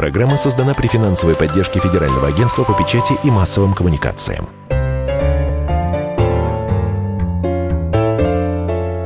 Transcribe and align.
Программа 0.00 0.38
создана 0.38 0.72
при 0.72 0.86
финансовой 0.86 1.36
поддержке 1.36 1.78
Федерального 1.78 2.28
агентства 2.28 2.64
по 2.64 2.72
печати 2.72 3.18
и 3.22 3.30
массовым 3.30 3.74
коммуникациям. 3.74 4.48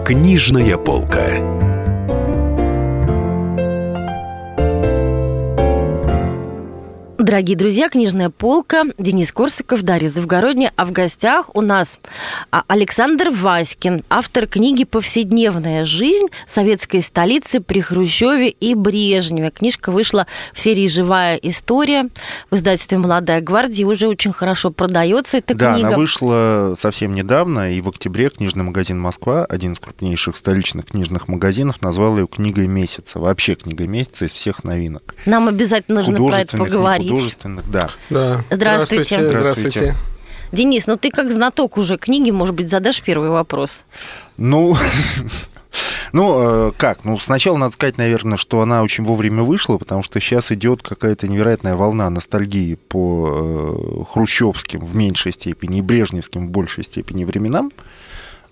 Книжная 0.04 0.76
полка. 0.76 1.63
Дорогие 7.24 7.56
друзья, 7.56 7.88
книжная 7.88 8.28
полка, 8.28 8.84
Денис 8.98 9.32
Корсаков, 9.32 9.80
Дарья 9.82 10.10
Завгородняя, 10.10 10.72
а 10.76 10.84
в 10.84 10.92
гостях 10.92 11.48
у 11.56 11.62
нас 11.62 11.98
а, 12.50 12.64
Александр 12.68 13.30
Васькин, 13.30 14.04
автор 14.10 14.46
книги 14.46 14.84
«Повседневная 14.84 15.86
жизнь 15.86 16.26
советской 16.46 17.00
столицы 17.00 17.60
при 17.60 17.80
Хрущеве 17.80 18.50
и 18.50 18.74
Брежневе». 18.74 19.50
Книжка 19.50 19.90
вышла 19.90 20.26
в 20.52 20.60
серии 20.60 20.86
«Живая 20.86 21.36
история» 21.36 22.10
в 22.50 22.56
издательстве 22.56 22.98
«Молодая 22.98 23.40
гвардия», 23.40 23.86
уже 23.86 24.06
очень 24.06 24.34
хорошо 24.34 24.70
продается 24.70 25.38
эта 25.38 25.54
да, 25.54 25.72
книга. 25.72 25.88
она 25.88 25.96
вышла 25.96 26.74
совсем 26.76 27.14
недавно, 27.14 27.72
и 27.72 27.80
в 27.80 27.88
октябре 27.88 28.28
книжный 28.28 28.64
магазин 28.64 29.00
«Москва», 29.00 29.46
один 29.46 29.72
из 29.72 29.78
крупнейших 29.78 30.36
столичных 30.36 30.88
книжных 30.88 31.28
магазинов, 31.28 31.80
назвал 31.80 32.18
ее 32.18 32.26
книгой 32.26 32.66
месяца. 32.66 33.18
Вообще 33.18 33.54
книгой 33.54 33.86
месяца 33.86 34.26
из 34.26 34.34
всех 34.34 34.62
новинок. 34.62 35.14
Нам 35.24 35.48
обязательно 35.48 36.00
нужно 36.02 36.18
про 36.18 36.40
это 36.40 36.58
поговорить. 36.58 37.13
Художественных, 37.16 37.70
да. 37.70 37.90
Да. 38.10 38.44
Здравствуйте. 38.50 39.28
Здравствуйте. 39.28 39.70
Здравствуйте. 39.70 39.94
Денис, 40.52 40.86
ну 40.86 40.96
ты 40.96 41.10
как 41.10 41.30
знаток 41.30 41.76
уже 41.76 41.96
книги, 41.96 42.30
может 42.30 42.54
быть, 42.54 42.68
задашь 42.68 43.02
первый 43.02 43.30
вопрос? 43.30 43.82
Ну, 44.36 44.76
ну, 46.12 46.68
э, 46.68 46.72
как? 46.76 47.04
Ну, 47.04 47.18
сначала 47.18 47.56
надо 47.56 47.74
сказать, 47.74 47.98
наверное, 47.98 48.36
что 48.36 48.60
она 48.60 48.82
очень 48.82 49.04
вовремя 49.04 49.42
вышла, 49.42 49.78
потому 49.78 50.02
что 50.02 50.20
сейчас 50.20 50.52
идет 50.52 50.82
какая-то 50.82 51.26
невероятная 51.26 51.74
волна 51.74 52.08
ностальгии 52.08 52.76
по 52.76 53.28
э, 53.32 54.04
хрущевским 54.12 54.80
в 54.80 54.94
меньшей 54.94 55.32
степени 55.32 55.78
и 55.78 55.82
брежневским 55.82 56.46
в 56.46 56.50
большей 56.50 56.84
степени 56.84 57.24
временам. 57.24 57.72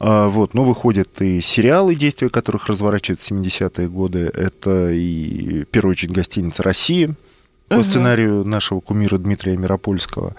А, 0.00 0.28
Вот, 0.28 0.54
но 0.54 0.64
выходят 0.64 1.22
и 1.22 1.40
сериалы, 1.40 1.94
действия 1.94 2.28
которых 2.28 2.66
разворачиваются 2.66 3.32
в 3.32 3.38
70-е 3.38 3.88
годы. 3.88 4.30
Это 4.34 4.90
и, 4.90 5.62
в 5.62 5.66
первую 5.66 5.92
очередь, 5.92 6.12
гостиница 6.12 6.64
«Россия» 6.64 7.14
по 7.76 7.82
сценарию 7.82 8.44
нашего 8.44 8.80
кумира 8.80 9.18
Дмитрия 9.18 9.56
Миропольского. 9.56 10.34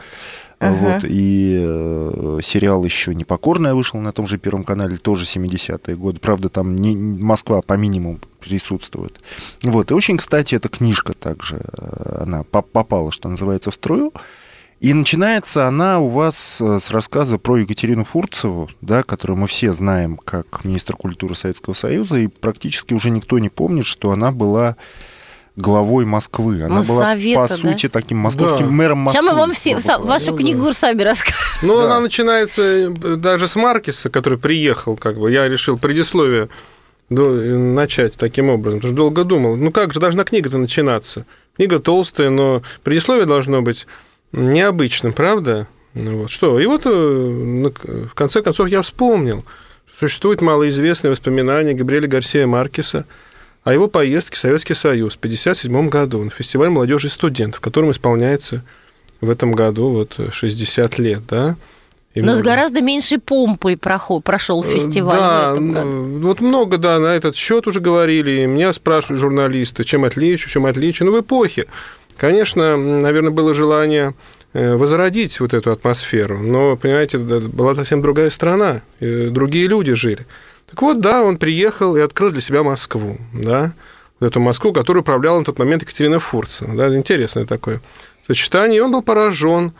А, 0.59 0.70
Ага. 0.70 0.76
Вот, 0.76 1.03
и 1.09 1.59
э, 1.62 2.40
сериал 2.42 2.86
еще 2.86 3.14
«Непокорная» 3.14 3.73
вышел 3.73 4.00
на 4.00 4.14
том 4.14 4.28
же 4.28 4.38
Первом 4.38 4.64
канале, 4.64 4.95
тоже 4.98 5.25
70-е 5.25 5.95
годы. 5.95 6.20
Правда, 6.20 6.50
там 6.50 6.78
не, 6.78 6.95
Москва 6.95 7.62
по 7.62 7.73
минимуму 7.73 8.20
присутствует. 8.40 9.20
Вот, 9.64 9.92
и 9.92 9.94
очень, 9.94 10.17
кстати, 10.17 10.56
эта 10.56 10.70
книжка 10.70 11.14
также, 11.14 11.58
э, 11.58 12.22
она 12.22 12.44
по- 12.44 12.62
попала, 12.62 13.12
что 13.12 13.28
называется, 13.28 13.72
в 13.72 13.73
струю. 13.73 14.14
И 14.80 14.94
начинается 14.94 15.68
она 15.68 16.00
у 16.00 16.09
вас 16.09 16.59
э, 16.62 16.80
с 16.80 16.92
рассказа 16.92 17.38
про 17.38 17.58
Екатерину 17.58 18.03
Фурцеву, 18.03 18.70
да, 18.81 19.03
которую 19.03 19.38
мы 19.38 19.47
все 19.47 19.73
знаем 19.73 20.18
как 20.18 20.66
министр 20.66 20.95
культуры 20.95 21.36
Советского 21.36 21.73
Союза, 21.73 22.18
и 22.20 22.28
практически 22.28 22.94
уже 22.94 23.09
никто 23.09 23.40
не 23.40 23.50
помнит, 23.50 23.86
что 23.86 24.12
она 24.12 24.31
была 24.31 24.75
главой 25.56 26.06
Москвы. 26.06 26.64
Она 26.64 26.82
была, 26.82 27.00
Моссовета, 27.14 27.42
по 27.42 27.48
да? 27.48 27.58
сути, 27.58 27.90
таким 27.90 28.18
московским 28.18 28.66
Да. 28.68 28.72
мэром 28.72 28.98
Москвы. 29.00 29.22
Сейчас 29.22 29.32
мы 29.32 29.38
вам 29.40 29.54
все, 29.54 29.78
вашу 30.00 30.32
Ну, 30.32 30.38
книгу 30.38 30.73
сами 30.73 31.02
расскажем. 31.04 31.38
Ну, 31.62 31.78
Да. 31.78 31.86
она 31.86 32.00
начинается 32.00 32.62
э, 32.62 32.90
даже 33.18 33.48
с 33.48 33.56
Маркиса, 33.56 34.09
который 34.09 34.40
приехал, 34.40 34.98
как 34.98 35.18
бы. 35.20 35.31
Я 35.31 35.48
решил 35.48 35.78
предисловие 35.78 36.50
до- 37.09 37.30
начать 37.30 38.14
таким 38.18 38.50
образом, 38.50 38.80
потому 38.80 38.90
что 38.94 38.98
долго 38.98 39.24
думал. 39.24 39.56
Ну, 39.56 39.72
как 39.72 39.94
же 39.94 40.00
должна 40.00 40.24
книга-то 40.24 40.58
начинаться? 40.58 41.26
Книга 41.56 41.80
толстая, 41.80 42.31
но 42.31 42.64
предисловие 42.84 43.26
должно 43.28 43.62
быть 43.62 43.86
необычным, 44.31 45.14
правда? 45.14 45.68
Ну, 45.94 46.18
вот. 46.22 46.31
Что? 46.31 46.59
И 46.59 46.66
вот 46.66 46.81
э, 46.86 46.90
в 46.90 48.14
конце 48.16 48.42
концов 48.42 48.68
я 48.70 48.81
вспомнил, 48.81 49.46
что 49.96 50.08
существует 50.08 50.42
малоизвестные 50.42 51.12
воспоминания 51.12 51.74
Габриэля 51.75 52.08
Гарсия 52.08 52.47
Маркеса 52.47 53.06
о 53.63 53.74
его 53.74 53.88
поездке 53.88 54.35
в 54.35 54.40
Советский 54.40 54.74
Союз 54.74 55.13
в 55.13 55.18
1957 55.18 55.90
году 55.90 56.24
на 56.24 56.29
фестиваль 56.29 56.69
молодежи 56.69 57.07
и 57.07 57.09
студентов, 57.09 57.62
которым 57.62 57.91
исполняется 57.91 58.63
в 59.22 59.29
этом 59.29 59.53
году 59.53 59.90
вот 59.90 60.18
60 60.31 61.00
лет, 61.00 61.22
да? 61.28 61.56
И 62.13 62.22
Но 62.22 62.35
с 62.35 62.41
гораздо 62.41 62.81
меньшей 62.81 63.18
помпой 63.18 63.75
прошел 63.75 64.63
фестиваль. 64.63 65.18
Да, 65.18 65.56
вот 65.56 66.41
много, 66.41 66.78
да, 66.78 67.00
на 67.00 67.16
этот 67.16 67.35
счет 67.35 67.66
уже 67.66 67.79
говорили. 67.79 68.41
И 68.41 68.46
меня 68.46 68.72
спрашивали 68.74 69.18
журналисты, 69.18 69.84
чем 69.84 70.03
отличие, 70.03 70.51
чем 70.51 70.68
отличие. 70.68 71.07
Ну, 71.07 71.18
в 71.18 71.22
эпохе. 71.22 71.66
Конечно, 72.16 72.78
наверное, 72.78 73.31
было 73.31 73.56
желание 73.56 74.13
э, 74.53 74.75
возродить 74.75 75.40
вот 75.40 75.56
эту 75.56 75.72
атмосферу, 75.72 76.38
но, 76.38 76.78
понимаете, 76.78 77.18
была 77.18 77.74
совсем 77.74 78.03
другая 78.03 78.30
страна, 78.30 78.81
другие 79.00 79.66
люди 79.66 79.94
жили. 79.94 80.28
Так 80.73 80.81
вот, 80.81 81.01
да, 81.01 81.22
он 81.22 81.38
приехал 81.38 81.95
и 81.95 82.01
открыл 82.01 82.31
для 82.31 82.41
себя 82.41 82.63
Москву, 82.63 83.19
да, 83.31 83.73
вот 84.19 84.25
эту 84.25 84.39
Москву, 84.39 84.73
которую 84.73 85.03
управляла 85.03 85.38
на 85.38 85.45
тот 85.45 85.59
момент 85.59 85.84
Екатерина 85.84 86.19
Фурцева, 86.19 86.75
да, 86.75 86.95
интересное 86.97 87.45
такое 87.45 87.79
сочетание, 88.25 88.79
и 88.79 88.81
он 88.81 88.91
был 88.91 89.03
поражен 89.03 89.73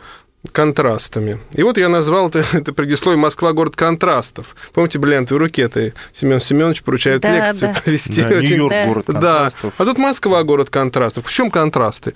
контрастами. 0.52 1.40
И 1.52 1.64
вот 1.64 1.78
я 1.78 1.88
назвал 1.88 2.28
это, 2.28 2.44
это 2.52 2.72
предисловие 2.72 3.18
«Москва– 3.18 3.52
город 3.54 3.74
контрастов». 3.74 4.54
Помните, 4.72 5.00
бриллиантовой 5.00 5.40
руке-то 5.40 5.92
Семен 6.12 6.40
Семенович 6.40 6.84
поручает 6.84 7.22
Да, 7.22 7.48
лекцию 7.48 7.72
да. 7.74 7.80
провести. 7.84 8.22
Да, 8.22 8.28
очень- 8.28 8.40
Нью-Йорк, 8.50 8.70
Да. 8.72 8.86
город 8.86 9.04
да, 9.08 9.12
контрастов. 9.14 9.74
а 9.76 9.84
тут 9.84 9.98
Москва 9.98 10.44
город 10.44 10.70
контрастов. 10.70 11.26
В 11.26 11.32
чем 11.32 11.50
контрасты? 11.50 12.14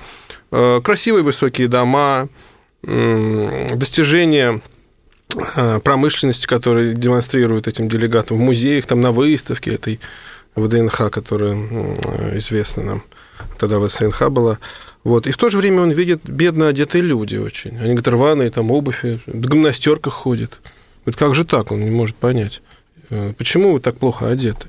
Э, 0.52 0.80
Красивые 0.84 1.24
высокие 1.24 1.66
дома, 1.66 2.28
достижения 2.82 4.60
промышленности, 5.84 6.46
которые 6.46 6.94
демонстрируют 6.94 7.68
этим 7.68 7.88
делегатам 7.88 8.38
в 8.38 8.40
музеях, 8.40 8.86
там 8.86 9.00
на 9.00 9.12
выставке 9.12 9.72
этой 9.74 10.00
ВДНХ, 10.56 11.10
которая 11.10 11.54
известна 12.38 12.82
нам, 12.82 13.02
тогда 13.58 13.78
ВСНХ 13.80 14.30
была. 14.30 14.58
Вот. 15.04 15.26
И 15.26 15.30
в 15.30 15.36
то 15.36 15.48
же 15.48 15.58
время 15.58 15.82
он 15.82 15.90
видит 15.90 16.20
бедно 16.24 16.68
одетые 16.68 17.02
люди 17.02 17.36
очень. 17.36 17.76
Они 17.78 17.94
говорят, 17.94 18.08
рваные, 18.08 18.50
там 18.50 18.70
обувь, 18.70 19.02
в 19.02 19.48
гимнастерках 19.48 20.12
ходят. 20.12 20.58
Говорит, 21.04 21.18
как 21.18 21.34
же 21.34 21.44
так? 21.44 21.70
Он 21.72 21.80
не 21.80 21.90
может 21.90 22.16
понять. 22.16 22.60
Э, 23.10 23.32
Почему 23.36 23.72
вы 23.72 23.80
так 23.80 23.96
плохо 23.96 24.28
одеты? 24.28 24.68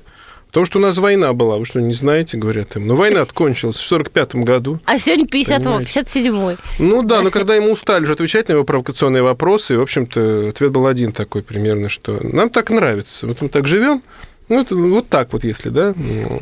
Потому 0.50 0.66
что 0.66 0.78
у 0.80 0.82
нас 0.82 0.98
война 0.98 1.32
была, 1.32 1.58
вы 1.58 1.64
что, 1.64 1.80
не 1.80 1.92
знаете, 1.92 2.36
говорят 2.36 2.74
им. 2.74 2.86
Но 2.88 2.96
война 2.96 3.24
кончилась 3.24 3.76
в 3.76 3.86
45 3.86 4.34
году. 4.36 4.80
А 4.84 4.98
сегодня 4.98 5.26
50 5.28 5.62
Понимаете. 5.62 6.00
57-й. 6.00 6.56
Ну 6.80 7.02
да, 7.04 7.22
но 7.22 7.30
когда 7.30 7.54
ему 7.54 7.70
устали 7.70 8.04
же 8.04 8.12
отвечать 8.12 8.48
на 8.48 8.54
его 8.54 8.64
провокационные 8.64 9.22
вопросы, 9.22 9.78
в 9.78 9.80
общем-то, 9.80 10.48
ответ 10.48 10.72
был 10.72 10.88
один 10.88 11.12
такой 11.12 11.42
примерно, 11.42 11.88
что 11.88 12.18
нам 12.20 12.50
так 12.50 12.70
нравится, 12.70 13.28
вот 13.28 13.40
мы 13.40 13.48
так 13.48 13.68
живем, 13.68 14.02
ну, 14.48 14.62
это 14.62 14.74
вот 14.74 15.08
так 15.08 15.32
вот, 15.32 15.44
если, 15.44 15.68
да, 15.68 15.94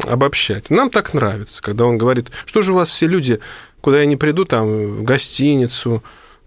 обобщать. 0.06 0.70
Нам 0.70 0.88
так 0.88 1.12
нравится, 1.12 1.60
когда 1.60 1.84
он 1.84 1.98
говорит, 1.98 2.30
что 2.46 2.62
же 2.62 2.72
у 2.72 2.76
вас 2.76 2.88
все 2.88 3.06
люди, 3.06 3.40
куда 3.82 4.00
я 4.00 4.06
не 4.06 4.16
приду, 4.16 4.46
там, 4.46 4.66
в 4.66 5.02
гостиницу, 5.02 6.02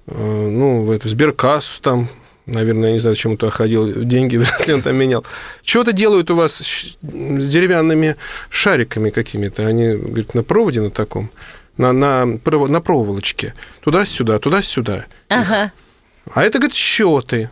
э, 0.07 0.13
ну, 0.15 0.81
в 0.81 0.89
эту 0.89 1.07
сберкассу 1.07 1.79
там, 1.83 2.09
наверное, 2.45 2.89
я 2.89 2.93
не 2.93 2.99
знаю, 2.99 3.15
зачем 3.15 3.31
он 3.31 3.37
туда 3.37 3.51
ходил, 3.51 4.03
деньги 4.03 4.37
вряд 4.37 4.67
ли 4.67 4.73
он 4.73 4.81
там 4.81 4.95
менял. 4.95 5.25
Чего-то 5.63 5.93
делают 5.93 6.31
у 6.31 6.35
вас 6.35 6.55
с 6.55 6.97
деревянными 7.01 8.15
шариками 8.49 9.09
какими-то, 9.09 9.65
они, 9.65 9.93
говорит, 9.95 10.33
на 10.33 10.43
проводе 10.43 10.81
на 10.81 10.91
таком, 10.91 11.29
на, 11.77 11.91
на, 11.91 12.25
на 12.25 12.81
проволочке, 12.81 13.53
туда-сюда, 13.81 14.39
туда-сюда. 14.39 15.05
Ага. 15.29 15.71
А 16.33 16.43
это, 16.43 16.59
говорит, 16.59 16.75
счеты. 16.75 17.49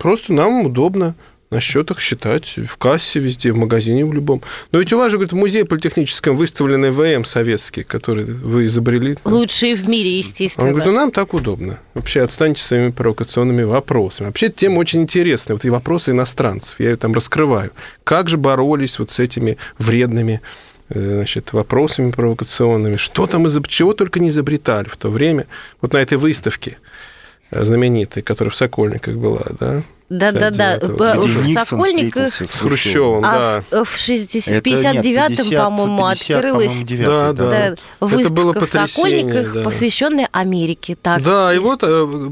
Просто 0.00 0.32
нам 0.32 0.66
удобно 0.66 1.14
на 1.50 1.60
счетах 1.60 1.98
считать 2.00 2.58
в 2.64 2.76
кассе 2.76 3.18
везде, 3.18 3.50
в 3.50 3.56
магазине 3.56 4.04
в 4.04 4.12
любом. 4.12 4.40
Но 4.70 4.78
ведь 4.78 4.92
у 4.92 4.98
вас 4.98 5.10
же, 5.10 5.16
говорит, 5.16 5.32
в 5.32 5.36
музее 5.36 5.64
политехническом 5.64 6.36
выставлены 6.36 6.92
ВМ 6.92 7.24
советские, 7.24 7.84
которые 7.84 8.26
вы 8.26 8.66
изобрели. 8.66 9.16
там. 9.16 9.32
Лучшие 9.32 9.74
в 9.74 9.88
мире, 9.88 10.10
Он 10.10 10.16
естественно. 10.18 10.68
говорит, 10.70 10.86
ну 10.86 10.92
нам 10.92 11.10
так 11.10 11.34
удобно. 11.34 11.80
Вообще 11.94 12.22
отстаньте 12.22 12.62
своими 12.62 12.90
провокационными 12.90 13.64
вопросами. 13.64 14.28
Вообще 14.28 14.46
эта 14.46 14.56
тема 14.56 14.78
очень 14.78 15.02
интересная. 15.02 15.56
Вот 15.56 15.64
и 15.64 15.70
вопросы 15.70 16.12
иностранцев, 16.12 16.78
я 16.78 16.90
ее 16.90 16.96
там 16.96 17.12
раскрываю. 17.12 17.72
Как 18.04 18.28
же 18.28 18.36
боролись 18.36 19.00
вот 19.00 19.10
с 19.10 19.18
этими 19.18 19.58
вредными 19.76 20.42
э, 20.88 21.16
значит, 21.16 21.52
вопросами 21.52 22.12
провокационными? 22.12 22.96
Что 22.96 23.26
там, 23.26 23.48
изоб... 23.48 23.66
чего 23.66 23.92
только 23.92 24.20
не 24.20 24.28
изобретали 24.28 24.86
в 24.86 24.96
то 24.96 25.08
время. 25.08 25.46
Вот 25.80 25.94
на 25.94 25.98
этой 25.98 26.16
выставке 26.16 26.78
знаменитой, 27.50 28.22
которая 28.22 28.50
в 28.50 28.56
Сокольниках 28.56 29.16
была, 29.16 29.42
да? 29.58 29.82
59-го. 30.10 30.96
Б- 30.96 31.42
Где 31.42 31.56
В 31.58 31.62
Сокольниках, 31.64 32.32
С 32.34 32.60
Хрущевым, 32.60 33.22
да. 33.22 33.62
а 33.70 33.84
в, 33.84 33.88
в 33.88 33.96
60 33.96 34.54
Это 34.56 34.70
нет, 34.70 35.04
59-м, 35.04 35.36
50, 35.36 35.56
по-моему, 35.64 36.08
50, 36.10 36.30
открылась 36.36 36.66
по-моему, 36.66 36.86
9, 36.86 37.04
Да, 37.06 37.32
да, 37.32 37.50
да. 37.50 37.76
выставка 38.06 38.30
было 38.32 38.52
в 38.52 38.66
Сокольниках, 38.66 39.52
да. 39.54 39.62
посвященная 39.62 40.28
Америке. 40.32 40.96
Так, 41.00 41.22
да, 41.22 41.54
и 41.54 41.58
вот, 41.58 41.80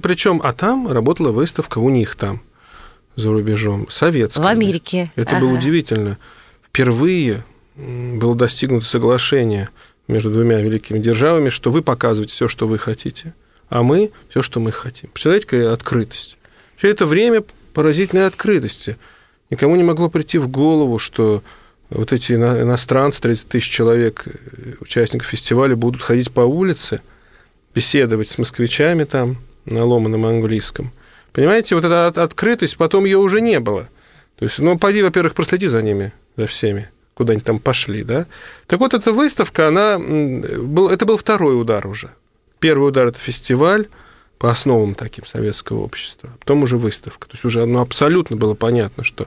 причем, 0.03 0.41
а 0.43 0.53
там 0.53 0.91
работала 0.91 1.31
выставка 1.31 1.79
у 1.79 1.88
них 1.88 2.17
там, 2.17 2.41
за 3.15 3.31
рубежом, 3.31 3.87
советская. 3.91 4.44
В 4.44 4.49
Америке. 4.49 5.12
Это 5.15 5.37
Ага. 5.37 5.47
было 5.47 5.53
удивительно. 5.55 6.19
Впервые 6.69 7.44
было 7.76 8.35
достигнуто 8.35 8.87
соглашение 8.87 9.69
между 10.09 10.31
двумя 10.32 10.61
великими 10.61 10.99
державами, 10.99 11.49
что 11.49 11.70
вы 11.70 11.82
показываете 11.82 12.32
все, 12.32 12.49
что 12.49 12.67
вы 12.67 12.79
хотите, 12.79 13.35
а 13.69 13.82
мы 13.82 14.11
все, 14.31 14.43
что 14.43 14.61
мы 14.61 14.73
хотим. 14.73 15.11
Представляете, 15.11 15.47
какая 15.47 15.73
открытость? 15.73 16.37
Все 16.76 16.88
это 16.88 17.06
время 17.06 17.44
поразительной 17.75 18.26
открытости. 18.26 18.97
Никому 19.50 19.76
не 19.76 19.82
могло 19.82 20.09
прийти 20.09 20.38
в 20.38 20.49
голову, 20.49 20.99
что 20.99 21.43
вот 21.91 22.12
эти 22.12 22.32
иностранцы, 22.32 23.20
30 23.20 23.49
тысяч 23.49 23.70
человек, 23.70 24.25
э, 24.26 24.75
участников 24.81 25.29
фестиваля, 25.29 25.75
будут 25.75 26.03
ходить 26.03 26.31
по 26.31 26.41
улице, 26.41 27.00
беседовать 27.75 28.29
с 28.29 28.38
москвичами 28.38 29.05
там 29.05 29.38
на 29.65 29.85
ломаном 29.85 30.26
английском. 30.26 30.93
Понимаете, 31.32 31.75
вот 31.75 31.85
эта 31.85 32.09
открытость, 32.09 32.76
потом 32.76 33.05
ее 33.05 33.19
уже 33.19 33.41
не 33.41 33.61
было. 33.61 33.88
То 34.38 34.44
есть, 34.44 34.59
ну, 34.59 34.79
пойди, 34.79 35.03
во-первых, 35.03 35.35
проследи 35.35 35.67
за 35.67 35.82
ними, 35.82 36.12
за 36.37 36.47
всеми, 36.47 36.88
куда 37.15 37.32
они 37.32 37.43
там 37.43 37.59
пошли, 37.59 38.03
да. 38.03 38.26
Так 38.67 38.81
вот, 38.81 38.94
эта 38.94 39.12
выставка, 39.12 39.69
она, 39.69 39.99
был, 39.99 40.88
это 40.88 41.06
был 41.06 41.17
второй 41.17 41.61
удар 41.61 41.87
уже. 41.87 42.11
Первый 42.60 42.88
удар– 42.88 43.06
это 43.08 43.19
фестиваль 43.19 43.88
по 44.38 44.50
основам 44.50 44.94
таким 44.94 45.26
советского 45.26 45.81
общества, 45.81 46.31
потом 46.38 46.62
уже 46.62 46.76
выставка. 46.76 47.28
То 47.28 47.34
есть 47.34 47.44
уже 47.44 47.66
ну, 47.66 47.81
абсолютно 47.81 48.37
было 48.37 48.55
понятно, 48.55 49.05
что 49.05 49.26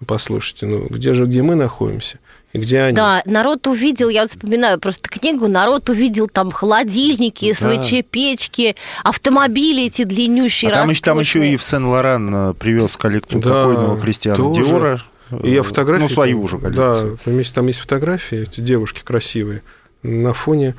ну, 0.00 0.06
послушайте, 0.06 0.66
ну 0.66 0.86
где 0.88 1.14
же, 1.14 1.26
где 1.26 1.42
мы 1.42 1.54
находимся? 1.54 2.18
И 2.52 2.58
где 2.58 2.80
они? 2.82 2.94
Да, 2.94 3.22
народ 3.26 3.66
увидел, 3.66 4.08
я 4.08 4.22
вот 4.22 4.30
вспоминаю 4.30 4.78
просто 4.80 5.08
книгу, 5.08 5.48
народ 5.48 5.90
увидел 5.90 6.28
там 6.28 6.50
холодильники, 6.50 7.54
да. 7.60 7.82
СВЧ-печки, 7.82 8.76
автомобили 9.04 9.86
эти 9.86 10.04
длиннющие, 10.04 10.70
а 10.70 10.74
там, 10.74 10.90
еще, 10.90 11.02
там 11.02 11.20
еще 11.20 11.52
и 11.52 11.56
в 11.56 11.62
Сен-Лоран 11.62 12.34
э, 12.34 12.54
привез 12.54 12.96
коллекцию 12.96 13.42
да, 13.42 13.50
покойного 13.50 14.00
Кристиана 14.00 14.36
тоже. 14.36 14.64
Диора. 14.64 15.02
И 15.42 15.50
я 15.50 15.62
фотографии... 15.62 16.04
Ну, 16.04 16.08
свою 16.08 16.42
уже 16.42 16.58
коллекцию. 16.58 17.18
Да, 17.24 17.32
там 17.52 17.66
есть 17.66 17.80
фотографии, 17.80 18.44
эти 18.44 18.60
девушки 18.60 19.02
красивые, 19.04 19.62
на 20.02 20.32
фоне 20.32 20.74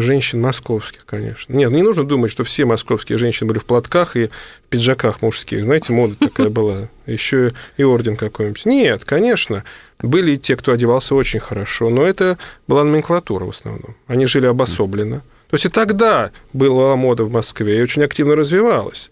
женщин 0.00 0.40
московских, 0.40 1.04
конечно. 1.04 1.52
Нет, 1.52 1.70
не 1.70 1.82
нужно 1.82 2.04
думать, 2.04 2.30
что 2.30 2.44
все 2.44 2.64
московские 2.64 3.18
женщины 3.18 3.48
были 3.48 3.58
в 3.58 3.64
платках 3.64 4.16
и 4.16 4.30
пиджаках 4.68 5.22
мужских. 5.22 5.64
Знаете, 5.64 5.92
мода 5.92 6.14
такая 6.14 6.48
была. 6.48 6.88
Еще 7.06 7.52
и 7.76 7.84
орден 7.84 8.16
какой-нибудь. 8.16 8.64
Нет, 8.64 9.04
конечно, 9.04 9.64
были 10.00 10.32
и 10.32 10.38
те, 10.38 10.56
кто 10.56 10.72
одевался 10.72 11.14
очень 11.14 11.40
хорошо, 11.40 11.90
но 11.90 12.04
это 12.04 12.38
была 12.66 12.84
номенклатура 12.84 13.44
в 13.44 13.50
основном. 13.50 13.94
Они 14.06 14.26
жили 14.26 14.46
обособленно. 14.46 15.22
То 15.48 15.54
есть 15.54 15.66
и 15.66 15.68
тогда 15.68 16.32
была 16.52 16.96
мода 16.96 17.24
в 17.24 17.30
Москве 17.30 17.78
и 17.78 17.82
очень 17.82 18.02
активно 18.02 18.34
развивалась. 18.34 19.10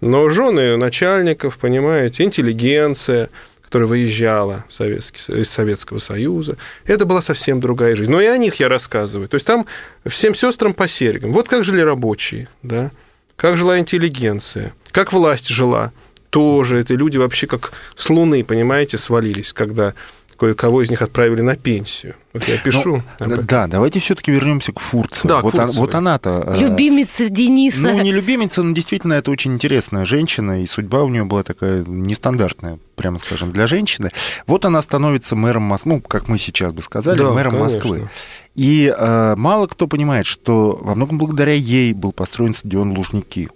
Но 0.00 0.28
жены 0.28 0.76
начальников, 0.76 1.58
понимаете, 1.58 2.24
интеллигенция– 2.24 3.30
которая 3.76 3.90
выезжала 3.90 4.64
Советский, 4.70 5.20
из 5.42 5.50
Советского 5.50 5.98
Союза. 5.98 6.56
Это 6.86 7.04
была 7.04 7.20
совсем 7.20 7.60
другая 7.60 7.94
жизнь. 7.94 8.10
Но 8.10 8.22
и 8.22 8.24
о 8.24 8.38
них 8.38 8.54
я 8.54 8.70
рассказываю. 8.70 9.28
То 9.28 9.34
есть 9.34 9.46
там 9.46 9.66
всем 10.06 10.34
сестрам 10.34 10.72
по 10.72 10.88
серьгам. 10.88 11.30
Вот 11.30 11.46
как 11.46 11.62
жили 11.62 11.82
рабочие, 11.82 12.48
да? 12.62 12.90
как 13.36 13.58
жила 13.58 13.78
интеллигенция, 13.78 14.72
как 14.92 15.12
власть 15.12 15.48
жила. 15.48 15.92
Тоже 16.30 16.78
это 16.78 16.94
люди 16.94 17.18
вообще 17.18 17.46
как 17.46 17.72
с 17.96 18.08
Луны, 18.08 18.42
понимаете, 18.44 18.96
свалились, 18.96 19.52
когда 19.52 19.92
кое-кого 20.36 20.82
из 20.82 20.90
них 20.90 21.02
отправили 21.02 21.40
на 21.40 21.56
пенсию. 21.56 22.14
Вот 22.32 22.46
я 22.48 22.58
пишу. 22.58 23.02
Ну, 23.20 23.42
да, 23.42 23.66
давайте 23.66 24.00
все-таки 24.00 24.30
вернемся 24.30 24.72
к 24.72 24.80
Фурцеву. 24.80 25.28
Да, 25.28 25.40
вот, 25.40 25.54
он, 25.54 25.70
вот 25.70 25.94
она-то... 25.94 26.44
Э, 26.46 26.58
любимица 26.58 27.28
Дениса. 27.28 27.80
Ну, 27.80 28.00
не 28.00 28.12
любимица, 28.12 28.62
но 28.62 28.74
действительно 28.74 29.14
это 29.14 29.30
очень 29.30 29.54
интересная 29.54 30.04
женщина, 30.04 30.62
и 30.62 30.66
судьба 30.66 31.02
у 31.02 31.08
нее 31.08 31.24
была 31.24 31.42
такая 31.42 31.82
нестандартная, 31.86 32.78
прямо 32.94 33.18
скажем, 33.18 33.52
для 33.52 33.66
женщины. 33.66 34.10
Вот 34.46 34.64
она 34.64 34.82
становится 34.82 35.34
мэром 35.34 35.62
Москвы, 35.62 35.94
ну, 35.94 36.00
как 36.00 36.28
мы 36.28 36.36
сейчас 36.36 36.72
бы 36.72 36.82
сказали, 36.82 37.18
да, 37.18 37.30
мэром 37.30 37.52
конечно. 37.52 37.78
Москвы. 37.78 38.08
И 38.54 38.92
э, 38.96 39.34
мало 39.36 39.66
кто 39.66 39.86
понимает, 39.86 40.26
что 40.26 40.78
во 40.80 40.94
многом 40.94 41.18
благодаря 41.18 41.52
ей 41.52 41.92
был 41.92 42.12
построен 42.12 42.54
стадион 42.54 42.96
Лужники. 42.96 43.50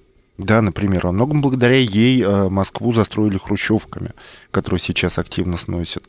Да, 0.45 0.63
например, 0.63 1.07
во 1.07 1.13
многом 1.13 1.43
благодаря 1.43 1.77
ей 1.77 2.23
э, 2.23 2.49
Москву 2.49 2.93
застроили 2.93 3.39
хрущевками, 3.39 4.11
которые 4.51 4.81
сейчас 4.81 5.19
активно 5.19 5.57
сносят. 5.57 6.09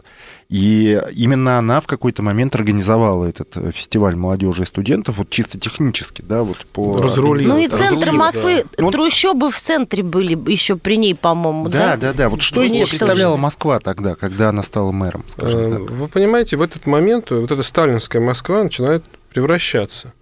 И 0.50 1.02
именно 1.14 1.58
она 1.58 1.80
в 1.80 1.88
какой-то 1.88 2.24
момент 2.24 2.56
организовала 2.56 3.26
этот 3.26 3.56
э, 3.56 3.72
фестиваль 3.72 4.16
молодежи 4.16 4.64
и 4.64 4.66
студентов, 4.66 5.18
вот 5.18 5.30
чисто 5.30 5.60
технически, 5.60 6.22
да, 6.22 6.44
вот 6.44 6.58
по... 6.74 7.02
Разрулила. 7.02 7.54
Ну 7.54 7.58
и 7.60 7.68
центр 7.68 8.12
Москвы, 8.12 8.64
да. 8.64 8.84
Ну 8.84 8.92
трущобы 8.92 9.52
в 9.52 9.60
центре 9.60 10.04
были 10.04 10.34
еще 10.52 10.76
при 10.76 10.98
ней, 10.98 11.16
по-моему, 11.16 11.70
да? 11.70 11.96
Да, 11.96 11.98
да, 11.98 12.14
да. 12.14 12.30
Вот 12.30 12.42
что 12.42 12.62
из 12.64 12.74
себя 12.74 12.88
представляла 12.88 13.38
Москва 13.38 13.80
тогда, 13.80 14.16
когда 14.16 14.50
она 14.50 14.64
стала 14.64 14.92
мэром, 14.92 15.26
скажем 15.28 15.60
э, 15.60 15.72
так? 15.72 15.92
Вы 15.92 16.08
понимаете, 16.08 16.58
в 16.58 16.62
этот 16.62 16.86
момент 16.86 17.32
вот 17.32 17.52
эта 17.52 17.64
сталинская 17.64 18.22
Москва 18.22 18.64
начинает 18.64 19.04
превращаться. 19.34 20.14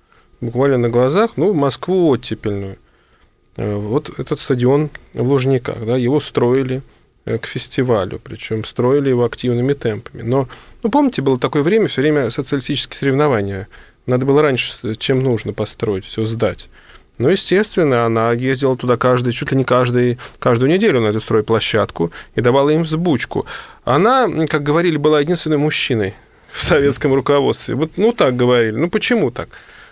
Буквально 0.41 0.77
на 0.77 0.89
глазах, 0.89 1.31
ну, 1.35 1.53
Москву 1.53 2.07
оттепельную. 2.09 2.77
Э, 3.57 3.75
вот 3.75 4.11
этот 4.17 4.39
стадион 4.39 4.89
в 5.13 5.27
Лужниках, 5.27 5.85
да, 5.85 5.97
его 5.97 6.19
строили 6.19 6.81
э, 7.25 7.37
к 7.37 7.45
фестивалю, 7.45 8.19
причем 8.23 8.63
строили 8.63 9.09
его 9.09 9.25
активными 9.25 9.73
темпами. 9.73 10.21
Но, 10.21 10.47
ну, 10.83 10.89
помните, 10.89 11.21
было 11.21 11.39
такое 11.39 11.63
время, 11.63 11.87
все 11.87 12.01
время 12.01 12.31
социалистические 12.31 12.97
соревнования. 12.97 13.67
Надо 14.05 14.25
было 14.25 14.41
раньше, 14.41 14.95
чем 14.97 15.23
нужно 15.23 15.53
построить, 15.53 16.05
все 16.05 16.25
сдать. 16.25 16.69
Ну, 17.17 17.27
естественно, 17.27 18.05
она 18.05 18.31
ездила 18.31 18.77
туда 18.77 18.95
каждый, 18.95 19.33
чуть 19.33 19.51
ли 19.51 19.57
не 19.57 19.65
каждый, 19.65 20.17
каждую 20.39 20.71
неделю 20.71 21.01
на 21.01 21.07
эту 21.07 21.19
стройплощадку 21.19 22.13
и 22.35 22.41
давала 22.41 22.69
им 22.69 22.83
взбучку. 22.83 23.45
Она, 23.83 24.29
как 24.47 24.63
говорили, 24.63 24.95
была 24.95 25.19
единственным 25.19 25.61
мужчиной 25.61 26.13
в 26.51 26.63
советском 26.63 27.13
руководстве. 27.13 27.75
Вот, 27.75 27.91
ну, 27.97 28.13
так 28.13 28.37
говорили. 28.37 28.77
Ну, 28.77 28.89
почему 28.89 29.31
так? 29.31 29.49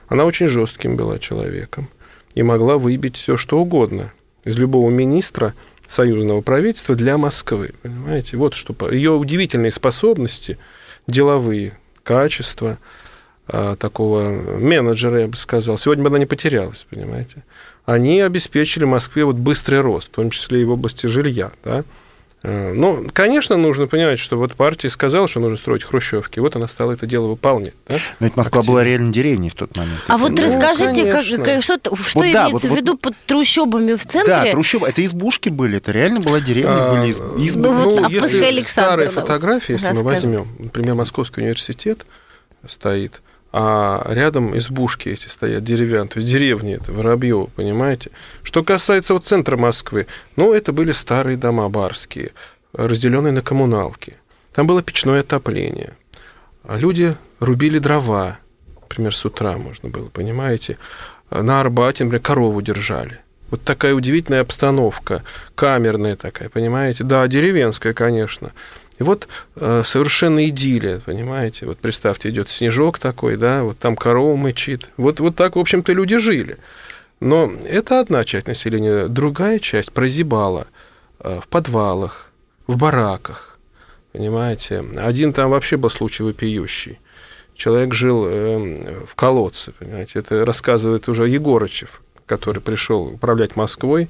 Она 0.07 0.23
очень 0.23 0.47
жестким 0.47 0.95
была 0.95 1.19
человеком 1.19 1.89
и 2.37 2.43
могла 2.43 2.77
выбить 2.77 3.15
все, 3.15 3.35
что 3.35 3.59
угодно 3.59 4.13
из 4.43 4.55
любого 4.57 4.91
министра 4.91 5.55
союзного 5.87 6.41
правительства 6.41 6.93
для 6.93 7.17
Москвы. 7.17 7.71
Понимаете? 7.81 8.37
Вот 8.37 8.53
что. 8.53 8.75
Ее 8.91 9.13
удивительные 9.13 9.71
способности, 9.71 10.59
деловые 11.07 11.75
качества 12.03 12.77
а, 13.47 13.75
такого 13.75 14.29
менеджера, 14.59 15.21
я 15.21 15.27
бы 15.27 15.35
сказал. 15.35 15.79
Сегодня 15.79 16.03
бы 16.03 16.09
она 16.09 16.19
не 16.19 16.27
потерялась, 16.27 16.85
понимаете? 16.87 17.43
Они 17.87 18.21
обеспечили 18.21 18.85
Москве 18.85 19.25
вот 19.25 19.37
быстрый 19.37 19.81
рост, 19.81 20.09
в 20.09 20.11
том 20.11 20.29
числе 20.29 20.61
и 20.61 20.63
в 20.63 20.69
области 20.69 21.07
жилья, 21.07 21.51
да, 21.63 21.85
Э, 22.43 22.71
ну, 22.73 23.07
конечно, 23.13 23.57
нужно 23.57 23.87
понимать, 23.87 24.19
что 24.19 24.37
вот 24.37 24.53
партия 24.53 24.89
сказала, 24.89 25.27
что 25.27 25.39
нужно 25.39 25.57
строить 25.57 25.83
хрущевки, 25.83 26.39
вот 26.39 26.55
она 26.55 26.67
стала 26.67 26.91
это 26.91 27.07
дело 27.07 27.27
выполнять. 27.27 27.73
Да? 27.87 27.97
Но 28.19 28.27
ведь 28.27 28.37
Москва 28.37 28.59
Активно. 28.59 28.73
была 28.73 28.83
реально 28.83 29.11
деревней 29.11 29.49
в 29.49 29.55
тот 29.55 29.75
момент. 29.75 29.99
А 30.07 30.17
вот 30.17 30.31
ну, 30.31 30.43
расскажите, 30.43 31.11
как, 31.11 31.25
как, 31.43 31.63
что, 31.63 31.79
что 31.79 31.91
вот 32.19 32.25
имеется 32.25 32.49
вот, 32.51 32.63
в 32.63 32.75
виду 32.75 32.91
вот, 32.91 33.01
под 33.01 33.15
трущобами 33.25 33.95
в 33.95 34.05
центре? 34.05 34.33
Да, 34.33 34.51
трущобы, 34.51 34.87
это 34.87 35.03
избушки 35.03 35.49
были, 35.49 35.77
это 35.77 35.91
реально 35.91 36.19
была 36.19 36.39
деревня, 36.39 36.71
а, 36.71 36.95
были 36.95 37.09
избы. 37.09 37.61
Ну, 37.69 37.73
вот, 37.73 38.01
ну, 38.01 38.05
а 38.05 38.09
если 38.09 38.61
старые 38.61 39.09
фотографии, 39.09 39.73
если 39.73 39.91
мы 39.91 40.03
возьмем, 40.03 40.47
например, 40.59 40.93
Московский 40.93 41.41
университет 41.41 42.05
стоит, 42.67 43.21
а 43.51 44.05
рядом 44.09 44.57
избушки 44.57 45.09
эти 45.09 45.27
стоят, 45.27 45.63
деревянные, 45.63 46.09
то 46.09 46.19
есть 46.19 46.29
деревни 46.31 46.75
это, 46.75 46.91
Воробьево, 46.91 47.49
понимаете? 47.55 48.11
Что 48.43 48.63
касается 48.63 49.13
вот 49.13 49.25
центра 49.25 49.57
Москвы, 49.57 50.07
ну, 50.35 50.53
это 50.53 50.73
были 50.73 50.91
старые 50.91 51.37
дома 51.37 51.69
барские, 51.69 52.31
разделенные 52.73 53.31
на 53.31 53.41
коммуналки. 53.41 54.13
Там 54.53 54.67
было 54.67 54.81
печное 54.81 55.21
отопление. 55.21 55.93
А 56.63 56.77
люди 56.77 57.15
рубили 57.39 57.79
дрова, 57.79 58.39
например, 58.81 59.15
с 59.15 59.23
утра 59.23 59.57
можно 59.57 59.89
было, 59.89 60.09
понимаете? 60.09 60.77
На 61.31 61.61
Арбате, 61.61 62.03
например, 62.03 62.21
корову 62.21 62.61
держали. 62.61 63.19
Вот 63.49 63.63
такая 63.63 63.93
удивительная 63.93 64.41
обстановка, 64.41 65.23
камерная 65.55 66.17
такая, 66.17 66.49
понимаете? 66.49 67.03
Да, 67.03 67.25
деревенская, 67.27 67.93
конечно. 67.93 68.51
И 68.99 69.03
вот 69.03 69.27
э, 69.55 69.83
совершенно 69.85 70.47
идиллия, 70.47 70.99
понимаете? 70.99 71.65
Вот 71.65 71.77
представьте, 71.77 72.29
идет 72.29 72.49
снежок 72.49 72.97
такой, 72.97 73.37
да, 73.37 73.63
вот 73.63 73.77
там 73.77 73.95
корова 73.95 74.35
мычит. 74.35 74.89
Вот, 74.97 75.19
вот 75.19 75.35
так, 75.35 75.55
в 75.55 75.59
общем-то, 75.59 75.93
люди 75.93 76.17
жили. 76.17 76.57
Но 77.19 77.51
это 77.67 77.99
одна 77.99 78.23
часть 78.23 78.47
населения. 78.47 79.07
Другая 79.07 79.59
часть 79.59 79.91
прозябала 79.91 80.67
э, 81.19 81.39
в 81.41 81.47
подвалах, 81.47 82.31
в 82.65 82.75
бараках, 82.77 83.59
понимаете? 84.13 84.83
Один 84.97 85.33
там 85.33 85.51
вообще 85.51 85.77
был 85.77 85.91
случай 85.91 86.23
вопиющий. 86.23 86.99
Человек 87.55 87.93
жил 87.93 88.25
э, 88.27 89.05
в 89.07 89.13
колодце, 89.15 89.73
понимаете? 89.73 90.19
Это 90.19 90.43
рассказывает 90.43 91.07
уже 91.07 91.27
Егорычев, 91.27 92.01
который 92.25 92.61
пришел 92.61 93.05
управлять 93.05 93.55
Москвой 93.55 94.09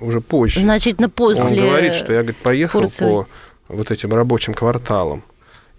уже 0.00 0.20
позже. 0.20 0.60
Значительно 0.60 1.10
после 1.10 1.44
Он 1.44 1.56
говорит, 1.56 1.94
что 1.94 2.12
я 2.12 2.22
говорит, 2.22 2.42
поехал 2.42 2.80
Курцевой. 2.80 3.24
по 3.24 3.28
вот 3.68 3.90
этим 3.90 4.12
рабочим 4.12 4.54
кварталам. 4.54 5.22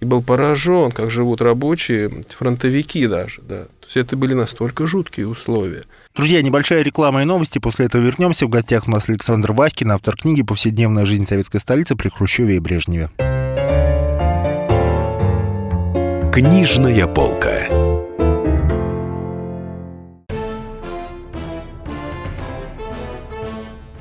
И 0.01 0.05
был 0.05 0.21
поражен, 0.21 0.91
как 0.91 1.09
живут 1.09 1.41
рабочие, 1.41 2.11
фронтовики 2.37 3.07
даже, 3.07 3.41
да. 3.41 3.63
То 3.65 3.85
есть 3.85 3.97
это 3.97 4.17
были 4.17 4.33
настолько 4.33 4.87
жуткие 4.87 5.27
условия. 5.27 5.83
Друзья, 6.15 6.41
небольшая 6.41 6.81
реклама 6.81 7.21
и 7.21 7.25
новости. 7.25 7.59
После 7.59 7.85
этого 7.85 8.01
вернемся. 8.01 8.45
В 8.45 8.49
гостях 8.49 8.87
у 8.87 8.91
нас 8.91 9.09
Александр 9.09 9.51
Васькин, 9.51 9.91
автор 9.91 10.15
книги 10.15 10.43
«Повседневная 10.43 11.05
жизнь 11.05 11.27
советской 11.27 11.59
столицы 11.59 11.95
при 11.95 12.09
Хрущеве 12.09 12.57
и 12.57 12.59
Брежневе». 12.59 13.09
Книжная 16.33 17.07
полка. 17.07 17.67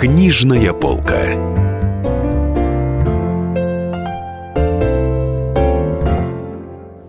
Книжная 0.00 0.72
полка. 0.72 1.20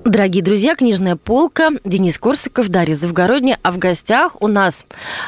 Дорогие 0.03 0.43
друзья, 0.43 0.75
книжная 0.75 1.15
полка, 1.15 1.69
Денис 1.85 2.17
Корсаков, 2.17 2.67
Дарья 2.67 2.95
Завгородняя, 2.95 3.57
а 3.63 3.71
в 3.71 3.77
гостях 3.77 4.35
у 4.41 4.49
нас 4.49 4.85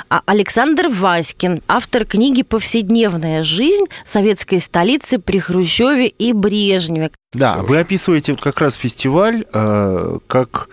а, 0.09 0.21
Александр 0.25 0.89
Васькин, 0.89 1.61
автор 1.69 2.03
книги 2.03 2.41
«Повседневная 2.41 3.43
жизнь 3.43 3.85
советской 4.05 4.59
столицы 4.59 5.17
при 5.17 5.39
Хрущеве 5.39 6.07
и 6.07 6.33
Брежневе». 6.33 7.11
Да, 7.31 7.59
вы 7.59 7.77
описываете 7.77 8.33
вот 8.33 8.41
как 8.41 8.59
раз 8.59 8.75
фестиваль 8.75 9.45
э, 9.53 10.19
как 10.27 10.67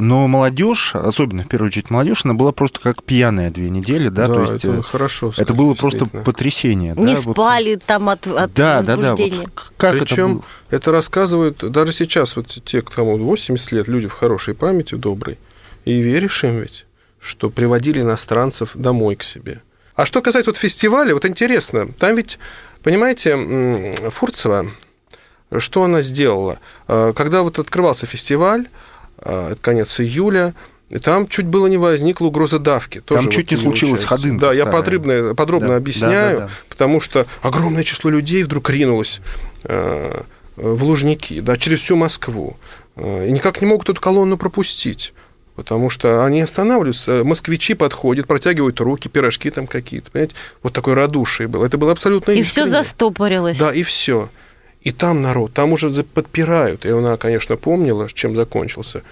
но 0.00 0.28
молодежь, 0.28 0.94
особенно 0.94 1.42
в 1.42 1.48
первую 1.48 1.68
очередь 1.68 1.90
молодежь, 1.90 2.24
она 2.24 2.34
была 2.34 2.52
просто 2.52 2.78
как 2.78 3.02
пьяная 3.02 3.50
две 3.50 3.68
недели, 3.68 4.08
да, 4.08 4.28
Да, 4.28 4.34
то 4.34 4.40
есть 4.42 4.64
это 4.64 4.82
хорошо. 4.82 5.32
это 5.36 5.54
было 5.54 5.74
просто 5.74 6.06
потрясение. 6.06 6.94
Не 6.96 7.14
да, 7.14 7.20
вот. 7.20 7.34
спали 7.34 7.80
там 7.84 8.08
от, 8.08 8.26
от 8.28 8.54
Да, 8.54 8.82
да, 8.82 8.96
да. 8.96 9.16
Вот 9.16 9.72
как 9.76 9.96
это 9.96 10.04
Причем 10.04 10.34
было? 10.34 10.44
это, 10.70 10.92
рассказывают 10.92 11.58
даже 11.72 11.92
сейчас, 11.92 12.36
вот 12.36 12.46
те, 12.64 12.80
кому 12.82 13.18
80 13.18 13.72
лет, 13.72 13.88
люди 13.88 14.06
в 14.06 14.12
хорошей 14.12 14.54
памяти, 14.54 14.94
доброй, 14.94 15.36
и 15.84 16.00
веришь 16.00 16.44
им 16.44 16.60
ведь, 16.60 16.86
что 17.20 17.50
приводили 17.50 18.00
иностранцев 18.00 18.70
домой 18.74 19.16
к 19.16 19.24
себе. 19.24 19.62
А 19.96 20.06
что 20.06 20.22
касается 20.22 20.50
вот 20.52 20.58
фестиваля, 20.58 21.12
вот 21.12 21.24
интересно, 21.24 21.88
там 21.88 22.14
ведь, 22.14 22.38
понимаете, 22.84 23.94
Фурцева, 24.10 24.70
что 25.58 25.82
она 25.82 26.02
сделала? 26.02 26.60
Э, 26.86 27.12
Когда 27.16 27.42
вот 27.42 27.58
открывался 27.58 28.06
фестиваль, 28.06 28.68
это 29.20 29.58
конец 29.60 30.00
июля, 30.00 30.54
и 30.90 30.98
там 30.98 31.28
чуть 31.28 31.46
было 31.46 31.66
не 31.66 31.76
возникла 31.76 32.26
угроза 32.26 32.58
давки. 32.58 33.00
Там 33.00 33.26
Тоже 33.26 33.30
чуть 33.30 33.52
вот 33.52 33.62
не 33.62 33.68
участие. 33.68 34.06
ходынка 34.06 34.46
Да, 34.46 34.52
я 34.52 34.66
подробно, 34.66 35.34
подробно 35.34 35.68
Да, 35.68 35.76
объясняю, 35.76 36.38
да, 36.38 36.42
да, 36.42 36.46
да. 36.46 36.52
потому 36.68 37.00
что 37.00 37.26
огромное 37.42 37.84
число 37.84 38.10
людей 38.10 38.42
вдруг 38.42 38.70
ринулось 38.70 39.20
э, 39.64 40.22
в 40.56 40.82
Лужники, 40.82 41.40
да, 41.40 41.56
через 41.56 41.80
всю 41.80 41.96
Москву, 41.96 42.56
э, 42.96 43.28
и 43.28 43.32
никак 43.32 43.60
не 43.60 43.66
могут 43.66 43.90
эту 43.90 44.00
колонну 44.00 44.38
пропустить. 44.38 45.12
Потому 45.56 45.90
что 45.90 46.24
они 46.24 46.40
останавливаются, 46.40 47.24
москвичи 47.24 47.74
подходят, 47.74 48.28
протягивают 48.28 48.80
руки, 48.80 49.08
пирожки 49.08 49.50
там 49.50 49.66
какие-то, 49.66 50.08
понимаете? 50.08 50.36
Вот 50.62 50.72
такое 50.72 50.94
радушие 50.94 51.48
было. 51.48 51.66
Это 51.66 51.76
было 51.76 51.90
абсолютно 51.90 52.30
И 52.30 52.44
все 52.44 52.68
застопорилось. 52.68 53.58
Да, 53.58 53.74
и 53.74 53.82
все. 53.82 54.28
И 54.82 54.92
там 54.92 55.22
народ, 55.22 55.52
там 55.52 55.72
уже 55.72 55.90
подпирают. 56.02 56.84
И 56.84 56.90
она, 56.90 57.16
конечно, 57.16 57.56
помнила, 57.56 58.08
чем 58.12 58.36
закончился 58.36 59.02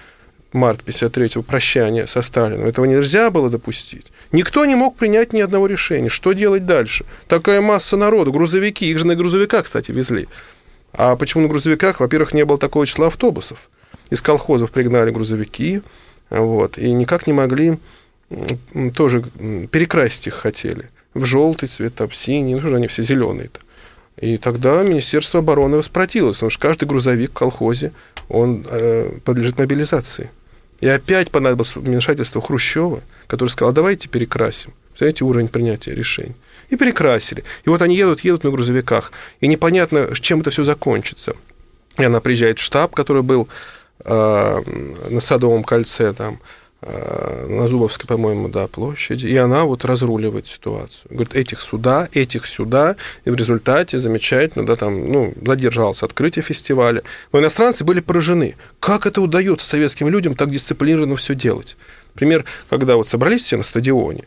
март 0.53 0.81
53-го 0.85 1.43
прощание 1.43 2.07
со 2.07 2.21
Сталином. 2.21 2.67
Этого 2.67 2.85
нельзя 2.85 3.29
было 3.29 3.49
допустить. 3.49 4.07
Никто 4.31 4.65
не 4.65 4.75
мог 4.75 4.95
принять 4.95 5.33
ни 5.33 5.41
одного 5.41 5.67
решения. 5.67 6.09
Что 6.09 6.33
делать 6.33 6.65
дальше? 6.65 7.05
Такая 7.27 7.61
масса 7.61 7.97
народу, 7.97 8.31
грузовики, 8.31 8.89
их 8.89 8.99
же 8.99 9.05
на 9.05 9.15
грузовиках, 9.15 9.65
кстати, 9.65 9.91
везли. 9.91 10.27
А 10.93 11.15
почему 11.15 11.43
на 11.43 11.49
грузовиках? 11.49 11.99
Во-первых, 11.99 12.33
не 12.33 12.45
было 12.45 12.57
такого 12.57 12.87
числа 12.87 13.07
автобусов. 13.07 13.69
Из 14.09 14.21
колхозов 14.21 14.71
пригнали 14.71 15.11
грузовики, 15.11 15.81
вот, 16.29 16.77
и 16.77 16.91
никак 16.93 17.27
не 17.27 17.33
могли 17.33 17.77
тоже 18.95 19.21
перекрасить 19.71 20.27
их 20.27 20.35
хотели. 20.35 20.89
В 21.13 21.25
желтый 21.25 21.67
цвет, 21.67 21.95
там, 21.95 22.07
в 22.07 22.15
синий, 22.15 22.55
ну, 22.55 22.59
что 22.61 22.69
же 22.69 22.75
они 22.77 22.87
все 22.87 23.03
зеленые-то. 23.03 23.59
И 24.19 24.37
тогда 24.37 24.81
Министерство 24.81 25.39
обороны 25.39 25.77
воспротивилось, 25.77 26.37
потому 26.37 26.49
что 26.49 26.61
каждый 26.61 26.85
грузовик 26.85 27.31
в 27.31 27.33
колхозе, 27.33 27.91
он 28.29 28.65
э, 28.69 29.11
подлежит 29.23 29.57
мобилизации. 29.57 30.31
И 30.79 30.87
опять 30.87 31.31
понадобилось 31.31 31.75
вмешательство 31.75 32.41
Хрущева, 32.41 33.01
который 33.27 33.49
сказал, 33.49 33.73
давайте 33.73 34.09
перекрасим. 34.09 34.73
Знаете, 34.97 35.23
уровень 35.23 35.47
принятия 35.47 35.93
решений. 35.93 36.35
И 36.69 36.75
перекрасили. 36.75 37.43
И 37.65 37.69
вот 37.69 37.81
они 37.81 37.95
едут, 37.95 38.21
едут 38.21 38.43
на 38.43 38.49
грузовиках. 38.51 39.11
И 39.39 39.47
непонятно, 39.47 40.09
чем 40.15 40.41
это 40.41 40.51
все 40.51 40.63
закончится. 40.63 41.35
И 41.97 42.03
она 42.03 42.19
приезжает 42.19 42.59
в 42.59 42.63
штаб, 42.63 42.95
который 42.95 43.23
был 43.23 43.47
э, 44.03 44.61
на 45.09 45.19
Садовом 45.19 45.63
кольце, 45.63 46.13
там, 46.13 46.39
на 47.47 47.67
Зубовской, 47.67 48.07
по-моему, 48.07 48.49
да, 48.49 48.67
площади, 48.67 49.27
и 49.27 49.35
она 49.35 49.65
вот 49.65 49.85
разруливает 49.85 50.47
ситуацию. 50.47 51.07
Говорит, 51.09 51.35
этих 51.35 51.61
сюда, 51.61 52.09
этих 52.13 52.45
сюда, 52.45 52.95
и 53.25 53.29
в 53.29 53.35
результате 53.35 53.99
замечательно, 53.99 54.65
да, 54.65 54.75
там, 54.75 55.11
ну, 55.11 55.33
задержалось 55.45 56.03
открытие 56.03 56.43
фестиваля. 56.43 57.03
Но 57.31 57.39
иностранцы 57.39 57.83
были 57.83 57.99
поражены. 57.99 58.55
Как 58.79 59.05
это 59.05 59.21
удается 59.21 59.65
советским 59.65 60.09
людям 60.09 60.35
так 60.35 60.51
дисциплинированно 60.51 61.15
все 61.15 61.35
делать? 61.35 61.77
Например, 62.13 62.45
когда 62.69 62.95
вот 62.95 63.07
собрались 63.07 63.41
все 63.43 63.57
на 63.57 63.63
стадионе, 63.63 64.23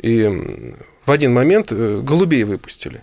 и 0.00 0.74
в 1.04 1.10
один 1.10 1.32
момент 1.32 1.68
э, 1.70 2.00
голубей 2.02 2.44
выпустили. 2.44 3.02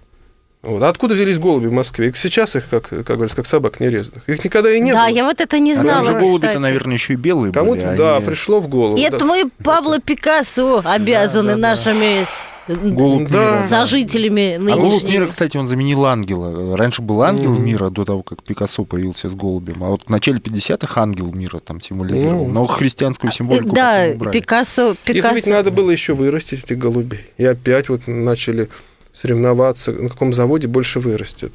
Вот. 0.66 0.84
А 0.84 0.90
откуда 0.90 1.14
взялись 1.16 1.38
голуби 1.40 1.68
в 1.68 1.72
Москве? 1.72 2.08
Их 2.10 2.18
сейчас 2.18 2.56
их, 2.56 2.68
как, 2.70 2.90
как 2.90 3.04
говорится, 3.06 3.36
как 3.38 3.46
собак 3.46 3.80
нерезанных. 3.80 4.28
Их 4.28 4.44
никогда 4.44 4.74
и 4.74 4.80
не 4.80 4.92
да, 4.92 5.06
было. 5.06 5.14
я 5.16 5.24
вот 5.26 5.40
это 5.40 5.60
не 5.60 5.74
А 5.74 5.82
знала. 5.82 6.06
там 6.06 6.14
же 6.14 6.20
голуби-то, 6.20 6.60
наверное, 6.60 6.96
еще 6.96 7.14
и 7.14 7.16
белые 7.16 7.54
Кому-то, 7.54 7.82
были. 7.86 7.98
да, 7.98 8.18
они- 8.18 8.26
пришло 8.26 8.60
в 8.60 8.68
голову. 8.68 8.98
И 8.98 9.02
это 9.02 9.20
да. 9.20 9.26
мы 9.26 9.44
Пабло 9.64 10.00
Пикассо 10.00 10.82
обязаны 10.84 11.50
да, 11.50 11.56
да. 11.56 11.70
нашими 11.70 12.26
Голубь 12.68 13.30
Да. 13.30 13.60
мира. 13.60 13.68
сожителями 13.70 14.56
А 14.56 14.60
голубь 14.60 14.82
нынешними. 15.04 15.12
мира, 15.12 15.28
кстати, 15.28 15.56
он 15.56 15.68
заменил 15.68 16.04
ангела. 16.06 16.76
Раньше 16.76 17.04
был 17.04 17.22
ангел 17.22 17.52
Мгм. 17.52 17.64
мира 17.64 17.90
до 17.92 18.06
того, 18.06 18.24
как 18.24 18.42
Пикассо 18.42 18.84
появился 18.86 19.30
с 19.30 19.34
голубем. 19.36 19.84
А 19.84 19.90
вот 19.90 20.02
в 20.08 20.10
начале 20.10 20.40
50-х 20.40 21.00
ангел 21.00 21.32
мира 21.32 21.60
там 21.60 21.80
символизировал. 21.80 22.48
Ну. 22.48 22.54
Но 22.54 22.66
христианскую 22.66 23.30
Э, 23.32 23.36
символику 23.36 23.70
Да, 23.76 24.08
убрали. 24.16 24.34
Пикассо, 24.40 24.92
Их 24.94 24.98
ведь 25.06 25.18
Пикассо. 25.18 25.50
надо 25.52 25.70
было 25.70 25.92
еще 25.92 26.16
вырастить, 26.16 26.64
этих 26.64 26.80
голубей. 26.80 27.20
И 27.38 27.46
опять 27.46 27.88
вот 27.90 28.08
начали 28.08 28.68
соревноваться, 29.16 29.92
на 29.94 30.10
каком 30.10 30.34
заводе 30.34 30.68
больше 30.68 31.00
вырастет. 31.00 31.54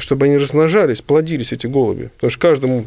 Чтобы 0.00 0.26
они 0.26 0.38
размножались, 0.38 1.02
плодились 1.02 1.52
эти 1.52 1.68
голуби. 1.68 2.10
Потому 2.16 2.30
что 2.30 2.40
каждому 2.40 2.84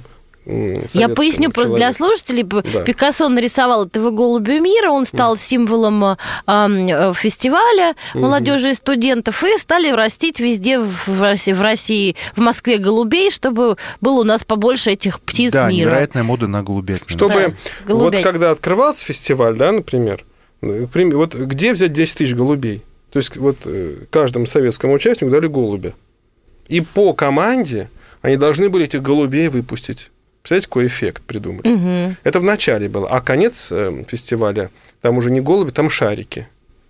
Я 0.94 1.08
поясню 1.10 1.50
просто 1.52 1.76
для 1.76 1.94
человеку- 1.94 1.98
слушателей. 2.18 2.44
Да. 2.44 2.82
Пикассо 2.82 3.30
нарисовал 3.30 3.86
этого 3.86 4.12
голубя 4.12 4.60
мира, 4.60 4.90
он 4.90 5.06
стал 5.06 5.38
символом 5.38 6.04
э, 6.04 6.16
э, 6.48 7.14
фестиваля 7.16 7.96
молодежи 8.14 8.72
и 8.72 8.74
студентов, 8.74 9.42
и 9.44 9.58
стали 9.58 9.90
растить 9.90 10.40
везде 10.40 10.80
в 10.80 11.22
России, 11.22 11.54
в 11.54 11.62
России, 11.62 12.16
в 12.36 12.42
Москве 12.42 12.78
голубей, 12.78 13.32
чтобы 13.32 13.78
было 14.02 14.20
у 14.20 14.24
нас 14.24 14.44
побольше 14.44 14.92
этих 14.92 15.20
птиц 15.22 15.54
Да, 15.54 15.70
мира. 15.70 15.88
невероятная 15.88 16.24
мода 16.24 16.48
на 16.48 16.62
голубятню. 16.62 17.08
Чтобы 17.08 17.56
Да, 17.88 17.94
вот 17.96 18.16
когда 18.18 18.52
открывался 18.52 19.06
фестиваль, 19.06 19.56
да, 19.56 19.72
например, 19.72 20.26
вот 20.62 21.36
где 21.36 21.72
взять 21.74 21.94
10 21.94 22.18
тысяч 22.18 22.36
голубей? 22.36 22.84
То 23.16 23.20
есть 23.20 23.38
вот 23.38 23.60
э, 23.64 23.96
каждому 24.10 24.46
советскому 24.46 24.92
участнику 24.92 25.32
дали 25.32 25.48
голубя. 25.48 25.94
И 26.68 26.82
по 26.82 27.14
команде 27.14 27.90
они 28.22 28.36
должны 28.36 28.68
были 28.68 28.84
этих 28.84 29.02
голубей 29.02 29.48
выпустить. 29.48 30.12
Представляете, 30.42 30.68
какой 30.68 30.88
эффект 30.88 31.24
придумали? 31.24 31.66
Мгм. 31.66 32.18
Это 32.26 32.42
в 32.42 32.44
начале 32.44 32.90
было. 32.90 33.08
А 33.08 33.22
конец 33.22 33.70
э, 33.72 34.04
фестиваля, 34.06 34.70
там 35.00 35.18
уже 35.18 35.32
не 35.32 35.40
голуби, 35.40 35.72
там 35.72 35.90
шарики. 35.90 36.50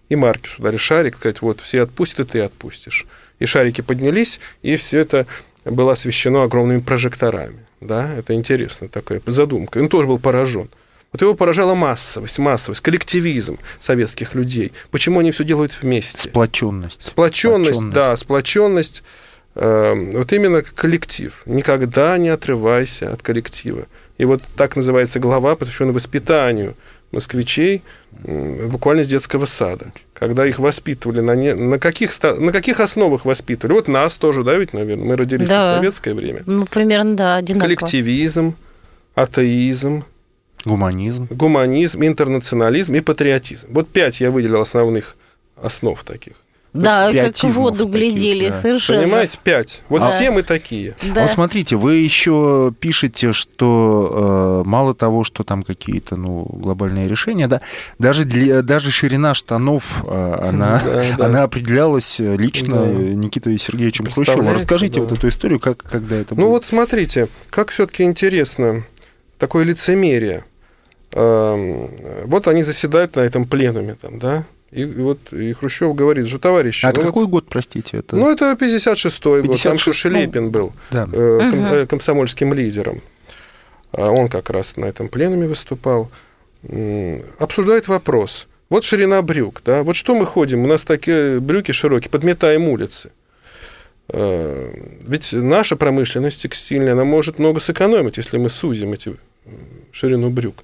И 0.09 0.15
Маркису 0.15 0.63
дали 0.63 0.77
шарик, 0.77 1.15
сказать, 1.17 1.43
вот 1.43 1.61
все 1.61 1.83
отпустят, 1.83 2.21
и 2.21 2.31
ты 2.31 2.39
отпустишь. 2.39 3.05
И 3.37 3.45
шарики 3.45 3.81
поднялись, 3.81 4.39
и 4.63 4.77
все 4.77 5.01
это 5.01 5.27
было 5.63 5.91
освещено 5.91 6.41
огромными 6.41 6.79
прожекторами. 6.79 7.59
Да, 7.81 8.11
это 8.15 8.33
интересно, 8.33 8.87
такая 8.87 9.21
задумка. 9.27 9.77
Он 9.77 9.89
тоже 9.89 10.07
был 10.07 10.17
поражен. 10.17 10.69
Вот 11.15 11.21
его 11.21 11.33
поражала 11.33 11.75
массовость, 11.75 12.39
массовость, 12.39 12.81
коллективизм 12.81 13.57
советских 13.79 14.35
людей. 14.35 14.73
Почему 14.91 15.21
они 15.21 15.31
все 15.31 15.45
делают 15.45 15.77
вместе? 15.81 16.19
Сплоченность. 16.19 17.03
Сплоченность, 17.03 17.69
Сплоченность. 17.71 17.95
да, 17.95 18.17
сплоченность. 18.17 19.03
э, 19.55 19.93
вот 20.11 20.33
именно 20.33 20.61
коллектив. 20.61 21.41
Никогда 21.45 22.17
не 22.17 22.27
отрывайся 22.27 23.13
от 23.13 23.21
коллектива. 23.21 23.85
И 24.17 24.25
вот 24.25 24.43
так 24.57 24.75
называется 24.75 25.21
глава, 25.21 25.55
посвященная 25.55 25.93
воспитанию 25.93 26.75
москвичей 27.13 27.81
буквально 28.11 29.05
с 29.05 29.07
детского 29.07 29.45
сада. 29.45 29.93
Когда 30.13 30.45
их 30.45 30.59
воспитывали, 30.59 31.21
на, 31.21 31.33
не, 31.33 31.53
на, 31.53 31.79
каких, 31.79 32.11
на 32.23 32.51
каких 32.51 32.81
основах 32.81 33.23
воспитывали? 33.23 33.71
Вот 33.75 33.87
нас 33.87 34.15
тоже, 34.17 34.43
да, 34.43 34.55
ведь, 34.55 34.73
наверное, 34.73 35.05
мы 35.05 35.15
родились 35.15 35.47
Да. 35.47 35.61
в 35.71 35.75
советское 35.77 36.13
время. 36.13 36.43
Ну, 36.45 36.65
примерно, 36.65 37.13
да, 37.13 37.35
одинаково. 37.37 37.67
Коллективизм, 37.73 38.55
атеизм, 39.15 40.03
Гуманизм. 40.65 41.27
гуманизм, 41.29 42.03
интернационализм 42.03 42.95
и 42.95 42.99
патриотизм. 43.01 43.67
Вот 43.71 43.87
пять 43.87 44.19
я 44.19 44.31
выделил 44.31 44.61
основных 44.61 45.15
основ 45.61 46.03
таких. 46.03 46.33
Да, 46.73 47.09
как 47.13 47.37
в 47.37 47.43
воду 47.53 47.85
таких, 47.85 47.93
глядели, 47.93 48.49
да. 48.49 48.61
совершенно. 48.61 49.03
Понимаете, 49.03 49.39
пять. 49.41 49.81
Вот 49.87 50.01
Да. 50.01 50.09
все 50.09 50.29
мы 50.29 50.43
такие. 50.43 50.93
Да. 51.03 51.23
Вот 51.23 51.31
смотрите, 51.31 51.77
вы 51.77 51.95
еще 51.95 52.73
пишете, 52.77 53.31
что 53.31 54.61
э, 54.65 54.67
мало 54.67 54.93
того, 54.93 55.23
что 55.23 55.45
там 55.45 55.63
какие-то 55.63 56.17
ну, 56.17 56.43
глобальные 56.51 57.07
решения, 57.07 57.47
да, 57.47 57.61
даже, 57.97 58.25
для, 58.25 58.61
даже 58.61 58.91
ширина 58.91 59.33
штанов, 59.33 60.03
э, 60.05 60.37
она, 60.49 60.81
Да, 60.83 61.03
да. 61.17 61.25
она 61.27 61.43
определялась 61.43 62.19
э, 62.19 62.35
лично 62.35 62.75
Да. 62.75 62.87
Никитой 62.91 63.57
Сергеевичем 63.57 64.07
Хрущевым. 64.11 64.51
Расскажите 64.53 64.99
да. 64.99 65.07
вот 65.07 65.17
эту 65.17 65.29
историю, 65.29 65.61
как, 65.61 65.77
когда 65.77 66.17
это 66.17 66.35
Ну 66.35 66.41
было. 66.41 66.49
вот 66.49 66.65
смотрите, 66.65 67.29
как 67.51 67.69
все-таки 67.71 68.03
интересно, 68.03 68.83
такое 69.37 69.63
лицемерие. 69.63 70.43
Эм, 71.15 71.89
Вот 72.25 72.47
они 72.47 72.61
заседают 72.63 73.15
на 73.15 73.21
этом 73.21 73.45
пленуме, 73.45 73.95
там, 74.01 74.19
да, 74.19 74.43
и, 74.71 74.81
и 74.81 74.85
вот 74.85 75.31
и 75.31 75.53
Хрущев 75.53 75.95
говорит, 75.95 76.27
что 76.27 76.39
товарищи, 76.39 76.85
А 76.85 76.89
это 76.89 76.99
ну, 76.99 77.05
вот- 77.05 77.11
какой 77.13 77.27
год, 77.27 77.45
простите? 77.49 77.97
Это... 77.97 78.17
ну 78.17 78.29
это 78.29 78.51
56-й 78.51 79.41
год, 79.43 79.61
там 79.61 79.73
56, 79.73 79.97
Шелепин 79.97 80.49
был 80.49 80.73
да. 80.91 81.07
э, 81.11 81.49
ком- 81.51 81.65
э, 81.73 81.85
комсомольским 81.87 82.53
лидером. 82.53 83.01
А 83.93 84.11
Он 84.11 84.27
как 84.27 84.49
раз 84.49 84.75
на 84.75 84.85
этом 84.85 85.07
пленуме 85.07 85.47
выступал. 85.47 86.11
Обсуждает 87.39 87.87
вопрос. 87.87 88.47
Вот 88.69 88.83
ширина 88.83 89.21
брюк, 89.21 89.61
да, 89.63 89.83
вот 89.83 89.95
что 89.95 90.15
мы 90.15 90.25
ходим, 90.25 90.63
у 90.63 90.67
нас 90.67 90.81
такие 90.81 91.39
брюки 91.39 91.71
широкие, 91.71 92.09
подметаем 92.09 92.67
улицы. 92.67 93.11
Э, 94.09 94.73
Ведь 95.07 95.31
наша 95.31 95.75
промышленность 95.77 96.41
текстильная, 96.41 96.93
она 96.93 97.03
может 97.05 97.39
много 97.39 97.59
сэкономить, 97.61 98.17
если 98.17 98.37
мы 98.37 98.49
сузим 98.49 98.91
эти 98.93 99.15
ширину 99.91 100.29
брюк. 100.29 100.63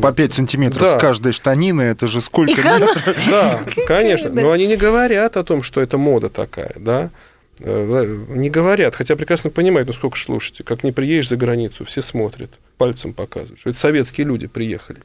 По 0.00 0.12
5 0.12 0.34
сантиметров 0.34 0.80
Да. 0.82 0.98
с 0.98 1.00
каждой 1.00 1.32
штанины, 1.32 1.82
это 1.82 2.06
же 2.06 2.20
сколько 2.20 2.54
метров? 2.62 3.04
Да, 3.30 3.60
конечно. 3.86 4.30
Но 4.30 4.52
они 4.52 4.66
не 4.66 4.76
говорят 4.76 5.36
о 5.36 5.42
том, 5.44 5.62
что 5.62 5.80
это 5.80 5.98
мода 5.98 6.28
такая, 6.28 6.72
да. 6.76 7.10
Э, 7.58 8.24
Не 8.28 8.50
говорят, 8.50 8.94
хотя 8.94 9.16
прекрасно 9.16 9.50
понимают, 9.50 9.88
ну 9.88 9.92
сколько 9.92 10.16
ж 10.16 10.24
слушайте, 10.26 10.62
как 10.64 10.84
не 10.84 10.92
приедешь 10.92 11.28
за 11.28 11.36
границу, 11.36 11.84
все 11.84 12.02
смотрят, 12.02 12.50
пальцем 12.78 13.12
показывают, 13.12 13.60
что 13.60 13.70
это 13.70 13.78
советские 13.78 14.26
люди 14.26 14.46
приехали. 14.46 15.00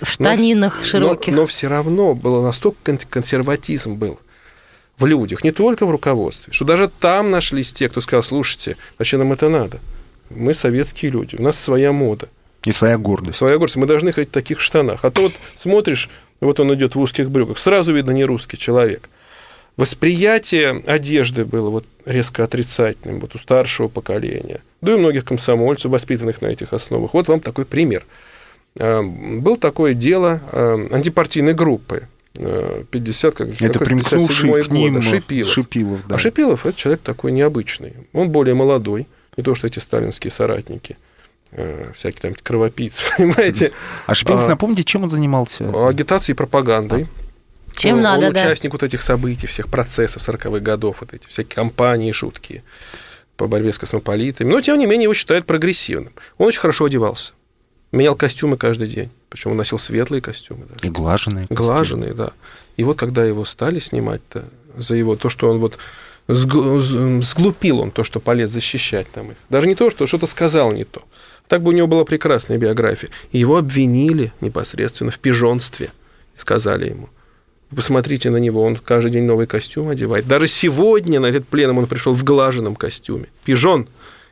В 0.00 0.06
штанинах 0.10 0.78
Но- 0.80 0.84
широких. 0.84 1.34
Но, 1.34 1.46
все 1.46 1.68
равно 1.68 2.14
было 2.14 2.42
настолько 2.42 2.78
кон- 2.84 2.98
консерватизм 3.08 3.94
был 3.94 4.18
в 4.98 5.06
людях, 5.06 5.44
не 5.44 5.52
только 5.52 5.86
в 5.86 5.90
руководстве, 5.90 6.52
что 6.52 6.64
даже 6.64 6.88
там 6.88 7.30
нашлись 7.30 7.72
те, 7.72 7.88
кто 7.88 8.00
сказал, 8.00 8.22
слушайте, 8.22 8.76
вообще 8.98 9.16
нам 9.16 9.32
это 9.32 9.48
надо. 9.48 9.78
Мы 10.30 10.52
советские 10.54 11.10
люди, 11.12 11.36
у 11.36 11.42
нас 11.42 11.58
своя 11.58 11.92
мода. 11.92 12.28
И 12.64 12.72
своя 12.72 12.98
гордость. 12.98 13.38
Своя 13.38 13.56
гордость. 13.56 13.76
Мы 13.76 13.86
должны 13.86 14.12
ходить 14.12 14.30
в 14.30 14.32
таких 14.32 14.60
штанах. 14.60 15.04
А 15.04 15.10
то 15.10 15.22
вот 15.22 15.32
смотришь, 15.56 16.10
вот 16.40 16.60
он 16.60 16.74
идет 16.74 16.94
в 16.94 17.00
узких 17.00 17.30
брюках, 17.30 17.58
сразу 17.58 17.92
видно 17.92 18.10
не 18.10 18.24
русский 18.24 18.58
человек. 18.58 19.08
Восприятие 19.76 20.82
одежды 20.86 21.44
было 21.46 21.70
вот 21.70 21.86
резко 22.04 22.44
отрицательным 22.44 23.20
вот 23.20 23.34
у 23.34 23.38
старшего 23.38 23.88
поколения. 23.88 24.60
Да 24.82 24.92
и 24.92 24.94
у 24.94 24.98
многих 24.98 25.24
комсомольцев, 25.24 25.90
воспитанных 25.90 26.42
на 26.42 26.48
этих 26.48 26.72
основах. 26.72 27.14
Вот 27.14 27.28
вам 27.28 27.40
такой 27.40 27.64
пример. 27.64 28.04
Э, 28.76 29.00
Было 29.02 29.56
такое 29.56 29.94
дело 29.94 30.40
э, 30.52 30.88
антипартийной 30.92 31.54
группы. 31.54 32.08
э, 32.34 32.84
50, 32.90 33.34
как, 33.34 33.62
Это 33.62 33.78
примкнувший 33.78 34.50
57-й 34.50 34.64
к 34.64 34.70
ним 34.70 34.94
год, 34.96 35.04
Шипилов. 35.04 35.52
Шипилов, 35.52 36.06
да. 36.06 36.14
А 36.14 36.18
Шипилов 36.18 36.66
это 36.66 36.78
человек 36.78 37.00
такой 37.00 37.32
необычный. 37.32 37.94
Он 38.12 38.28
более 38.30 38.54
молодой, 38.54 39.06
не 39.36 39.42
то 39.42 39.54
что 39.54 39.66
эти 39.66 39.78
сталинские 39.78 40.30
соратники, 40.30 40.96
э, 41.52 41.92
всякие 41.94 42.20
там 42.20 42.34
кровопийцы, 42.42 43.02
понимаете, 43.16 43.72
А 44.06 44.14
Шипилов, 44.14 44.44
А- 44.44 44.48
напомните, 44.48 44.84
чем 44.84 45.04
он 45.04 45.10
занимался? 45.10 45.64
агитацией 45.88 46.34
и 46.34 46.36
пропагандой. 46.36 47.06
Чем 47.74 47.96
он, 47.96 48.02
надо, 48.02 48.26
он 48.26 48.32
да. 48.32 48.40
участник 48.42 48.72
вот 48.72 48.82
этих 48.82 49.00
событий, 49.00 49.46
всех 49.46 49.68
процессов 49.68 50.28
40-х 50.28 50.58
годов, 50.60 50.98
вот 51.00 51.14
эти 51.14 51.26
всякие 51.28 51.54
кампании 51.54 52.12
жуткие 52.12 52.62
по 53.36 53.46
борьбе 53.46 53.72
с 53.72 53.78
космополитами. 53.78 54.50
Но, 54.50 54.60
тем 54.60 54.76
не 54.78 54.86
менее, 54.86 55.04
его 55.04 55.14
считают 55.14 55.46
прогрессивным. 55.46 56.12
Он 56.36 56.48
очень 56.48 56.60
хорошо 56.60 56.86
одевался. 56.86 57.32
Менял 57.92 58.14
костюмы 58.16 58.56
каждый 58.56 58.88
день. 58.88 59.10
Причем 59.30 59.52
он 59.52 59.56
носил 59.56 59.78
светлые 59.78 60.20
костюмы. 60.20 60.66
даже. 60.66 60.80
И 60.86 60.90
глаженные. 60.90 61.46
костюмы. 61.46 61.66
Глаженные, 61.68 62.14
да. 62.14 62.30
И 62.76 62.84
вот 62.84 62.98
когда 62.98 63.24
его 63.24 63.44
стали 63.44 63.78
снимать-то 63.78 64.44
за 64.76 64.94
его, 64.96 65.16
то, 65.16 65.28
что 65.30 65.48
он 65.48 65.58
вот 65.58 65.78
сглупил 66.28 67.80
он 67.80 67.90
то, 67.90 68.04
что 68.04 68.20
полез 68.20 68.50
защищать 68.50 69.10
там 69.10 69.30
их. 69.32 69.36
Даже 69.48 69.66
не 69.66 69.74
то, 69.74 69.90
что 69.90 70.06
что-то 70.06 70.26
сказал 70.26 70.72
не 70.72 70.84
то. 70.84 71.02
Так 71.50 71.62
бы 71.62 71.70
у 71.70 71.72
него 71.72 71.88
была 71.88 72.04
прекрасная 72.04 72.58
биография. 72.58 73.10
И 73.32 73.38
его 73.38 73.56
обвинили 73.56 74.32
непосредственно 74.40 75.10
в 75.10 75.18
пижонстве. 75.18 75.90
Сказали 76.32 76.90
ему. 76.90 77.08
Посмотрите 77.74 78.30
на 78.30 78.36
него, 78.36 78.62
он 78.62 78.76
каждый 78.76 79.10
день 79.10 79.24
новый 79.24 79.48
костюм 79.48 79.88
одевает. 79.88 80.28
Даже 80.28 80.46
сегодня 80.46 81.18
на 81.18 81.26
этот 81.26 81.48
пленум 81.48 81.78
он 81.78 81.86
пришел 81.88 82.14
в 82.14 82.22
глаженном 82.22 82.76
костюме. 82.76 83.26
Пижон. 83.44 83.88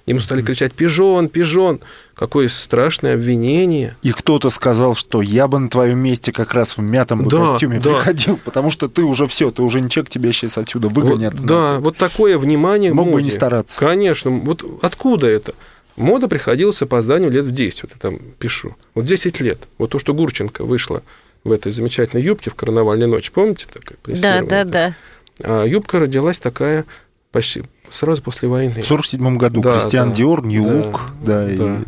Ему 0.06 0.20
стали 0.20 0.42
кричать 0.42 0.72
«Пижон, 0.72 1.28
пижон!» 1.28 1.80
Какое 2.14 2.48
страшное 2.48 3.14
обвинение. 3.14 3.96
И 4.02 4.12
кто-то 4.12 4.48
сказал, 4.48 4.94
что 4.94 5.20
я 5.20 5.48
бы 5.48 5.58
на 5.58 5.68
твоем 5.68 5.98
месте 5.98 6.32
как 6.32 6.54
раз 6.54 6.76
в 6.76 6.80
мятом 6.80 7.28
Да, 7.28 7.46
костюме 7.50 7.80
да. 7.80 7.96
приходил, 7.96 8.38
потому 8.42 8.70
что 8.70 8.88
ты 8.88 9.02
уже 9.02 9.26
все, 9.26 9.50
ты 9.50 9.60
уже 9.62 9.80
не 9.80 9.90
человек, 9.90 10.10
тебя 10.10 10.32
сейчас 10.32 10.56
отсюда 10.56 10.88
выгонят. 10.88 11.34
Вот, 11.34 11.46
да, 11.46 11.78
вот 11.80 11.96
такое 11.96 12.38
внимание 12.38 12.94
Мог 12.94 13.10
бы 13.10 13.22
не 13.22 13.30
стараться. 13.30 13.78
Конечно. 13.78 14.30
Вот 14.30 14.64
откуда 14.82 15.26
это? 15.26 15.52
Мода 15.98 16.28
приходила 16.28 16.70
с 16.70 16.80
опозданием 16.80 17.30
лет 17.32 17.44
в 17.44 17.50
10, 17.50 17.82
вот 17.82 17.92
я 17.92 17.98
там 17.98 18.18
пишу. 18.38 18.76
Вот 18.94 19.04
10 19.04 19.40
лет. 19.40 19.58
Вот 19.78 19.90
то, 19.90 19.98
что 19.98 20.14
Гурченко 20.14 20.64
вышла 20.64 21.02
в 21.44 21.52
этой 21.52 21.72
замечательной 21.72 22.22
юбке 22.22 22.50
в 22.50 22.54
карнавальной 22.54 23.06
ночь, 23.06 23.30
помните? 23.30 23.66
Такая 23.72 23.98
Да, 24.16 24.42
да, 24.42 24.64
да. 24.64 24.96
А 25.42 25.64
юбка 25.64 25.98
родилась 25.98 26.38
такая 26.38 26.84
почти 27.32 27.62
сразу 27.90 28.22
после 28.22 28.48
войны. 28.48 28.82
В 28.82 28.86
47 28.86 29.36
году 29.36 29.60
Да, 29.60 29.80
Кристиан 29.80 30.10
да, 30.10 30.14
Диор, 30.14 30.44
Нью-Лук, 30.44 31.10
да, 31.22 31.44
да, 31.46 31.52
и- 31.52 31.56
да. 31.56 31.78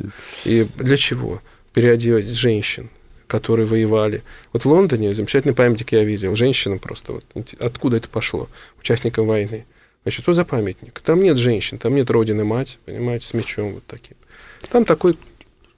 И 0.44 0.68
для 0.76 0.96
чего? 0.96 1.40
Переодевать 1.72 2.28
женщин, 2.28 2.90
которые 3.26 3.66
воевали. 3.66 4.22
Вот 4.52 4.64
в 4.64 4.68
Лондоне 4.68 5.14
замечательный 5.14 5.54
памятник 5.54 5.92
я 5.92 6.02
видел. 6.04 6.34
Женщинам 6.34 6.78
просто 6.78 7.12
вот 7.12 7.24
откуда 7.60 7.98
это 7.98 8.08
пошло? 8.08 8.48
Участникам 8.80 9.26
войны. 9.26 9.66
Значит, 10.02 10.22
что 10.22 10.34
за 10.34 10.44
памятник? 10.44 11.00
Там 11.00 11.22
нет 11.22 11.36
женщин, 11.36 11.78
там 11.78 11.94
нет 11.94 12.10
родины 12.10 12.44
мать, 12.44 12.78
понимаете, 12.86 13.26
с 13.26 13.34
мечом 13.34 13.74
вот 13.74 13.84
таким. 13.86 14.16
Там 14.70 14.84
такой 14.84 15.16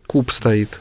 куб 0.06 0.30
стоит, 0.30 0.80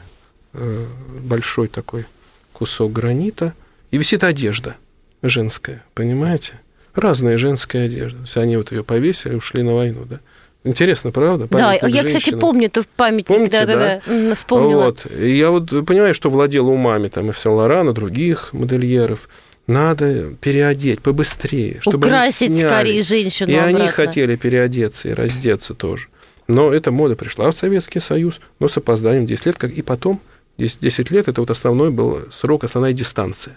э, 0.52 0.86
большой 1.20 1.68
такой 1.68 2.06
кусок 2.52 2.92
гранита, 2.92 3.54
и 3.90 3.98
висит 3.98 4.24
одежда 4.24 4.76
женская, 5.22 5.82
понимаете? 5.94 6.54
Разная 6.94 7.38
женская 7.38 7.86
одежда. 7.86 8.20
Есть 8.20 8.36
они 8.36 8.56
вот 8.56 8.70
ее 8.70 8.84
повесили, 8.84 9.34
ушли 9.34 9.62
на 9.62 9.74
войну, 9.74 10.04
да? 10.04 10.20
Интересно, 10.64 11.10
правда? 11.10 11.48
Да, 11.50 11.72
я, 11.72 11.78
кстати, 11.80 12.12
женщинам. 12.12 12.40
помню 12.40 12.66
это 12.66 12.82
в 12.82 12.86
памятник. 12.86 13.26
Помните, 13.26 13.64
да, 13.64 13.66
да, 13.66 13.74
да? 13.74 14.02
да. 14.06 14.34
Вспомнила. 14.36 14.84
Вот. 14.84 15.06
И 15.10 15.36
я 15.36 15.50
вот 15.50 15.68
понимаю, 15.86 16.14
что 16.14 16.30
владел 16.30 16.68
умами 16.68 17.08
там 17.08 17.30
и 17.30 17.32
в 17.32 17.38
Сен-Лоран, 17.38 17.90
и 17.90 17.92
других 17.92 18.52
модельеров. 18.52 19.28
Надо 19.66 20.34
переодеть 20.40 21.00
побыстрее, 21.02 21.78
чтобы 21.80 22.06
они 22.08 22.16
Украсить 22.16 22.52
сняли. 22.52 22.66
скорее 22.66 23.02
женщину 23.02 23.50
И 23.50 23.54
они 23.54 23.74
обратно. 23.82 23.92
хотели 23.92 24.36
переодеться 24.36 25.08
и 25.08 25.12
раздеться 25.12 25.74
тоже. 25.74 26.08
Но 26.48 26.72
эта 26.72 26.90
мода 26.90 27.14
пришла 27.14 27.50
в 27.50 27.54
Советский 27.54 28.00
Союз, 28.00 28.40
но 28.58 28.68
с 28.68 28.76
опозданием 28.76 29.26
10 29.26 29.46
лет, 29.46 29.58
как 29.58 29.70
и 29.70 29.82
потом 29.82 30.20
10, 30.58 30.80
10 30.80 31.10
лет 31.12 31.28
это 31.28 31.40
вот 31.40 31.50
основной 31.50 31.90
был 31.90 32.20
срок, 32.32 32.64
основная 32.64 32.92
дистанция, 32.92 33.56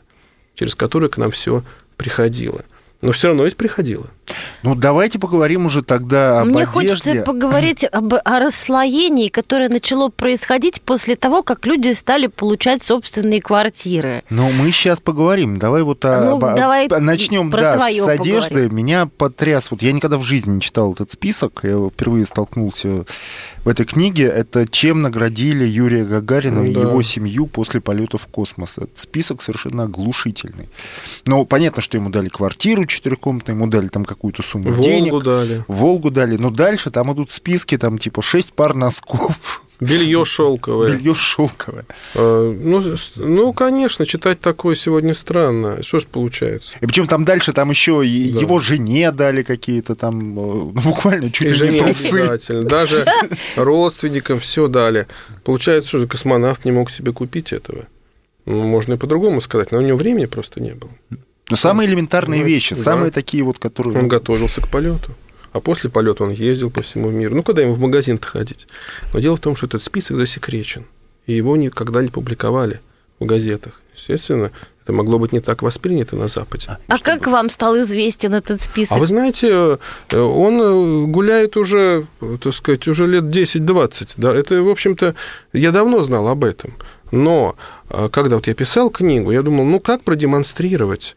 через 0.54 0.76
которую 0.76 1.10
к 1.10 1.18
нам 1.18 1.32
все 1.32 1.64
приходило. 1.98 2.64
Но 3.06 3.12
все 3.12 3.28
равно 3.28 3.44
ведь 3.46 3.56
приходило. 3.58 4.06
Ну, 4.64 4.74
давайте 4.76 5.20
поговорим 5.20 5.68
уже 5.68 5.84
тогда 5.84 6.42
об 6.42 6.48
Мне 6.48 6.64
одежде. 6.64 6.72
хочется 6.90 7.22
поговорить 7.22 7.84
об, 7.84 8.14
о 8.16 8.40
расслоении, 8.40 9.30
которое 9.30 9.70
начало 9.70 10.10
происходить 10.10 10.82
после 10.82 11.16
того, 11.16 11.44
как 11.44 11.66
люди 11.68 11.94
стали 11.94 12.28
получать 12.28 12.82
собственные 12.82 13.42
квартиры. 13.42 14.24
Ну, 14.30 14.52
мы 14.52 14.72
сейчас 14.72 15.00
поговорим. 15.00 15.60
Давай 15.60 15.84
вот 15.84 16.04
Ну, 16.04 16.38
об- 16.38 16.56
давай 16.56 16.88
начнем 16.88 17.52
про 17.52 17.62
да, 17.62 17.80
с 17.92 18.08
одежды. 18.08 18.50
поговорим. 18.50 18.76
Меня 18.76 19.06
потряс. 19.06 19.70
Вот 19.70 19.82
я 19.84 19.92
никогда 19.92 20.18
в 20.18 20.24
жизни 20.24 20.56
не 20.56 20.62
читал 20.62 20.94
этот 20.94 21.12
список. 21.12 21.60
Я 21.64 21.88
впервые 21.90 22.26
столкнулся 22.26 23.06
в 23.64 23.70
этой 23.70 23.86
книге. 23.86 24.26
Это 24.26 24.68
чем 24.68 25.04
наградили 25.04 25.66
Юрия 25.66 26.04
Гагарина 26.06 26.62
и 26.64 26.74
Да. 26.74 26.82
его 26.82 27.02
семью 27.04 27.46
после 27.46 27.82
полета 27.82 28.18
в 28.18 28.26
космос. 28.28 28.78
Этот 28.78 28.98
список 28.98 29.42
совершенно 29.44 29.84
оглушительный. 29.84 30.70
Но 31.28 31.46
понятно, 31.46 31.82
что 31.84 31.98
ему 31.98 32.10
дали 32.10 32.30
квартиру 32.30 32.86
четырехкомнатную, 32.96 33.58
ему 33.58 33.68
дали 33.68 33.88
там 33.88 34.06
какую-то 34.06 34.44
сумму 34.44 34.70
Волгу 34.70 34.84
денег. 34.84 35.24
дали. 35.24 35.64
Волгу 35.68 36.12
дали. 36.12 36.38
Но 36.38 36.50
дальше 36.50 36.92
там 36.92 37.14
идут 37.14 37.32
списки, 37.32 37.78
там 37.78 37.98
типа 37.98 38.22
шесть 38.22 38.54
пар 38.54 38.74
носков. 38.74 39.62
Белье 39.80 40.24
шелковое. 40.24 40.94
Белье 40.94 41.14
шелковое. 41.14 41.86
А, 42.16 42.52
ну, 42.52 42.82
ну, 43.16 43.54
конечно, 43.54 44.06
читать 44.06 44.40
такое 44.40 44.76
сегодня 44.76 45.14
странно. 45.14 45.84
Что 45.84 46.00
ж 46.00 46.06
получается? 46.06 46.76
И 46.80 46.86
причем 46.86 47.08
там 47.08 47.26
дальше, 47.26 47.52
там 47.52 47.70
еще 47.70 48.00
да. 48.00 48.06
его 48.06 48.60
жене 48.60 49.12
дали 49.12 49.44
какие-то 49.44 49.96
там, 49.96 50.36
ну, 50.36 50.66
буквально 50.72 51.30
чуть 51.32 51.60
и 51.60 51.66
ли 51.66 51.70
не 51.74 51.82
трусы. 51.82 52.06
обязательно. 52.08 52.64
Даже 52.64 53.06
родственникам 53.56 54.40
все 54.40 54.68
дали. 54.68 55.08
Получается, 55.44 55.98
что 55.98 56.08
космонавт 56.08 56.64
не 56.64 56.72
мог 56.72 56.90
себе 56.90 57.12
купить 57.12 57.52
этого. 57.52 57.86
Ну, 58.46 58.62
можно 58.64 58.94
и 58.94 58.98
по-другому 58.98 59.42
сказать, 59.42 59.72
но 59.72 59.80
у 59.80 59.82
него 59.82 59.98
времени 59.98 60.26
просто 60.26 60.62
не 60.62 60.74
было. 60.74 60.92
Но 61.50 61.56
самые 61.56 61.88
элементарные 61.88 62.42
ну, 62.42 62.48
вещи, 62.48 62.76
да. 62.76 62.82
самые 62.82 63.12
такие 63.12 63.44
вот, 63.44 63.60
которые... 63.60 63.98
Он 63.98 64.08
готовился 64.08 64.62
к 64.62 64.68
полету. 64.68 65.12
А 65.54 65.62
после 65.62 65.90
полета 65.90 66.24
он 66.24 66.32
ездил 66.32 66.70
по 66.70 66.82
всему 66.82 67.10
миру. 67.10 67.36
Ну, 67.36 67.44
куда 67.44 67.62
ему 67.62 67.76
в 67.76 67.80
магазин-то 67.80 68.28
ходить? 68.28 68.68
Но 69.14 69.20
дело 69.20 69.38
в 69.38 69.40
том, 69.40 69.56
что 69.56 69.68
этот 69.68 69.82
список 69.82 70.18
засекречен. 70.18 70.86
И 71.28 71.34
его 71.34 71.56
никогда 71.56 72.02
не 72.02 72.10
публиковали 72.10 72.82
в 73.20 73.26
газетах. 73.26 73.80
Естественно, 73.96 74.52
это 74.84 74.92
могло 74.92 75.18
быть 75.18 75.32
не 75.32 75.40
так 75.40 75.62
воспринято 75.62 76.16
на 76.16 76.28
Западе. 76.28 76.78
А 76.88 76.98
чтобы... 76.98 77.04
как 77.04 77.28
вам 77.28 77.50
стал 77.50 77.80
известен 77.80 78.34
этот 78.34 78.62
список? 78.62 78.98
А 78.98 79.00
вы 79.00 79.08
знаете, 79.08 79.80
э, 80.12 80.18
он 80.18 80.62
э, 80.62 81.06
гуляет 81.08 81.56
уже, 81.58 82.06
так 82.42 82.54
сказать, 82.54 82.88
уже 82.88 83.08
лет 83.08 83.24
10-20. 83.24 84.16
Да? 84.18 84.36
Это, 84.36 84.62
в 84.62 84.70
общем-то, 84.70 85.16
я 85.54 85.72
давно 85.72 86.04
знал 86.04 86.28
об 86.28 86.44
этом. 86.44 86.74
Но 87.12 87.56
э, 87.90 88.10
когда 88.12 88.36
вот 88.36 88.48
я 88.48 88.54
писал 88.54 88.90
книгу, 88.90 89.32
я 89.32 89.42
думал, 89.42 89.64
ну 89.64 89.80
как 89.80 90.04
продемонстрировать 90.04 91.16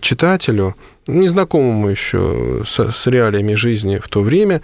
читателю, 0.00 0.76
незнакомому 1.06 1.88
еще 1.88 2.62
с, 2.66 2.92
с 2.92 3.06
реалиями 3.06 3.54
жизни 3.54 3.98
в 3.98 4.08
то 4.08 4.22
время, 4.22 4.62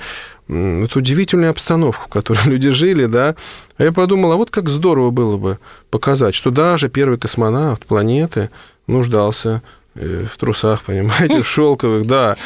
эту 0.48 0.98
удивительную 0.98 1.50
обстановку, 1.50 2.04
в 2.04 2.08
которой 2.08 2.40
люди 2.46 2.70
жили, 2.70 3.06
да, 3.06 3.36
а 3.76 3.84
я 3.84 3.92
подумал, 3.92 4.32
а 4.32 4.36
вот 4.36 4.50
как 4.50 4.68
здорово 4.68 5.10
было 5.10 5.36
бы 5.36 5.58
показать, 5.90 6.34
что 6.34 6.50
даже 6.50 6.88
первый 6.88 7.18
космонавт 7.18 7.86
планеты 7.86 8.50
нуждался 8.86 9.62
э, 9.94 10.24
в 10.32 10.38
трусах, 10.38 10.82
понимаете, 10.86 11.42
в 11.42 11.48
шелковых, 11.48 12.06
да, 12.06 12.36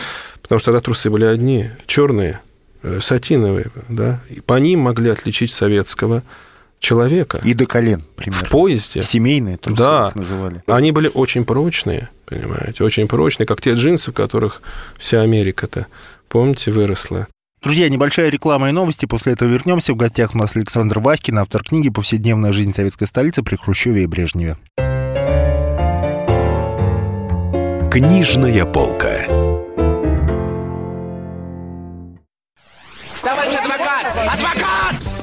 потому 0.43 0.59
что 0.59 0.67
тогда 0.67 0.81
трусы 0.81 1.11
были 1.11 1.25
одни, 1.25 1.71
черные, 1.87 2.41
э, 2.83 2.99
сатиновые, 3.01 3.67
да, 3.89 4.21
и 4.29 4.41
по 4.41 4.59
ним 4.59 4.81
могли 4.81 5.11
отличить 5.11 5.51
советского 5.51 6.23
человека. 6.85 7.41
И 7.43 7.55
до 7.55 7.67
колен, 7.67 8.03
примерно. 8.17 8.47
В 8.47 8.51
поезде. 8.51 9.03
Семейные 9.03 9.57
трусы 9.57 9.83
да. 9.83 10.09
их 10.09 10.15
называли. 10.15 10.63
Они 10.67 10.93
были 10.93 11.11
очень 11.13 11.45
прочные, 11.45 12.11
понимаете, 12.27 12.85
очень 12.85 13.09
прочные, 13.09 13.47
как 13.47 13.61
те 13.61 13.73
джинсы, 13.73 14.13
в 14.13 14.15
которых 14.15 14.63
вся 14.99 15.23
Америка-то, 15.23 15.87
помните, 16.29 16.71
выросла. 16.71 17.27
Друзья, 17.63 17.89
небольшая 17.89 18.29
реклама 18.29 18.69
и 18.69 18.73
новости. 18.73 19.07
После 19.07 19.33
этого 19.33 19.49
вернемся. 19.49 19.95
В 19.95 19.97
гостях 19.97 20.35
у 20.35 20.39
нас 20.39 20.55
Александр 20.55 20.99
Васькин, 20.99 21.39
автор 21.39 21.65
книги 21.65 21.89
«Повседневная 21.89 22.53
жизнь 22.53 22.75
советской 22.75 23.07
столицы 23.07 23.43
при 23.43 23.57
Хрущеве 23.57 24.03
и 24.03 24.07
Брежневе». 24.07 24.59
Книжная 27.91 28.67
полка. 28.67 29.25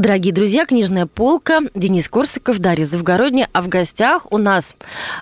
Дорогие 0.00 0.32
друзья, 0.32 0.64
книжная 0.64 1.04
полка, 1.04 1.60
Денис 1.74 2.08
Корсаков, 2.08 2.58
Дарья 2.58 2.86
Завгородняя, 2.86 3.50
а 3.52 3.60
в 3.60 3.68
гостях 3.68 4.26
у 4.32 4.38
нас 4.38 4.74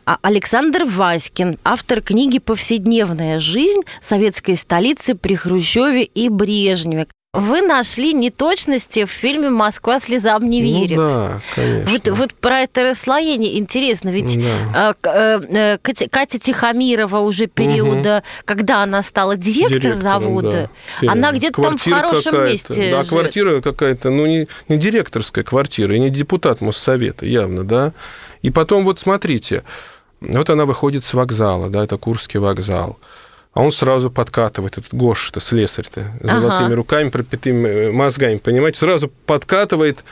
а, 0.07 0.19
Александр 0.23 0.85
Васькин, 0.85 1.59
автор 1.65 2.01
книги 2.01 2.39
«Повседневная 2.39 3.41
жизнь. 3.41 3.81
Советской 4.01 4.57
столицы 4.57 5.17
при 5.17 5.35
Хрущеве 5.35 6.05
и 6.05 6.29
Брежневе». 6.29 7.09
Вы 7.35 7.61
нашли 7.61 8.15
неточности 8.15 9.05
в 9.05 9.11
фильме 9.11 9.51
«Москва 9.51 10.01
слезам 10.01 10.49
не 10.49 10.63
ну 10.63 10.81
верит». 10.81 10.97
Ну 10.97 11.09
да, 11.09 11.41
конечно. 11.55 11.91
Вот, 11.91 12.09
вот 12.19 12.35
про 12.35 12.61
это 12.61 12.85
расслоение 12.85 13.59
интересно, 13.59 14.09
ведь 14.09 14.43
да. 14.43 14.95
Э, 15.05 15.41
э, 15.43 15.79
Катя, 15.83 16.09
Катя 16.09 16.39
Тихомирова 16.39 17.19
уже 17.19 17.47
периода, 17.47 18.19
угу. 18.19 18.45
когда 18.47 18.83
она 18.83 19.03
стала 19.03 19.37
директор 19.37 19.79
Директором, 19.79 20.03
завода, 20.03 20.71
да. 21.03 21.13
она 21.13 21.33
где-то 21.33 21.61
там 21.61 21.77
в 21.77 21.85
хорошем 21.85 22.47
месте 22.47 22.91
Да, 22.91 23.03
живет. 23.03 23.09
квартира 23.09 23.61
какая-то, 23.61 24.09
ну 24.09 24.25
не, 24.25 24.49
не 24.69 24.79
директорская 24.79 25.45
квартира, 25.45 25.95
и 25.95 25.99
не 25.99 26.09
депутат 26.09 26.63
Моссовета 26.63 27.27
явно, 27.27 27.63
да. 27.63 27.93
И 28.41 28.49
потом 28.49 28.85
вот 28.85 29.01
смотрите, 29.01 29.65
вот 30.23 30.49
она 30.49 30.65
выходит 30.65 31.05
с 31.05 31.13
вокзала, 31.13 31.69
да, 31.69 31.85
это 31.85 31.99
Курский 31.99 32.41
вокзал 32.41 32.99
а 33.53 33.63
он 33.63 33.73
сразу 33.73 34.11
подкатывает, 34.11 34.79
этот 34.79 34.95
Гош-то, 34.95 35.41
слесарь-то, 35.41 36.13
золотыми 36.21 36.67
ага. 36.67 36.77
руками, 36.77 37.09
пропитыми 37.09 37.67
э, 37.67 37.93
мозгами, 37.93 38.37
понимаете, 38.39 38.79
сразу 38.79 39.11
подкатывает, 39.27 40.05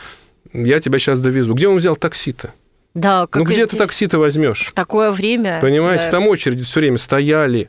я 0.52 0.80
тебя 0.80 0.98
сейчас 0.98 1.20
довезу. 1.20 1.54
Где 1.54 1.68
он 1.68 1.76
взял 1.76 1.96
такси-то? 1.96 2.52
Да, 2.94 3.26
как 3.26 3.42
ну 3.42 3.44
где 3.44 3.66
ты 3.66 3.76
такси-то 3.76 4.18
возьмешь? 4.18 4.66
В 4.68 4.72
такое 4.72 5.12
время. 5.12 5.60
Понимаете, 5.60 6.04
да. 6.04 6.12
там 6.12 6.28
очереди 6.28 6.64
все 6.64 6.80
время 6.80 6.96
стояли. 6.96 7.68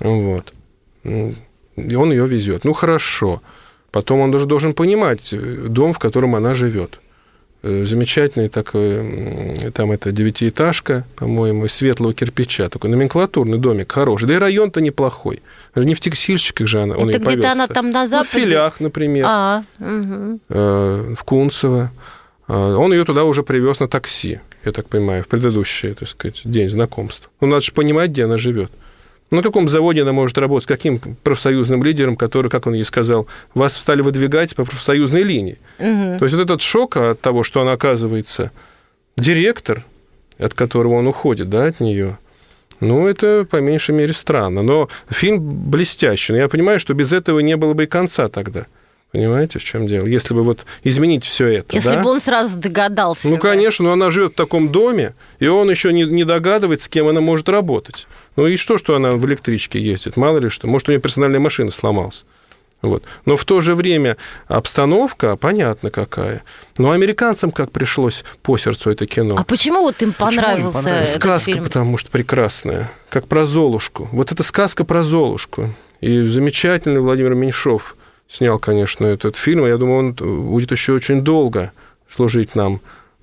Вот. 0.00 0.52
Ну, 1.04 1.34
и 1.76 1.94
он 1.94 2.10
ее 2.10 2.26
везет. 2.26 2.64
Ну 2.64 2.72
хорошо. 2.72 3.42
Потом 3.92 4.20
он 4.20 4.32
даже 4.32 4.46
должен 4.46 4.74
понимать 4.74 5.32
э, 5.32 5.36
дом, 5.36 5.92
в 5.92 6.00
котором 6.00 6.34
она 6.34 6.54
живет. 6.54 6.98
Э, 7.66 7.86
замечательный 7.86 8.50
такой, 8.50 9.54
там 9.72 9.90
это 9.90 10.12
девятиэтажка, 10.12 11.06
по-моему, 11.16 11.64
из 11.64 11.72
светлого 11.72 12.12
кирпича, 12.12 12.68
такой 12.68 12.90
номенклатурный 12.90 13.56
домик, 13.56 13.90
хороший. 13.90 14.26
Да 14.26 14.34
и 14.34 14.36
район-то 14.36 14.82
неплохой. 14.82 15.40
Не 15.74 15.94
в 15.94 16.00
текстильщиках 16.00 16.66
же 16.66 16.82
она, 16.82 16.94
он 16.94 17.08
Это 17.08 17.20
где-то 17.20 17.52
она 17.52 17.66
там 17.66 17.90
на 17.90 18.06
западе? 18.06 18.28
Ну, 18.34 18.38
в 18.38 18.44
Филях, 18.44 18.80
например. 18.80 19.24
А, 19.26 19.64
угу. 19.80 20.40
В 20.50 21.24
Кунцево. 21.24 21.90
А, 22.48 22.76
он 22.76 22.92
ее 22.92 23.06
туда 23.06 23.24
уже 23.24 23.42
привез 23.42 23.80
на 23.80 23.88
такси, 23.88 24.40
я 24.66 24.72
так 24.72 24.90
понимаю, 24.90 25.24
в 25.24 25.28
предыдущий, 25.28 25.94
так 25.94 26.06
сказать, 26.06 26.42
день 26.44 26.68
знакомства. 26.68 27.30
Ну, 27.40 27.46
надо 27.46 27.62
же 27.62 27.72
понимать, 27.72 28.10
где 28.10 28.24
она 28.24 28.36
живет. 28.36 28.70
На 29.34 29.42
каком 29.42 29.68
заводе 29.68 30.02
она 30.02 30.12
может 30.12 30.38
работать, 30.38 30.66
каким 30.68 31.00
профсоюзным 31.22 31.82
лидером, 31.82 32.16
который, 32.16 32.48
как 32.48 32.66
он 32.66 32.74
ей 32.74 32.84
сказал, 32.84 33.26
вас 33.54 33.76
стали 33.76 34.00
выдвигать 34.00 34.54
по 34.54 34.64
профсоюзной 34.64 35.22
линии. 35.22 35.58
Угу. 35.78 36.18
То 36.18 36.24
есть 36.24 36.34
вот 36.34 36.42
этот 36.42 36.62
шок 36.62 36.96
от 36.96 37.20
того, 37.20 37.42
что 37.42 37.60
она 37.60 37.72
оказывается 37.72 38.52
директор, 39.16 39.84
от 40.38 40.54
которого 40.54 40.94
он 40.94 41.06
уходит, 41.06 41.50
да, 41.50 41.66
от 41.66 41.80
нее, 41.80 42.18
ну, 42.80 43.06
это 43.06 43.46
по 43.50 43.56
меньшей 43.56 43.94
мере 43.94 44.12
странно. 44.12 44.62
Но 44.62 44.88
фильм 45.08 45.40
блестящий. 45.70 46.32
Но 46.32 46.38
я 46.38 46.48
понимаю, 46.48 46.78
что 46.78 46.94
без 46.94 47.12
этого 47.12 47.40
не 47.40 47.56
было 47.56 47.74
бы 47.74 47.84
и 47.84 47.86
конца 47.86 48.28
тогда. 48.28 48.66
Понимаете, 49.14 49.60
в 49.60 49.64
чем 49.64 49.86
дело? 49.86 50.06
Если 50.06 50.34
бы 50.34 50.42
вот 50.42 50.66
изменить 50.82 51.24
все 51.24 51.46
это. 51.46 51.76
Если 51.76 51.90
да? 51.90 52.02
бы 52.02 52.10
он 52.10 52.20
сразу 52.20 52.58
догадался. 52.58 53.28
Ну, 53.28 53.36
да? 53.36 53.42
конечно, 53.42 53.84
но 53.84 53.92
она 53.92 54.10
живет 54.10 54.32
в 54.32 54.34
таком 54.34 54.72
доме, 54.72 55.14
и 55.38 55.46
он 55.46 55.70
еще 55.70 55.92
не, 55.92 56.02
не 56.02 56.24
догадывается, 56.24 56.86
с 56.86 56.88
кем 56.88 57.06
она 57.06 57.20
может 57.20 57.48
работать. 57.48 58.08
Ну 58.34 58.48
и 58.48 58.56
что, 58.56 58.76
что 58.76 58.96
она 58.96 59.12
в 59.12 59.24
электричке 59.24 59.80
ездит? 59.80 60.16
Мало 60.16 60.38
ли 60.38 60.48
что. 60.48 60.66
Может, 60.66 60.88
у 60.88 60.90
нее 60.90 61.00
персональная 61.00 61.38
машина 61.38 61.70
сломалась. 61.70 62.24
Вот. 62.82 63.04
Но 63.24 63.36
в 63.36 63.44
то 63.44 63.60
же 63.60 63.76
время 63.76 64.16
обстановка 64.48 65.36
понятно 65.36 65.92
какая. 65.92 66.42
Но 66.76 66.90
американцам 66.90 67.52
как 67.52 67.70
пришлось 67.70 68.24
по 68.42 68.58
сердцу 68.58 68.90
это 68.90 69.06
кино. 69.06 69.36
А 69.38 69.44
почему 69.44 69.82
вот 69.82 70.02
им 70.02 70.12
понравился, 70.12 70.66
им 70.66 70.72
понравился? 70.72 71.10
этот 71.10 71.22
Сказка, 71.22 71.52
фильм? 71.52 71.64
потому 71.64 71.98
что 71.98 72.10
прекрасная. 72.10 72.90
Как 73.10 73.28
про 73.28 73.46
Золушку. 73.46 74.08
Вот 74.10 74.32
это 74.32 74.42
сказка 74.42 74.82
про 74.82 75.04
Золушку. 75.04 75.72
И 76.00 76.22
замечательный 76.22 76.98
Владимир 76.98 77.36
Меньшов– 77.36 77.94
снял, 78.34 78.58
конечно, 78.58 79.06
этот 79.06 79.36
фильм. 79.36 79.66
Я 79.66 79.76
думаю, 79.76 79.98
он 79.98 80.12
будет 80.12 80.72
еще 80.72 80.92
очень 80.92 81.22
долго 81.22 81.70
служить 82.10 82.56
нам, 82.56 82.80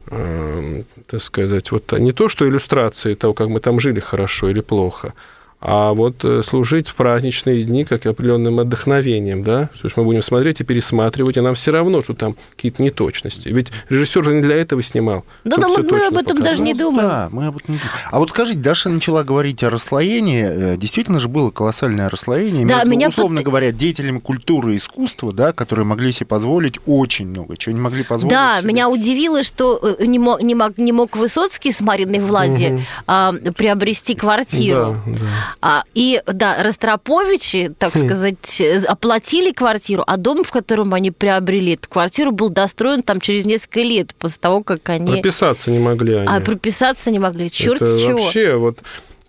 э, 0.07 0.83
так 1.07 1.21
сказать, 1.21 1.71
вот 1.71 1.91
не 1.99 2.13
то, 2.13 2.29
что 2.29 2.47
иллюстрации 2.47 3.15
того, 3.15 3.33
как 3.33 3.49
мы 3.49 3.59
там 3.59 3.79
жили 3.79 3.99
хорошо 3.99 4.49
или 4.49 4.61
плохо, 4.61 5.13
а 5.61 5.93
вот 5.93 6.25
э, 6.25 6.41
служить 6.43 6.87
в 6.87 6.95
праздничные 6.95 7.63
дни 7.63 7.85
как 7.85 8.07
определенным 8.07 8.59
отдохновением, 8.59 9.43
да, 9.43 9.65
то 9.67 9.83
есть 9.83 9.95
мы 9.95 10.03
будем 10.03 10.23
смотреть 10.23 10.59
и 10.59 10.63
пересматривать, 10.63 11.37
и 11.37 11.41
нам 11.41 11.53
все 11.53 11.71
равно, 11.71 12.01
что 12.01 12.15
там 12.15 12.35
какие-то 12.55 12.81
неточности. 12.81 13.47
Ведь 13.47 13.67
режиссер 13.89 14.23
же 14.23 14.33
не 14.33 14.41
для 14.41 14.55
этого 14.55 14.81
снимал. 14.81 15.23
Да, 15.43 15.57
но 15.57 15.69
мы, 15.69 15.83
мы 15.83 16.07
об 16.07 16.15
этом 16.15 16.37
показать. 16.37 16.43
даже 16.43 16.61
не 16.63 16.73
думаем. 16.73 17.07
Да, 17.07 17.29
мы 17.31 17.45
об 17.45 17.57
этом 17.57 17.75
не 17.75 17.77
думаем. 17.77 17.95
А 18.09 18.19
вот 18.19 18.31
скажите, 18.31 18.57
Даша 18.57 18.89
начала 18.89 19.23
говорить 19.23 19.63
о 19.63 19.69
расслоении. 19.69 20.73
Э, 20.73 20.77
действительно 20.77 21.19
же 21.19 21.27
было 21.27 21.51
колоссальное 21.51 22.09
расслоение 22.09 22.65
да, 22.65 22.77
между, 22.77 22.89
меня 22.89 23.07
условно 23.09 23.37
под... 23.37 23.45
говоря, 23.45 23.71
деятелями 23.71 24.17
культуры 24.17 24.73
и 24.73 24.77
искусства, 24.77 25.31
да, 25.31 25.53
которые 25.53 25.85
могли 25.85 26.11
себе 26.11 26.25
позволить 26.25 26.79
очень 26.87 27.27
много, 27.27 27.55
чего 27.55 27.75
не 27.75 27.81
могли 27.81 28.03
позволить 28.03 28.33
Да, 28.33 28.57
себе. 28.59 28.69
меня 28.69 28.89
удивило, 28.89 29.43
что 29.43 29.79
э, 29.99 30.05
не 30.07 30.17
мог, 30.17 30.41
не 30.41 30.55
мог, 30.55 30.79
не 30.79 30.91
мог 30.91 31.15
Высоцкий 31.15 31.71
с 31.71 31.81
Мариной 31.81 32.19
Влади 32.19 32.73
угу. 32.73 32.81
а, 33.05 33.33
приобрести 33.55 34.15
квартиру. 34.15 35.01
Да, 35.05 35.13
да. 35.13 35.50
А, 35.61 35.83
и, 35.93 36.21
да, 36.25 36.61
Ростроповичи, 36.63 37.73
так 37.77 37.93
хм. 37.93 38.05
сказать, 38.05 38.61
оплатили 38.87 39.51
квартиру, 39.51 40.03
а 40.07 40.17
дом, 40.17 40.43
в 40.43 40.51
котором 40.51 40.93
они 40.93 41.11
приобрели 41.11 41.73
эту 41.73 41.89
квартиру, 41.89 42.31
был 42.31 42.49
достроен 42.49 43.03
там 43.03 43.19
через 43.19 43.45
несколько 43.45 43.81
лет 43.81 44.15
после 44.15 44.37
того, 44.39 44.63
как 44.63 44.87
они... 44.89 45.11
Прописаться 45.11 45.71
не 45.71 45.79
могли 45.79 46.15
они. 46.15 46.27
А 46.27 46.39
прописаться 46.39 47.11
не 47.11 47.19
могли. 47.19 47.49
Черт 47.49 47.81
Это 47.81 47.99
чего. 47.99 48.19
вообще 48.19 48.55
вот... 48.55 48.79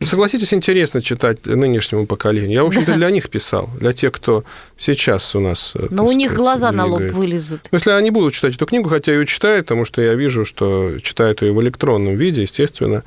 Согласитесь, 0.04 0.52
интересно 0.52 1.00
читать 1.00 1.46
нынешнему 1.46 2.06
поколению. 2.06 2.52
Я, 2.52 2.64
в 2.64 2.66
общем-то, 2.66 2.94
для 2.96 3.10
них 3.10 3.30
писал, 3.30 3.70
для 3.78 3.92
тех, 3.92 4.12
кто 4.12 4.44
сейчас 4.76 5.34
у 5.34 5.40
нас... 5.40 5.72
Э, 5.74 5.86
Но 5.90 6.04
у 6.04 6.12
них 6.12 6.34
глаза 6.34 6.70
двигает. 6.70 6.90
на 6.90 6.94
лоб 6.96 7.12
вылезут. 7.12 7.60
Если 7.70 7.90
они 7.90 8.10
будут 8.10 8.34
читать 8.34 8.56
эту 8.56 8.66
книгу, 8.66 8.88
хотя 8.88 9.12
ее 9.12 9.26
читают, 9.26 9.66
потому 9.66 9.84
что 9.84 10.02
я 10.02 10.14
вижу, 10.14 10.44
что 10.44 10.98
читают 11.00 11.42
ее 11.42 11.52
в 11.52 11.62
электронном 11.62 12.16
виде, 12.16 12.42
естественно, 12.42 13.04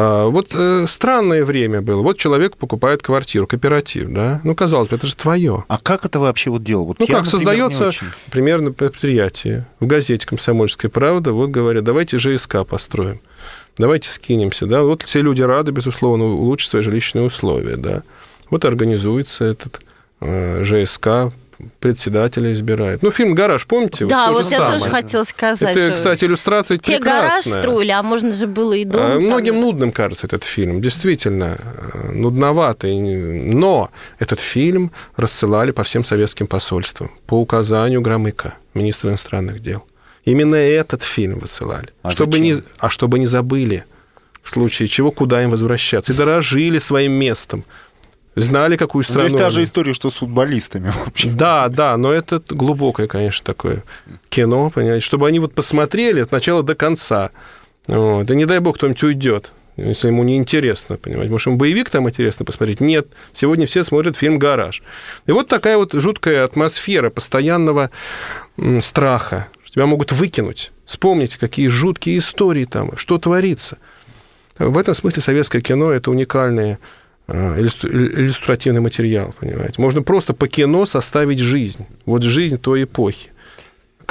вот 0.00 0.50
э, 0.54 0.86
странное 0.86 1.44
время 1.44 1.82
было. 1.82 2.02
Вот 2.02 2.18
человек 2.18 2.56
покупает 2.56 3.02
квартиру, 3.02 3.46
кооператив, 3.46 4.08
да? 4.10 4.40
Ну, 4.44 4.54
казалось 4.54 4.88
бы, 4.88 4.96
это 4.96 5.06
же 5.06 5.16
твое. 5.16 5.64
А 5.66 5.78
как 5.78 6.04
это 6.04 6.20
вообще 6.20 6.50
вот 6.50 6.62
дело? 6.62 6.84
Вот 6.84 7.00
ну, 7.00 7.06
я, 7.08 7.16
как, 7.16 7.24
например, 7.24 7.70
создается 7.70 8.06
примерно 8.30 8.72
предприятие. 8.72 9.66
В 9.80 9.86
газете 9.86 10.24
«Комсомольская 10.26 10.88
правда» 10.88 11.32
вот 11.32 11.50
говорят, 11.50 11.82
давайте 11.82 12.18
ЖСК 12.18 12.64
построим, 12.64 13.20
давайте 13.76 14.10
скинемся, 14.10 14.66
да? 14.66 14.82
Вот 14.82 15.02
все 15.02 15.20
люди 15.20 15.42
рады, 15.42 15.72
безусловно, 15.72 16.26
улучшить 16.26 16.70
свои 16.70 16.82
жилищные 16.82 17.24
условия, 17.24 17.76
да? 17.76 18.04
Вот 18.50 18.64
организуется 18.64 19.46
этот 19.46 19.80
э, 20.20 20.62
ЖСК, 20.64 21.32
председателя 21.80 22.52
избирает. 22.52 23.02
Ну, 23.02 23.10
фильм 23.10 23.34
«Гараж», 23.34 23.66
помните? 23.66 24.06
Да, 24.06 24.28
вот, 24.32 24.44
вот 24.44 24.50
я 24.50 24.58
самое. 24.58 24.78
тоже 24.78 24.90
хотела 24.90 25.24
сказать. 25.24 25.76
Это, 25.76 25.94
кстати, 25.94 26.24
иллюстрация 26.24 26.78
Те 26.78 26.98
гараж 26.98 27.44
строили, 27.44 27.90
а 27.90 28.02
можно 28.02 28.32
же 28.32 28.46
было 28.46 28.74
и 28.74 28.84
дом. 28.84 29.00
А, 29.00 29.18
многим 29.18 29.54
там... 29.54 29.62
нудным 29.62 29.92
кажется 29.92 30.26
этот 30.26 30.44
фильм, 30.44 30.80
действительно, 30.80 31.58
э, 31.58 32.12
нудноватый. 32.12 32.98
Но 32.98 33.90
этот 34.18 34.40
фильм 34.40 34.92
рассылали 35.16 35.72
по 35.72 35.82
всем 35.82 36.04
советским 36.04 36.46
посольствам 36.46 37.10
по 37.26 37.40
указанию 37.40 38.00
Громыка, 38.00 38.54
министра 38.74 39.10
иностранных 39.10 39.60
дел. 39.60 39.84
Именно 40.24 40.56
этот 40.56 41.02
фильм 41.02 41.38
высылали. 41.38 41.88
А, 42.02 42.10
чтобы 42.10 42.38
не, 42.38 42.56
а 42.78 42.90
чтобы 42.90 43.18
не 43.18 43.26
забыли, 43.26 43.84
в 44.42 44.50
случае 44.50 44.88
чего, 44.88 45.10
куда 45.10 45.42
им 45.42 45.50
возвращаться. 45.50 46.12
И 46.12 46.16
дорожили 46.16 46.78
своим 46.78 47.12
местом 47.12 47.64
знали, 48.40 48.76
какую 48.76 49.04
страну. 49.04 49.22
Ну, 49.22 49.28
то 49.28 49.34
есть 49.34 49.44
та 49.44 49.50
же 49.50 49.64
история, 49.64 49.94
что 49.94 50.10
с 50.10 50.14
футболистами, 50.14 50.90
в 50.90 51.08
общем. 51.08 51.36
Да, 51.36 51.68
да, 51.68 51.96
но 51.96 52.12
это 52.12 52.42
глубокое, 52.48 53.06
конечно, 53.06 53.44
такое 53.44 53.84
кино, 54.28 54.70
понимаете, 54.70 55.04
чтобы 55.04 55.28
они 55.28 55.38
вот 55.38 55.54
посмотрели 55.54 56.20
от 56.20 56.32
начала 56.32 56.62
до 56.62 56.74
конца. 56.74 57.30
Вот. 57.86 58.26
Да 58.26 58.34
не 58.34 58.44
дай 58.44 58.58
бог, 58.58 58.76
кто-нибудь 58.76 59.02
уйдет, 59.02 59.52
если 59.76 60.08
ему 60.08 60.24
не 60.24 60.36
интересно, 60.36 60.96
понимаете. 60.96 61.30
Может, 61.30 61.46
ему 61.46 61.56
боевик 61.56 61.90
там 61.90 62.08
интересно 62.08 62.44
посмотреть? 62.44 62.80
Нет. 62.80 63.08
Сегодня 63.32 63.66
все 63.66 63.84
смотрят 63.84 64.16
фильм 64.16 64.38
«Гараж». 64.38 64.82
И 65.26 65.32
вот 65.32 65.48
такая 65.48 65.76
вот 65.76 65.92
жуткая 65.94 66.44
атмосфера 66.44 67.10
постоянного 67.10 67.90
страха. 68.80 69.48
Тебя 69.70 69.86
могут 69.86 70.12
выкинуть. 70.12 70.72
Вспомните, 70.86 71.38
какие 71.38 71.68
жуткие 71.68 72.18
истории 72.18 72.64
там, 72.64 72.96
что 72.96 73.18
творится. 73.18 73.78
В 74.58 74.76
этом 74.76 74.94
смысле 74.94 75.22
советское 75.22 75.60
кино– 75.60 75.90
это 75.92 76.10
уникальное 76.10 76.80
иллюстративный 77.28 78.80
материал, 78.80 79.34
понимаете. 79.38 79.74
Можно 79.78 80.02
просто 80.02 80.34
по 80.34 80.48
кино 80.48 80.86
составить 80.86 81.38
жизнь. 81.38 81.86
Вот 82.06 82.22
жизнь 82.22 82.58
той 82.58 82.84
эпохи 82.84 83.28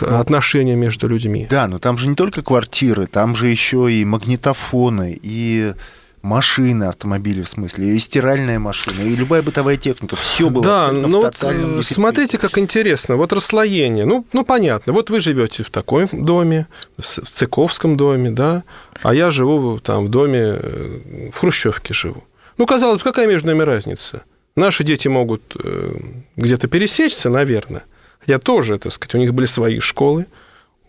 ну, 0.02 0.20
отношения 0.20 0.76
между 0.76 1.08
людьми. 1.08 1.48
Да, 1.50 1.68
но 1.68 1.80
там 1.80 1.98
же 1.98 2.08
не 2.08 2.16
только 2.16 2.42
квартиры, 2.42 3.08
там 3.08 3.36
же 3.36 3.48
еще 3.48 3.92
и 3.92 4.06
магнитофоны, 4.06 5.18
и 5.22 5.74
машины, 6.22 6.86
автомобили 6.86 7.42
в 7.42 7.50
смысле, 7.50 7.96
и 7.96 8.00
стиральная 8.00 8.60
машина, 8.60 9.02
и 9.02 9.16
любая 9.16 9.42
бытовая 9.42 9.78
техника. 9.78 10.16
Все 10.16 10.50
было 10.50 10.64
да, 10.64 10.92
ну 10.92 11.22
вот 11.22 11.38
э, 11.42 11.82
смотрите, 11.82 12.38
как 12.38 12.58
интересно. 12.58 13.16
Вот 13.16 13.34
расслоение. 13.34 14.06
Ну, 14.06 14.26
ну, 14.34 14.44
понятно. 14.44 14.94
Вот 14.94 15.10
вы 15.10 15.22
живете 15.22 15.64
в 15.64 15.70
таком 15.70 16.10
доме, 16.26 16.68
в 16.98 17.04
Цыковском 17.04 17.98
доме, 17.98 18.30
да, 18.30 18.64
а 19.02 19.14
я 19.14 19.32
живу 19.32 19.80
там 19.80 20.06
в 20.06 20.10
доме, 20.10 20.40
э, 20.42 21.30
в 21.34 21.38
Хрущевке 21.38 21.94
живу. 21.94 22.24
Ну, 22.58 22.66
казалось, 22.66 23.04
какая 23.04 23.28
между 23.28 23.48
нами 23.48 23.62
разница? 23.62 24.24
Наши 24.56 24.84
дети 24.84 25.08
могут 25.08 25.56
э, 25.64 25.96
где-то 26.36 26.68
пересечься, 26.68 27.30
наверное. 27.30 27.84
Хотя 28.20 28.40
тоже, 28.40 28.80
так 28.80 28.92
сказать, 28.92 29.16
у 29.16 29.20
них 29.20 29.34
были 29.34 29.46
свои 29.46 29.80
школы, 29.80 30.26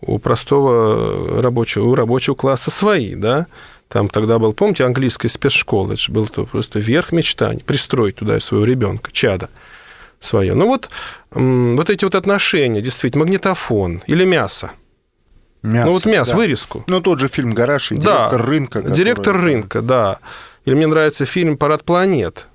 у 0.01 0.17
простого 0.17 1.41
рабочего, 1.41 1.85
у 1.85 1.95
рабочего 1.95 2.35
класса 2.35 2.71
свои, 2.71 3.13
да. 3.15 3.47
Там 3.87 4.09
тогда 4.09 4.39
был, 4.39 4.53
помните, 4.53 4.85
английская 4.85 5.29
спецшкола, 5.29 5.93
это 5.93 6.01
же 6.01 6.11
был 6.11 6.25
-то 6.25 6.45
просто 6.45 6.79
верх 6.79 7.11
мечтаний, 7.11 7.63
пристроить 7.63 8.17
туда 8.17 8.39
своего 8.39 8.65
ребенка, 8.65 9.11
чада 9.11 9.49
свое. 10.19 10.53
Ну 10.53 10.67
вот, 10.67 10.89
вот 11.31 11.89
эти 11.89 12.03
вот 12.05 12.15
отношения, 12.15 12.81
действительно, 12.81 13.23
магнитофон 13.23 14.03
или 14.07 14.25
мясо. 14.25 14.71
Мясо, 15.61 15.87
ну 15.87 15.91
вот 15.91 16.05
мясо, 16.05 16.31
да. 16.31 16.37
вырезку. 16.37 16.83
Ну 16.87 17.01
тот 17.01 17.19
же 17.19 17.27
фильм 17.27 17.53
«Гараж» 17.53 17.91
и 17.91 17.95
директор 17.95 18.39
да, 18.39 18.45
рынка. 18.45 18.81
Директор 18.81 19.37
рынка, 19.37 19.81
да. 19.81 20.19
Или 20.65 20.75
мне 20.75 20.87
нравится 20.87 21.25
фильм 21.25 21.57
«Парад 21.57 21.83
планет». 21.83 22.47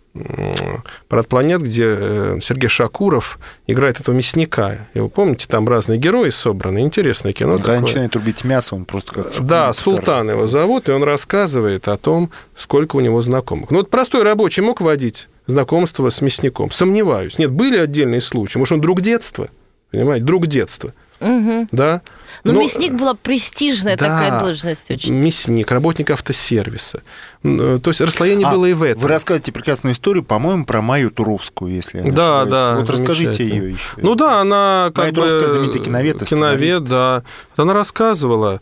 «Парад 1.09 1.27
планет», 1.27 1.61
где 1.61 1.85
э, 1.87 2.39
Сергей 2.41 2.69
Шакуров 2.69 3.39
играет 3.67 3.99
этого 3.99 4.15
мясника. 4.15 4.87
Его 4.95 5.09
помните, 5.09 5.47
там 5.49 5.69
разные 5.69 5.99
герои 5.99 6.31
собраны. 6.31 6.79
Интересное 6.79 7.33
кино. 7.33 7.53
Когда 7.53 7.75
такое. 7.75 7.81
начинает 7.81 8.15
рубить 8.15 8.45
мясо, 8.45 8.77
он 8.77 8.85
просто 8.85 9.13
как... 9.13 9.41
Да, 9.41 9.73
Султан 9.73 10.31
его 10.31 10.47
зовут, 10.47 10.89
и 10.89 10.93
он 10.93 11.03
рассказывает 11.03 11.89
о 11.89 11.97
том, 11.97 12.31
сколько 12.57 12.95
у 12.95 13.01
него 13.01 13.23
знакомых. 13.23 13.71
Ну 13.71 13.79
вот 13.79 13.91
простой 13.91 14.23
рабочий 14.23 14.63
мог 14.63 14.81
водить 14.81 15.29
знакомство 15.49 16.09
с 16.11 16.21
мясником? 16.21 16.71
Сомневаюсь. 16.71 17.37
Нет, 17.37 17.51
были 17.51 17.77
отдельные 17.77 18.21
случаи. 18.21 18.59
Может, 18.59 18.75
он 18.75 18.81
друг 18.81 19.01
детства? 19.01 19.49
Понимаете, 19.91 20.25
друг 20.25 20.47
детства. 20.47 20.95
Угу. 21.21 21.69
Да? 21.73 22.03
Но, 22.43 22.53
Но 22.53 22.63
мясник 22.63 22.93
была 22.93 23.15
престижная 23.15 23.97
да, 23.97 24.07
такая 24.09 24.41
должность 24.41 24.91
очень. 24.91 25.15
Мясник, 25.15 25.71
работник 25.71 26.11
автосервиса. 26.11 27.03
Э, 27.43 27.79
то 27.83 27.91
есть 27.91 28.01
расслоение 28.01 28.47
а, 28.49 28.51
было 28.51 28.67
и 28.67 28.73
в 28.75 28.83
этом. 28.83 29.03
Вы 29.03 29.09
рассказываете 29.09 29.53
прекрасную 29.53 29.95
историю, 29.95 30.25
по-моему, 30.25 30.67
про 30.67 30.83
Майю 30.83 31.11
Туровскую, 31.11 31.73
если 31.73 31.99
я 31.99 32.05
не 32.05 32.11
Да, 32.11 32.43
ошибаюсь. 32.43 32.51
да. 32.51 32.81
Вот 32.81 32.91
расскажите 32.91 33.49
ее 33.49 33.73
еще. 33.73 33.91
Ну 33.97 34.15
да, 34.15 34.41
она 34.41 34.87
как 34.89 34.99
Майя 34.99 35.13
бы... 35.13 35.17
Туровская 35.17 35.53
знаменитый 35.53 35.81
киновед, 35.81 36.25
Киновед, 36.25 36.85
да. 36.85 37.23
Она 37.57 37.73
рассказывала 37.73 38.61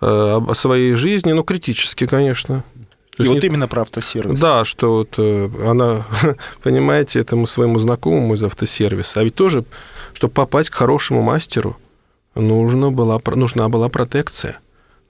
э, 0.00 0.06
о 0.06 0.54
своей 0.54 0.94
жизни, 0.94 1.32
ну, 1.32 1.42
критически, 1.42 2.06
конечно. 2.06 2.62
И 3.18 3.22
вот 3.24 3.42
не... 3.42 3.46
именно 3.48 3.66
про 3.66 3.82
автосервис. 3.82 4.38
Да, 4.38 4.64
что 4.64 4.98
вот 4.98 5.14
э, 5.16 5.50
она, 5.66 6.04
понимаете, 6.62 7.18
этому 7.18 7.46
своему 7.46 7.78
знакомому 7.78 8.34
из 8.34 8.42
автосервиса, 8.42 9.20
а 9.20 9.24
ведь 9.24 9.34
тоже, 9.34 9.64
чтобы 10.12 10.32
попасть 10.34 10.70
к 10.70 10.74
хорошему 10.74 11.22
мастеру, 11.22 11.76
нужна 12.36 12.90
была, 12.90 13.20
нужна 13.34 13.68
была 13.68 13.88
протекция, 13.88 14.58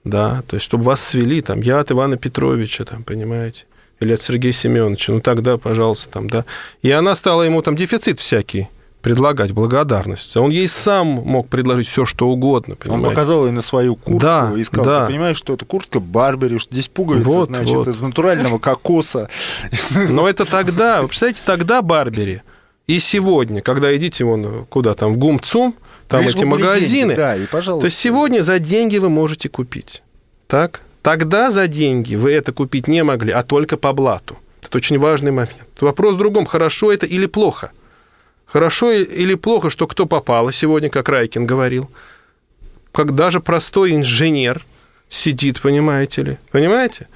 да, 0.03 0.43
то 0.47 0.55
есть 0.55 0.65
чтобы 0.65 0.83
вас 0.85 1.01
свели, 1.01 1.41
там, 1.41 1.61
я 1.61 1.79
от 1.79 1.91
Ивана 1.91 2.17
Петровича, 2.17 2.85
там, 2.85 3.03
понимаете, 3.03 3.65
или 3.99 4.13
от 4.13 4.21
Сергея 4.21 4.53
Семеновича, 4.53 5.13
ну 5.13 5.21
тогда, 5.21 5.57
пожалуйста, 5.57 6.11
там, 6.11 6.29
да. 6.29 6.45
И 6.81 6.91
она 6.91 7.15
стала 7.15 7.43
ему 7.43 7.61
там 7.61 7.75
дефицит 7.75 8.19
всякий 8.19 8.69
предлагать 9.01 9.51
благодарность. 9.51 10.35
Он 10.35 10.49
ей 10.49 10.67
сам 10.67 11.07
мог 11.07 11.47
предложить 11.47 11.87
все, 11.87 12.05
что 12.05 12.27
угодно. 12.27 12.75
Понимаете? 12.75 13.05
Он 13.05 13.09
показал 13.09 13.45
ей 13.45 13.51
на 13.51 13.61
свою 13.61 13.95
куртку 13.95 14.19
да, 14.19 14.53
и 14.55 14.63
сказал, 14.63 14.85
да. 14.85 15.05
ты 15.05 15.13
понимаешь, 15.13 15.37
что 15.37 15.53
это 15.53 15.65
куртка 15.65 15.99
Барбери, 15.99 16.57
что 16.57 16.73
здесь 16.73 16.87
пуговица, 16.87 17.29
вот, 17.29 17.47
значит, 17.47 17.73
вот. 17.73 17.87
из 17.87 18.01
натурального 18.01 18.59
кокоса. 18.59 19.29
Но 20.09 20.27
это 20.27 20.45
тогда, 20.45 21.01
вы 21.01 21.07
представляете, 21.07 21.41
тогда 21.45 21.81
Барбери. 21.81 22.41
И 22.87 22.99
сегодня, 22.99 23.61
когда 23.61 23.95
идите 23.95 24.25
вон 24.25 24.65
куда 24.69 24.93
там, 24.93 25.13
в 25.13 25.17
ГУМЦУМ, 25.17 25.75
там 26.07 26.21
Лишь 26.21 26.35
эти 26.35 26.43
магазины. 26.43 27.09
Деньги, 27.09 27.15
да, 27.15 27.35
и 27.35 27.45
пожалуйста. 27.45 27.81
То 27.81 27.85
есть 27.85 27.97
сегодня 27.97 28.41
за 28.41 28.59
деньги 28.59 28.97
вы 28.97 29.09
можете 29.09 29.49
купить. 29.49 30.01
Так? 30.47 30.81
Тогда 31.01 31.51
за 31.51 31.67
деньги 31.67 32.15
вы 32.15 32.31
это 32.33 32.51
купить 32.51 32.87
не 32.87 33.03
могли, 33.03 33.31
а 33.31 33.43
только 33.43 33.77
по 33.77 33.93
блату. 33.93 34.37
Это 34.63 34.77
очень 34.77 34.99
важный 34.99 35.31
момент. 35.31 35.67
Вопрос 35.79 36.15
в 36.15 36.17
другом, 36.17 36.45
хорошо 36.45 36.91
это 36.91 37.05
или 37.05 37.25
плохо. 37.25 37.71
Хорошо 38.45 38.91
или 38.91 39.35
плохо, 39.35 39.69
что 39.69 39.87
кто 39.87 40.05
попало 40.05 40.53
сегодня, 40.53 40.89
как 40.89 41.09
Райкин 41.09 41.45
говорил. 41.45 41.89
Как 42.91 43.13
даже 43.15 43.39
простой 43.39 43.93
инженер 43.95 44.65
сидит, 45.09 45.61
понимаете 45.61 46.23
ли. 46.23 46.37
Понимаете? 46.51 47.07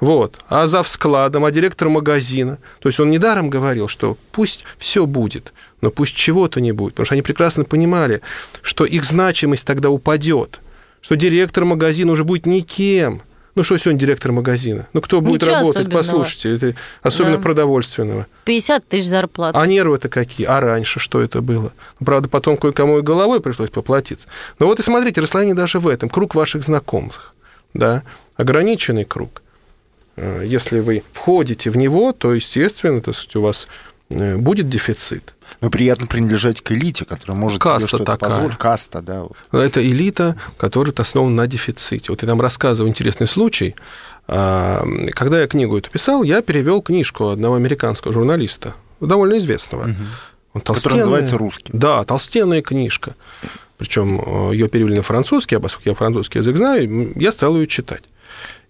Вот. 0.00 0.36
А 0.48 0.66
за 0.66 0.82
складом, 0.82 1.44
а 1.44 1.50
директор 1.50 1.88
магазина. 1.88 2.58
То 2.80 2.88
есть 2.88 2.98
он 3.00 3.10
недаром 3.10 3.50
говорил, 3.50 3.88
что 3.88 4.16
пусть 4.32 4.64
все 4.78 5.06
будет, 5.06 5.52
но 5.80 5.90
пусть 5.90 6.14
чего-то 6.14 6.60
не 6.60 6.72
будет. 6.72 6.94
Потому 6.94 7.06
что 7.06 7.14
они 7.14 7.22
прекрасно 7.22 7.64
понимали, 7.64 8.20
что 8.62 8.84
их 8.84 9.04
значимость 9.04 9.64
тогда 9.64 9.90
упадет, 9.90 10.60
что 11.00 11.16
директор 11.16 11.64
магазина 11.64 12.12
уже 12.12 12.24
будет 12.24 12.46
никем. 12.46 13.22
Ну, 13.56 13.64
что 13.64 13.76
сегодня 13.78 13.98
директор 13.98 14.30
магазина? 14.30 14.86
Ну, 14.92 15.00
кто 15.00 15.20
будет 15.20 15.42
Ничего 15.42 15.56
работать? 15.56 15.82
особенного. 15.86 15.98
Послушайте, 16.02 16.54
это 16.54 16.76
особенно 17.02 17.36
Да. 17.36 17.42
продовольственного. 17.42 18.26
50 18.44 18.86
тысяч 18.88 19.08
зарплат. 19.08 19.56
А 19.56 19.66
нервы-то 19.66 20.08
какие? 20.08 20.46
А 20.46 20.60
раньше 20.60 21.00
что 21.00 21.20
это 21.20 21.40
было? 21.42 21.72
Ну, 21.98 22.06
Правда, 22.06 22.28
потом 22.28 22.56
кое-кому 22.56 22.98
и 23.00 23.02
головой 23.02 23.40
пришлось 23.40 23.70
поплатиться. 23.70 24.28
Но 24.60 24.66
вот 24.66 24.78
и 24.78 24.82
смотрите, 24.82 25.20
расслоение 25.20 25.56
даже 25.56 25.80
в 25.80 25.88
этом. 25.88 26.08
Круг 26.08 26.36
ваших 26.36 26.62
знакомых, 26.62 27.34
да, 27.74 28.04
ограниченный 28.36 29.04
круг. 29.04 29.42
Э, 30.16 30.42
Если 30.46 30.78
вы 30.78 31.02
входите 31.12 31.70
в 31.70 31.76
него, 31.76 32.12
то, 32.12 32.32
естественно, 32.32 33.00
то 33.00 33.10
есть 33.10 33.34
у 33.34 33.40
вас 33.42 33.66
будет 34.10 34.68
дефицит. 34.68 35.34
Но 35.60 35.70
приятно 35.70 36.06
принадлежать 36.06 36.60
к 36.62 36.72
элите, 36.72 37.04
которая 37.04 37.36
может 37.36 37.60
Каста 37.60 37.80
себе 37.80 37.88
что-то 37.88 38.04
такая. 38.04 38.30
позволить. 38.30 38.56
Каста, 38.58 39.00
да. 39.02 39.24
Это 39.52 39.82
элита, 39.86 40.36
которая 40.56 40.94
основана 40.98 41.34
на 41.36 41.46
дефиците. 41.46 42.10
Вот 42.12 42.22
я 42.22 42.28
там 42.28 42.40
рассказываю 42.40 42.88
интересный 42.90 43.26
случай. 43.26 43.74
А, 44.28 44.84
Когда 45.12 45.40
я 45.40 45.46
книгу 45.48 45.76
эту 45.76 45.90
писал, 45.90 46.22
я 46.22 46.40
перевел 46.42 46.82
книжку 46.82 47.28
одного 47.28 47.56
американского 47.56 48.12
журналиста, 48.12 48.74
довольно 49.00 49.38
известного. 49.38 49.84
Он 50.52 50.60
Который 50.60 50.76
толстенная- 50.80 50.98
называется 50.98 51.38
«Русский». 51.38 51.70
Да, 51.72 52.02
толстенная 52.04 52.62
книжка. 52.62 53.14
Причем 53.78 54.50
ее 54.52 54.68
перевели 54.68 54.96
на 54.96 55.02
французский, 55.02 55.56
а 55.56 55.60
поскольку 55.60 55.88
я 55.88 55.94
французский 55.94 56.38
язык 56.40 56.56
знаю, 56.56 57.12
я 57.16 57.32
стал 57.32 57.56
ее 57.56 57.66
читать. 57.66 58.02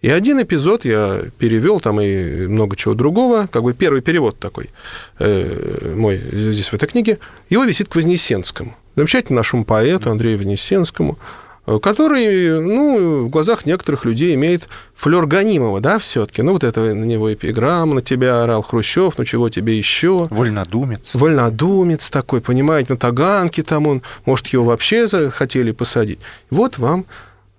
И 0.02 0.08
один 0.08 0.40
эпизод 0.42 0.84
я 0.84 1.24
перевел, 1.38 1.78
там 1.78 2.00
и 2.00 2.46
много 2.46 2.74
чего 2.76 2.94
другого, 2.94 3.48
как 3.52 3.62
бы 3.62 3.74
первый 3.74 4.00
перевод 4.00 4.38
такой 4.38 4.70
э, 5.18 5.94
мой 5.94 6.18
здесь 6.32 6.68
в 6.68 6.74
этой 6.74 6.88
книге, 6.88 7.18
его 7.50 7.64
висит 7.64 7.88
к 7.88 7.96
Вознесенскому, 7.96 8.74
замечательному 8.96 9.40
нашему 9.40 9.64
поэту 9.66 10.10
Андрею 10.10 10.38
Вознесенскому, 10.38 11.18
э, 11.66 11.78
который, 11.82 12.62
ну, 12.62 13.24
в 13.26 13.28
глазах 13.28 13.66
некоторых 13.66 14.06
людей 14.06 14.34
имеет 14.36 14.68
флер 14.94 15.26
гонимого, 15.26 15.82
да, 15.82 15.98
все-таки. 15.98 16.40
Ну, 16.40 16.52
вот 16.52 16.64
это 16.64 16.94
на 16.94 17.04
него 17.04 17.30
эпиграмма, 17.30 17.96
на 17.96 18.00
тебя 18.00 18.42
орал 18.42 18.62
Хрущев, 18.62 19.18
ну, 19.18 19.26
чего 19.26 19.50
тебе 19.50 19.76
еще? 19.76 20.28
Вольнодумец. 20.30 21.10
вольнодумец 21.12 22.08
такой, 22.08 22.40
понимаете, 22.40 22.94
на 22.94 22.98
Таганке 22.98 23.62
там 23.62 23.86
он, 23.86 24.02
может, 24.24 24.46
его 24.46 24.64
вообще 24.64 25.06
хотели 25.28 25.72
посадить. 25.72 26.20
Вот 26.48 26.78
вам 26.78 27.04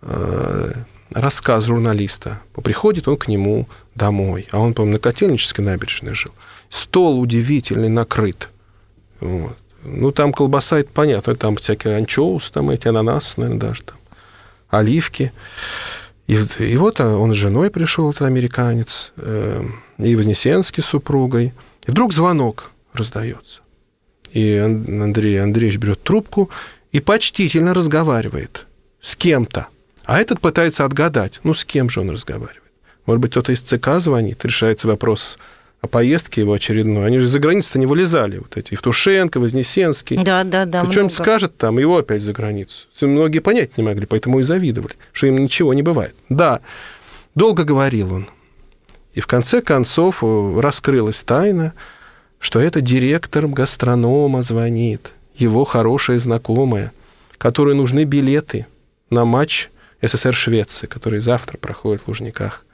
э, 0.02 0.72
рассказ 1.14 1.66
журналиста. 1.66 2.42
Приходит 2.64 3.08
он 3.08 3.18
к 3.18 3.28
нему 3.28 3.68
домой, 3.96 4.48
а 4.52 4.60
он, 4.60 4.74
по-моему, 4.74 4.94
на 4.94 5.00
Котельнической 5.00 5.64
набережной 5.64 6.14
жил. 6.14 6.32
Стол 6.70 7.20
удивительный 7.20 7.90
накрыт. 7.90 8.50
Вот. 9.20 9.58
Ну, 9.84 10.12
там 10.12 10.32
колбаса, 10.32 10.80
это 10.80 10.90
понятно, 10.94 11.36
там 11.36 11.58
всякие 11.58 11.98
анчоусы, 11.98 12.52
там 12.52 12.70
эти 12.70 12.88
ананасы, 12.88 13.34
наверное, 13.38 13.60
даже 13.60 13.84
там, 13.84 13.98
оливки. 14.70 15.34
И, 16.28 16.40
и 16.60 16.78
вот 16.78 17.00
он 17.00 17.34
с 17.34 17.36
женой 17.36 17.72
пришел, 17.72 18.12
этот 18.12 18.24
американец, 18.24 19.12
э, 19.18 19.64
и 19.98 20.16
Вознесенский 20.16 20.84
с 20.84 20.86
супругой. 20.86 21.54
И 21.88 21.92
вдруг 21.92 22.14
звонок 22.14 22.72
раздается. 22.94 23.62
И 24.32 24.56
Ан- 24.56 25.02
Андрей 25.02 25.42
Андреевич 25.42 25.80
берет 25.80 26.04
трубку 26.04 26.50
и 26.92 27.00
почтительно 27.00 27.74
разговаривает 27.74 28.68
с 29.02 29.16
кем-то. 29.16 29.68
А 30.06 30.20
этот 30.20 30.40
пытается 30.40 30.86
отгадать, 30.86 31.40
ну, 31.44 31.54
с 31.54 31.64
кем 31.64 31.90
же 31.90 32.02
он 32.02 32.10
разговаривает. 32.10 32.62
Может 33.06 33.22
быть, 33.22 33.32
кто-то 33.32 33.52
из 33.52 33.62
ЦК 33.62 34.00
звонит, 34.00 34.44
решается 34.46 34.88
вопрос 34.88 35.38
о 35.82 35.88
поездке 35.88 36.42
его 36.42 36.54
очередной. 36.54 37.08
Они 37.08 37.20
же 37.20 37.28
за 37.28 37.40
границу-то 37.40 37.80
не 37.80 37.88
вылезали, 37.88 38.38
вот 38.38 38.56
эти 38.56 38.74
Евтушенко, 38.74 39.40
Вознесенский. 39.40 40.24
Да, 40.24 40.44
да, 40.44 40.66
да. 40.66 40.82
Кто 40.82 40.92
что-нибудь 40.92 41.14
скажет 41.14 41.58
там, 41.58 41.80
его 41.80 41.98
опять 41.98 42.22
за 42.22 42.34
границу. 42.34 42.88
Многие 43.02 43.40
понять 43.40 43.78
не 43.78 43.84
могли, 43.84 44.06
поэтому 44.06 44.40
и 44.40 44.44
завидовали, 44.44 44.94
что 45.12 45.28
им 45.28 45.38
ничего 45.40 45.74
не 45.74 45.82
бывает. 45.82 46.16
Да, 46.30 46.62
долго 47.34 47.64
говорил 47.64 48.14
он. 48.14 48.28
И 49.14 49.20
в 49.20 49.28
конце 49.28 49.62
концов 49.62 50.24
э, 50.24 50.60
раскрылась 50.60 51.22
тайна, 51.24 51.74
что 52.40 52.60
это 52.60 52.80
директор 52.82 53.48
гастронома 53.48 54.42
звонит, 54.44 55.12
его 55.36 55.66
хорошая 55.66 56.20
знакомая, 56.20 56.92
которой 57.38 57.76
нужны 57.76 58.04
билеты 58.04 58.68
на 59.10 59.26
матч 59.26 59.70
СССР-Швеции, 60.02 60.88
который 60.88 61.20
завтра 61.20 61.58
проходит 61.58 62.02
в 62.04 62.08
Лужниках. 62.08 62.66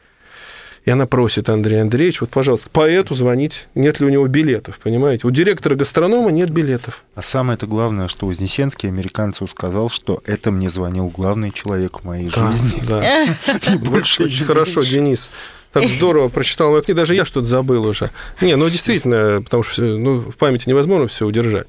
И 0.85 0.89
она 0.89 1.05
просит 1.05 1.49
Андрея 1.49 1.81
Андреевича, 1.81 2.19
вот, 2.21 2.29
пожалуйста, 2.29 2.69
поэту 2.71 3.13
звонить, 3.13 3.67
нет 3.75 3.99
ли 3.99 4.05
у 4.05 4.09
него 4.09 4.25
билетов, 4.27 4.79
понимаете? 4.81 5.27
У 5.27 5.31
директора 5.31 5.75
гастронома 5.75 6.29
нет 6.29 6.49
билетов. 6.49 7.03
А 7.13 7.21
самое-то 7.21 7.67
главное, 7.67 8.07
что 8.07 8.25
Вознесенский 8.25 8.87
американцу 8.87 9.45
сказал, 9.47 9.89
что 9.89 10.21
это 10.25 10.49
мне 10.49 10.69
звонил 10.69 11.09
главный 11.09 11.51
человек 11.51 11.99
в 11.99 12.03
моей 12.05 12.29
Да, 12.33 12.51
жизни. 12.53 12.81
да. 12.87 13.25
Ни 13.69 13.75
больше, 13.77 14.23
Очень 14.23 14.45
хорошо. 14.45 14.81
Денис. 14.81 15.29
Так 15.73 15.89
здорово 15.89 16.29
прочитал 16.29 16.71
мою 16.71 16.81
книгу, 16.83 16.95
даже 16.97 17.15
я 17.15 17.25
что-то 17.25 17.47
забыл 17.47 17.85
уже. 17.85 18.09
Не, 18.39 18.55
ну 18.55 18.69
действительно, 18.69 19.41
потому 19.43 19.63
что 19.63 19.81
ну, 19.81 20.19
в 20.19 20.37
памяти 20.37 20.69
невозможно 20.69 21.07
все 21.07 21.25
удержать. 21.25 21.67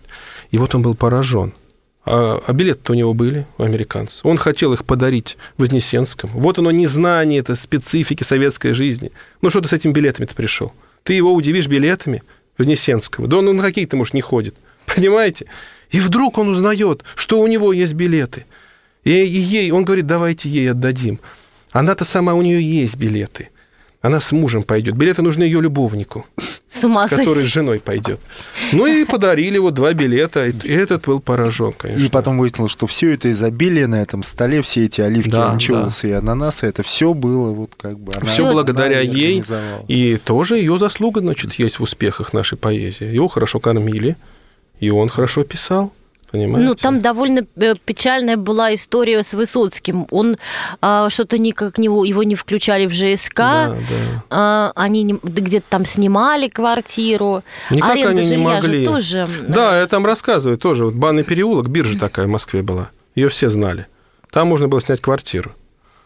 И 0.53 0.59
вот 0.59 0.77
он 0.77 0.83
был 0.83 0.95
поражен. 0.95 1.53
А, 2.11 2.43
а 2.47 2.53
билеты-то 2.55 2.93
у 2.93 2.95
него 2.95 3.13
были, 3.13 3.47
у 3.59 3.65
американцев. 3.65 4.25
Он 4.25 4.39
хотел 4.39 4.73
их 4.73 4.87
подарить 4.87 5.37
Вознесенскому. 5.59 6.39
Вот 6.41 6.59
оно 6.59 6.71
незнание, 6.71 7.41
это 7.41 7.55
специфики 7.55 8.23
советской 8.23 8.73
жизни. 8.73 9.13
Ну 9.43 9.51
что 9.51 9.61
ты 9.61 9.69
с 9.69 9.75
этими 9.75 9.93
билетами-то 9.93 10.35
пришел? 10.35 10.73
Ты 11.03 11.13
его 11.13 11.35
удивишь 11.35 11.67
билетами 11.67 12.23
Вознесенского? 12.57 13.27
Да 13.29 13.39
он 13.39 13.55
на 13.55 13.63
какие-то, 13.63 13.97
может, 13.97 14.15
не 14.15 14.23
ходит. 14.23 14.55
Понимаете? 14.95 15.47
И 15.91 16.01
вдруг 16.01 16.39
он 16.39 16.49
узнает, 16.49 17.05
что 17.15 17.41
у 17.41 17.47
него 17.47 17.75
есть 17.75 17.93
билеты. 17.93 18.47
И, 19.05 19.11
и 19.11 19.39
ей, 19.39 19.71
он 19.71 19.85
говорит, 19.85 20.07
давайте 20.07 20.49
ей 20.49 20.71
отдадим. 20.71 21.21
Она-то 21.73 22.07
сама, 22.07 22.33
у 22.33 22.43
нее 22.43 22.63
есть 22.63 22.97
билеты. 22.97 23.51
Она 24.01 24.21
с 24.21 24.33
мужем 24.33 24.63
пойдет. 24.63 24.95
Билеты 24.95 25.21
нужны 25.21 25.43
ее 25.43 25.61
любовнику, 25.61 26.25
С 26.81 26.85
ума 26.85 27.09
который 27.09 27.43
с 27.43 27.47
женой 27.47 27.81
пойдет. 27.81 28.21
Ну 28.73 28.87
и 28.87 29.05
подарили 29.05 29.59
вот 29.59 29.75
два 29.75 29.93
билета, 29.93 30.47
и 30.47 30.73
этот 30.73 31.07
был 31.07 31.21
поражен, 31.21 31.73
конечно. 31.73 32.05
И 32.05 32.09
потом 32.09 32.39
выяснилось, 32.39 32.73
что 32.73 32.87
все 32.87 33.15
это 33.15 33.31
изобилие 33.31 33.87
на 33.87 34.03
этом 34.03 34.23
столе, 34.23 34.63
все 34.63 34.85
эти 34.85 35.01
оливки, 35.01 35.31
Да, 35.31 35.51
анчоусы 35.53 36.11
и 36.11 36.13
ананасы, 36.13 36.67
это 36.67 36.83
все 36.83 37.15
было 37.15 37.53
вот 37.53 37.73
как 37.81 37.99
бы... 37.99 38.13
Все 38.25 38.51
благодаря 38.53 39.01
ей. 39.01 39.43
И 39.89 40.19
тоже 40.25 40.57
ее 40.57 40.79
заслуга, 40.79 41.21
значит, 41.21 41.55
есть 41.55 41.79
в 41.79 41.83
успехах 41.83 42.33
нашей 42.33 42.59
поэзии. 42.59 43.05
Его 43.07 43.29
хорошо 43.29 43.61
кормили, 43.61 44.17
и 44.81 44.91
он 44.91 45.09
хорошо 45.09 45.45
писал. 45.45 45.93
Понимаете? 46.31 46.69
Ну, 46.69 46.75
там 46.75 47.01
довольно 47.01 47.47
э, 47.57 47.75
печальная 47.85 48.37
была 48.37 48.75
история 48.75 49.23
с 49.23 49.33
Высоцким. 49.33 50.07
Он 50.11 50.37
а, 50.83 51.09
что-то 51.09 51.39
никак 51.39 51.79
него, 51.79 52.05
его 52.05 52.23
не 52.23 52.35
включали 52.35 52.87
в 52.87 52.93
ЖСК. 52.93 53.37
Да, 53.37 53.77
да. 53.89 54.25
А, 54.31 54.73
они 54.75 55.19
где-то 55.23 55.67
там 55.71 55.87
снимали 55.87 56.49
квартиру. 56.49 57.43
Никак 57.71 57.91
Аренда 57.93 58.23
они 58.23 58.31
не 58.31 58.37
могли. 58.37 58.85
же 58.85 58.91
тоже. 58.91 59.27
Да, 59.49 59.81
я 59.81 59.87
там 59.87 60.05
рассказываю 60.05 60.59
тоже. 60.59 60.85
Вот 60.85 60.95
банный 60.95 61.25
переулок, 61.25 61.69
биржа 61.69 61.99
такая 61.99 62.27
в 62.27 62.31
Москве 62.31 62.63
была. 62.63 62.91
Ее 63.15 63.31
все 63.31 63.49
знали. 63.49 63.87
Там 64.31 64.49
можно 64.49 64.69
было 64.69 64.81
снять 64.81 65.01
квартиру. 65.01 65.53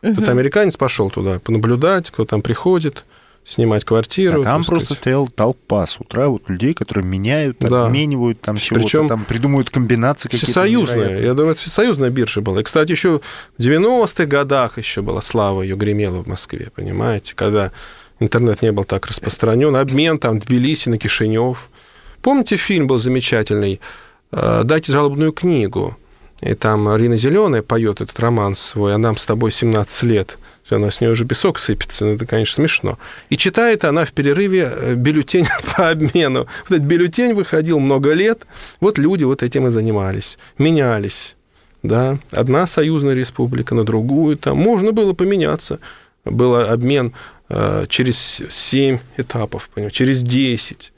Тут 0.02 0.28
американец 0.28 0.76
пошел 0.76 1.10
туда 1.10 1.38
понаблюдать, 1.38 2.10
кто 2.10 2.24
там 2.24 2.42
приходит, 2.42 3.04
снимать 3.44 3.84
квартиру. 3.84 4.40
А 4.40 4.44
там 4.44 4.64
просто 4.64 4.86
сказать. 4.86 5.02
стояла 5.02 5.28
толпа 5.28 5.86
с 5.86 5.98
утра 6.00 6.28
вот 6.28 6.48
людей, 6.48 6.74
которые 6.74 7.04
меняют, 7.04 7.56
Да. 7.58 7.86
обменивают 7.86 8.40
там 8.40 8.56
чего-то, 8.56 8.84
Причем 8.84 9.08
там 9.08 9.24
придумывают 9.24 9.70
комбинации 9.70 10.28
какие-то. 10.28 10.46
Всесоюзная. 10.46 10.96
невероятные. 10.96 11.26
Я 11.26 11.34
думаю, 11.34 11.52
это 11.52 11.60
всесоюзная 11.60 12.10
биржа 12.10 12.40
была. 12.40 12.60
И, 12.60 12.62
кстати, 12.62 12.92
еще 12.92 13.20
в 13.58 13.60
90-х 13.60 14.26
годах 14.26 14.78
еще 14.78 15.02
была 15.02 15.20
слава 15.22 15.62
ее 15.62 15.76
гремела 15.76 16.22
в 16.22 16.26
Москве, 16.26 16.70
понимаете, 16.74 17.34
когда 17.34 17.72
интернет 18.20 18.62
не 18.62 18.70
был 18.70 18.84
так 18.84 19.06
распространен. 19.06 19.74
Обмен 19.74 20.18
там 20.18 20.38
Тбилиси 20.38 20.88
на 20.88 20.98
Кишинев. 20.98 21.68
Помните, 22.22 22.56
фильм 22.56 22.86
был 22.86 22.98
замечательный 22.98 23.80
э, 24.30 24.62
«Дайте 24.64 24.92
жалобную 24.92 25.32
книгу». 25.32 25.96
И 26.42 26.54
там 26.54 26.94
Рина 26.96 27.16
Зеленая 27.16 27.62
поет 27.62 28.00
этот 28.00 28.18
роман 28.18 28.56
свой, 28.56 28.94
а 28.94 28.98
нам 28.98 29.16
с 29.16 29.24
тобой 29.24 29.52
17 29.52 30.02
лет. 30.02 30.38
Всё, 30.64 30.76
Она 30.76 30.90
с 30.90 31.00
нее 31.00 31.12
уже 31.12 31.24
песок 31.24 31.58
сыпется, 31.58 32.06
это, 32.06 32.26
конечно, 32.26 32.56
смешно. 32.56 32.98
И 33.30 33.36
читает 33.36 33.84
она 33.84 34.04
в 34.04 34.12
перерыве 34.12 34.72
э, 34.74 34.94
бюллетень 34.94 35.46
по 35.76 35.90
обмену. 35.90 36.46
Вот 36.68 36.76
этот 36.76 36.82
бюллетень 36.82 37.34
выходил 37.34 37.78
много 37.78 38.12
лет, 38.12 38.42
вот 38.80 38.98
люди 38.98 39.22
вот 39.22 39.42
этим 39.42 39.68
и 39.68 39.70
занимались, 39.70 40.38
менялись. 40.58 41.36
Да, 41.84 42.18
одна 42.30 42.66
союзная 42.66 43.14
республика 43.14 43.74
на 43.74 43.84
другую, 43.84 44.36
там 44.36 44.56
можно 44.56 44.92
было 44.92 45.14
поменяться. 45.14 45.78
Был 46.24 46.54
обмен 46.54 47.12
э, 47.48 47.86
через 47.88 48.42
7 48.48 48.98
этапов, 49.16 49.68
понимаете, 49.74 49.96
через 49.96 50.22
10. 50.22 50.92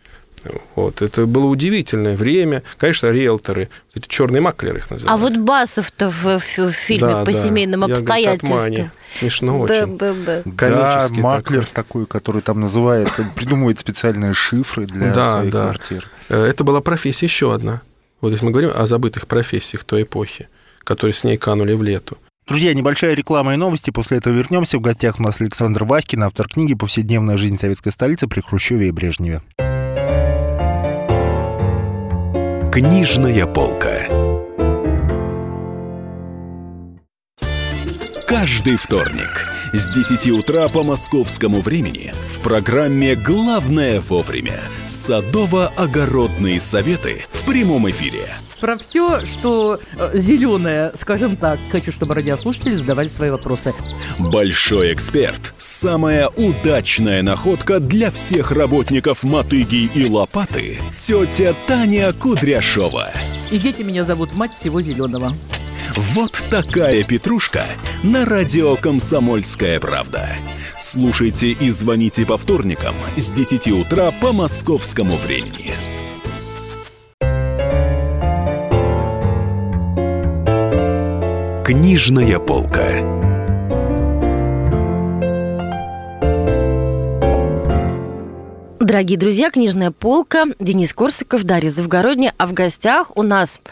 Вот. 0.74 1.02
Это 1.02 1.26
было 1.26 1.46
удивительное 1.46 2.16
время. 2.16 2.62
Конечно, 2.78 3.08
риэлторы, 3.08 3.68
эти 3.94 4.06
черные 4.08 4.40
маклеры 4.40 4.78
их 4.78 4.90
называют. 4.90 5.12
А 5.12 5.20
вот 5.22 5.36
Басов-то 5.36 6.10
в, 6.10 6.24
в 6.38 6.70
фильме 6.72 7.08
Да, 7.08 7.24
по 7.24 7.32
да. 7.32 7.42
семейным 7.42 7.84
обстоятельствам. 7.84 8.90
Смешно 9.08 9.66
Да, 9.66 9.74
очень. 9.84 9.98
да, 9.98 10.12
да. 10.26 10.42
Да, 10.44 10.50
Комический 10.56 11.20
маклер 11.22 11.64
такой. 11.66 12.04
такой, 12.04 12.06
который 12.06 12.42
там 12.42 12.60
называет, 12.60 13.08
придумывает 13.34 13.80
специальные 13.80 14.34
шифры 14.34 14.86
для 14.86 15.12
Да, 15.12 15.30
своих 15.32 15.50
да. 15.52 15.62
квартир. 15.64 16.06
Э, 16.28 16.44
Это 16.46 16.64
была 16.64 16.80
профессия 16.80 17.26
еще 17.26 17.54
одна. 17.54 17.82
Вот 18.20 18.32
если 18.32 18.44
мы 18.44 18.50
говорим 18.50 18.70
о 18.74 18.86
забытых 18.86 19.26
профессиях 19.26 19.84
той 19.84 20.02
эпохи, 20.04 20.48
которые 20.82 21.14
с 21.14 21.24
ней 21.24 21.36
канули 21.36 21.74
в 21.74 21.82
лету. 21.82 22.16
Друзья, 22.46 22.74
небольшая 22.74 23.14
реклама 23.14 23.54
и 23.54 23.56
новости. 23.56 23.90
После 23.90 24.18
этого 24.18 24.34
вернемся. 24.34 24.76
В 24.76 24.82
гостях 24.82 25.18
у 25.18 25.22
нас 25.22 25.40
Александр 25.40 25.84
Васькин, 25.84 26.22
автор 26.24 26.46
книги 26.46 26.74
«Повседневная 26.74 27.38
жизнь 27.38 27.58
советской 27.58 27.90
столицы 27.90 28.26
при 28.28 28.40
Хрущеве 28.40 28.88
и 28.88 28.90
Брежневе». 28.90 29.40
Книжная 32.74 33.46
полка. 33.46 34.08
Каждый 38.26 38.74
вторник 38.78 39.48
с 39.72 39.88
10 39.90 40.30
утра 40.32 40.66
по 40.66 40.82
московскому 40.82 41.60
времени 41.60 42.12
в 42.32 42.40
программе 42.40 43.14
«Главное 43.14 44.00
вовремя» 44.00 44.58
садово-огородные 44.86 46.58
советы 46.58 47.24
в 47.30 47.44
прямом 47.44 47.88
эфире. 47.90 48.34
Про 48.60 48.76
все, 48.76 49.24
что 49.24 49.78
зеленое, 50.12 50.90
скажем 50.96 51.36
так, 51.36 51.60
хочу, 51.70 51.92
чтобы 51.92 52.14
радиослушатели 52.14 52.74
задавали 52.74 53.06
свои 53.06 53.30
вопросы. 53.30 53.72
Большой 54.18 54.92
эксперт. 54.92 55.54
Самая 55.56 56.28
удачная 56.28 57.22
находка 57.22 57.80
для 57.80 58.10
всех 58.10 58.52
работников 58.52 59.22
мотыги 59.24 59.90
и 59.92 60.08
лопаты. 60.08 60.78
Тетя 60.96 61.54
Таня 61.66 62.12
Кудряшова. 62.12 63.10
И 63.50 63.58
дети 63.58 63.82
меня 63.82 64.04
зовут 64.04 64.34
мать 64.34 64.52
всего 64.52 64.80
зеленого. 64.80 65.32
Вот 65.96 66.32
такая 66.50 67.02
петрушка 67.04 67.64
на 68.02 68.24
радио 68.24 68.76
«Комсомольская 68.76 69.80
правда». 69.80 70.28
Слушайте 70.76 71.50
и 71.50 71.70
звоните 71.70 72.26
по 72.26 72.36
вторникам 72.36 72.94
с 73.16 73.30
10 73.30 73.68
утра 73.68 74.12
по 74.20 74.32
московскому 74.32 75.16
времени. 75.16 75.72
Книжная 81.64 82.38
полка. 82.38 83.23
Дорогие 88.84 89.16
друзья, 89.16 89.50
книжная 89.50 89.90
полка, 89.90 90.44
Денис 90.60 90.92
Корсаков, 90.92 91.44
Дарья 91.44 91.70
Завгородняя, 91.70 92.34
а 92.36 92.46
в 92.46 92.52
гостях 92.52 93.16
у 93.16 93.22
нас 93.22 93.62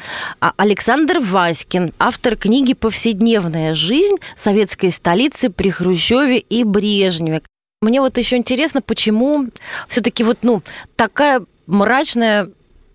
а, 0.41 0.55
Александр 0.57 1.19
Васькин, 1.19 1.93
автор 1.99 2.35
книги 2.35 2.73
«Повседневная 2.73 3.75
жизнь 3.75 4.15
советской 4.37 4.91
столицы 4.91 5.51
при 5.51 5.69
Хрущеве 5.69 6.39
и 6.39 6.65
Брежневе». 6.65 7.43
Мне 7.83 8.01
вот 8.01 8.17
еще 8.17 8.39
интересно, 8.39 8.81
почему 8.81 9.49
все-таки 9.87 10.25
вот, 10.25 10.39
ну, 10.41 10.63
такая 10.97 11.43
мрачная 11.67 12.49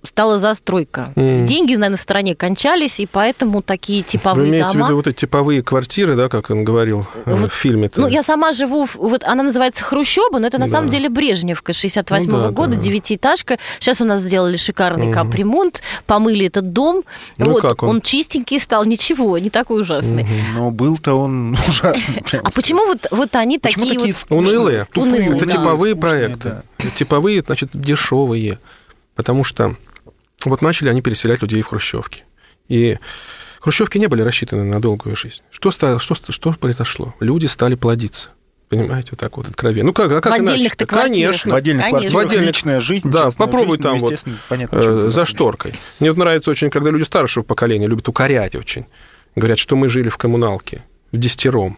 стала 0.03 0.39
застройка. 0.39 1.11
Мгм. 1.15 1.45
Деньги, 1.45 1.75
наверное, 1.75 1.97
в 1.97 2.01
стране 2.01 2.35
кончались, 2.35 2.99
и 2.99 3.05
поэтому 3.07 3.61
такие 3.61 4.03
типовые 4.03 4.43
Вы 4.45 4.49
имеете 4.49 4.73
дома... 4.73 4.85
в 4.85 4.87
виду 4.87 4.95
вот 4.97 5.07
эти 5.07 5.15
типовые 5.21 5.63
квартиры, 5.63 6.15
да, 6.15 6.29
как 6.29 6.49
он 6.49 6.63
говорил 6.63 7.05
э, 7.25 7.35
Вот, 7.35 7.51
в 7.51 7.55
фильме-то? 7.55 8.01
Ну, 8.01 8.07
я 8.07 8.23
сама 8.23 8.51
живу, 8.53 8.85
в- 8.85 8.95
вот 8.95 9.23
она 9.25 9.43
называется 9.43 9.83
Хрущеба, 9.83 10.39
но 10.39 10.47
это 10.47 10.59
на 10.59 10.67
Да. 10.67 10.71
самом 10.71 10.89
деле 10.89 11.09
Брежневка 11.09 11.73
68 11.73 12.29
Ну 12.31 12.41
да, 12.41 12.49
года, 12.51 12.75
да. 12.75 12.81
девятиэтажка. 12.81 13.57
Сейчас 13.79 13.99
у 13.99 14.05
нас 14.05 14.21
сделали 14.21 14.55
шикарный 14.55 15.07
Мгм. 15.07 15.13
капремонт, 15.13 15.81
помыли 16.05 16.45
этот 16.45 16.71
дом. 16.71 17.03
Ну 17.37 17.51
вот, 17.51 17.61
как 17.61 17.83
он? 17.83 17.99
чистенький 18.01 18.59
стал, 18.61 18.85
ничего, 18.85 19.37
не 19.39 19.49
такой 19.49 19.81
ужасный. 19.81 20.25
Но 20.55 20.71
был-то 20.71 21.15
он 21.15 21.57
ужасный. 21.67 22.23
А 22.43 22.49
почему 22.51 22.85
вот, 22.85 23.07
вот 23.11 23.35
они 23.35 23.59
Почему 23.59 23.85
такие, 23.85 23.97
такие 23.99 24.13
вот... 24.29 24.37
Унылые? 24.37 24.87
тупые, 24.93 25.13
Унылые, 25.15 25.35
Это 25.37 25.45
да. 25.45 25.51
типовые 25.51 25.93
скучные, 25.95 25.95
проекты. 25.95 26.49
да. 26.79 26.89
Типовые, 26.95 27.41
значит, 27.45 27.69
дешевые. 27.73 28.59
Потому 29.15 29.43
что 29.43 29.75
вот 30.45 30.61
начали 30.61 30.89
они 30.89 31.01
переселять 31.01 31.41
людей 31.41 31.61
в 31.61 31.67
хрущевки. 31.67 32.23
И 32.67 32.97
хрущевки 33.59 33.97
не 33.97 34.07
были 34.07 34.21
рассчитаны 34.21 34.63
на 34.63 34.81
долгую 34.81 35.15
жизнь. 35.15 35.41
Что, 35.51 35.71
стало, 35.71 35.99
что, 35.99 36.15
что 36.29 36.51
произошло? 36.53 37.15
Люди 37.19 37.45
стали 37.47 37.75
плодиться. 37.75 38.29
Понимаете, 38.69 39.09
вот 39.11 39.19
так 39.21 39.37
вот 39.37 39.47
откровенно. 39.47 39.87
Ну 39.87 39.93
как, 39.93 40.11
а 40.11 40.19
как 40.19 40.33
В 40.33 40.35
отдельных-то 40.43 40.83
иначе? 40.83 41.01
Конечно. 41.03 41.53
В 41.53 41.55
отдельных 41.55 41.85
Конечно. 41.85 41.99
квартирах 42.09 42.13
В 42.13 42.27
отдельных- 42.27 42.47
личная 42.49 42.79
жизнь, 42.81 43.09
Да, 43.09 43.29
попробуй 43.37 43.77
жизнь, 43.77 43.83
там 43.83 43.93
ну, 43.93 43.99
вот, 43.99 44.11
естественно, 44.11 44.37
понятно, 44.49 44.77
э, 44.77 45.07
за 45.07 45.25
шторкой. 45.25 45.73
Мне 46.01 46.11
вот 46.11 46.17
нравится 46.17 46.51
очень, 46.51 46.69
когда 46.69 46.89
люди 46.89 47.03
старшего 47.03 47.43
поколения 47.43 47.87
любят 47.87 48.09
укорять 48.09 48.55
очень. 48.55 48.85
Говорят, 49.37 49.57
что 49.57 49.77
мы 49.77 49.87
жили 49.87 50.09
в 50.09 50.17
коммуналке, 50.17 50.83
в 51.13 51.17
десятером. 51.17 51.77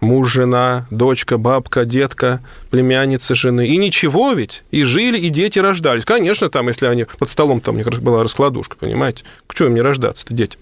Муж, 0.00 0.30
жена, 0.30 0.86
дочка, 0.90 1.38
бабка, 1.38 1.84
детка, 1.84 2.40
племянница 2.70 3.34
жены. 3.34 3.66
И 3.66 3.76
ничего 3.76 4.32
ведь. 4.32 4.62
И 4.70 4.84
жили, 4.84 5.18
и 5.18 5.28
дети 5.28 5.58
рождались. 5.58 6.04
Конечно, 6.04 6.50
там, 6.50 6.68
если 6.68 6.86
они 6.86 7.04
под 7.04 7.28
столом, 7.28 7.60
там 7.60 7.76
была 7.78 8.22
раскладушка, 8.22 8.76
понимаете? 8.76 9.24
К 9.46 9.54
чему 9.54 9.68
им 9.68 9.74
не 9.74 9.80
рождаться-то 9.80 10.32
детям? 10.32 10.60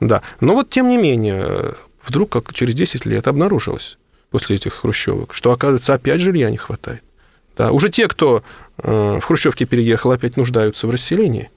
Да. 0.00 0.22
Но 0.40 0.54
вот, 0.54 0.70
тем 0.70 0.88
не 0.88 0.96
менее, 0.96 1.74
вдруг, 2.02 2.30
как 2.30 2.54
через 2.54 2.74
10 2.74 3.04
лет 3.04 3.28
обнаружилось 3.28 3.98
после 4.30 4.56
этих 4.56 4.74
хрущевок, 4.74 5.34
что, 5.34 5.52
оказывается, 5.52 5.94
опять 5.94 6.20
жилья 6.20 6.50
не 6.50 6.56
хватает. 6.56 7.02
Да, 7.56 7.72
уже 7.72 7.88
те, 7.88 8.08
кто 8.08 8.42
э, 8.78 9.18
в 9.20 9.24
Хрущевке 9.24 9.64
переехал, 9.64 10.12
опять 10.12 10.36
нуждаются 10.36 10.86
в 10.86 10.90
расселении. 10.90 11.50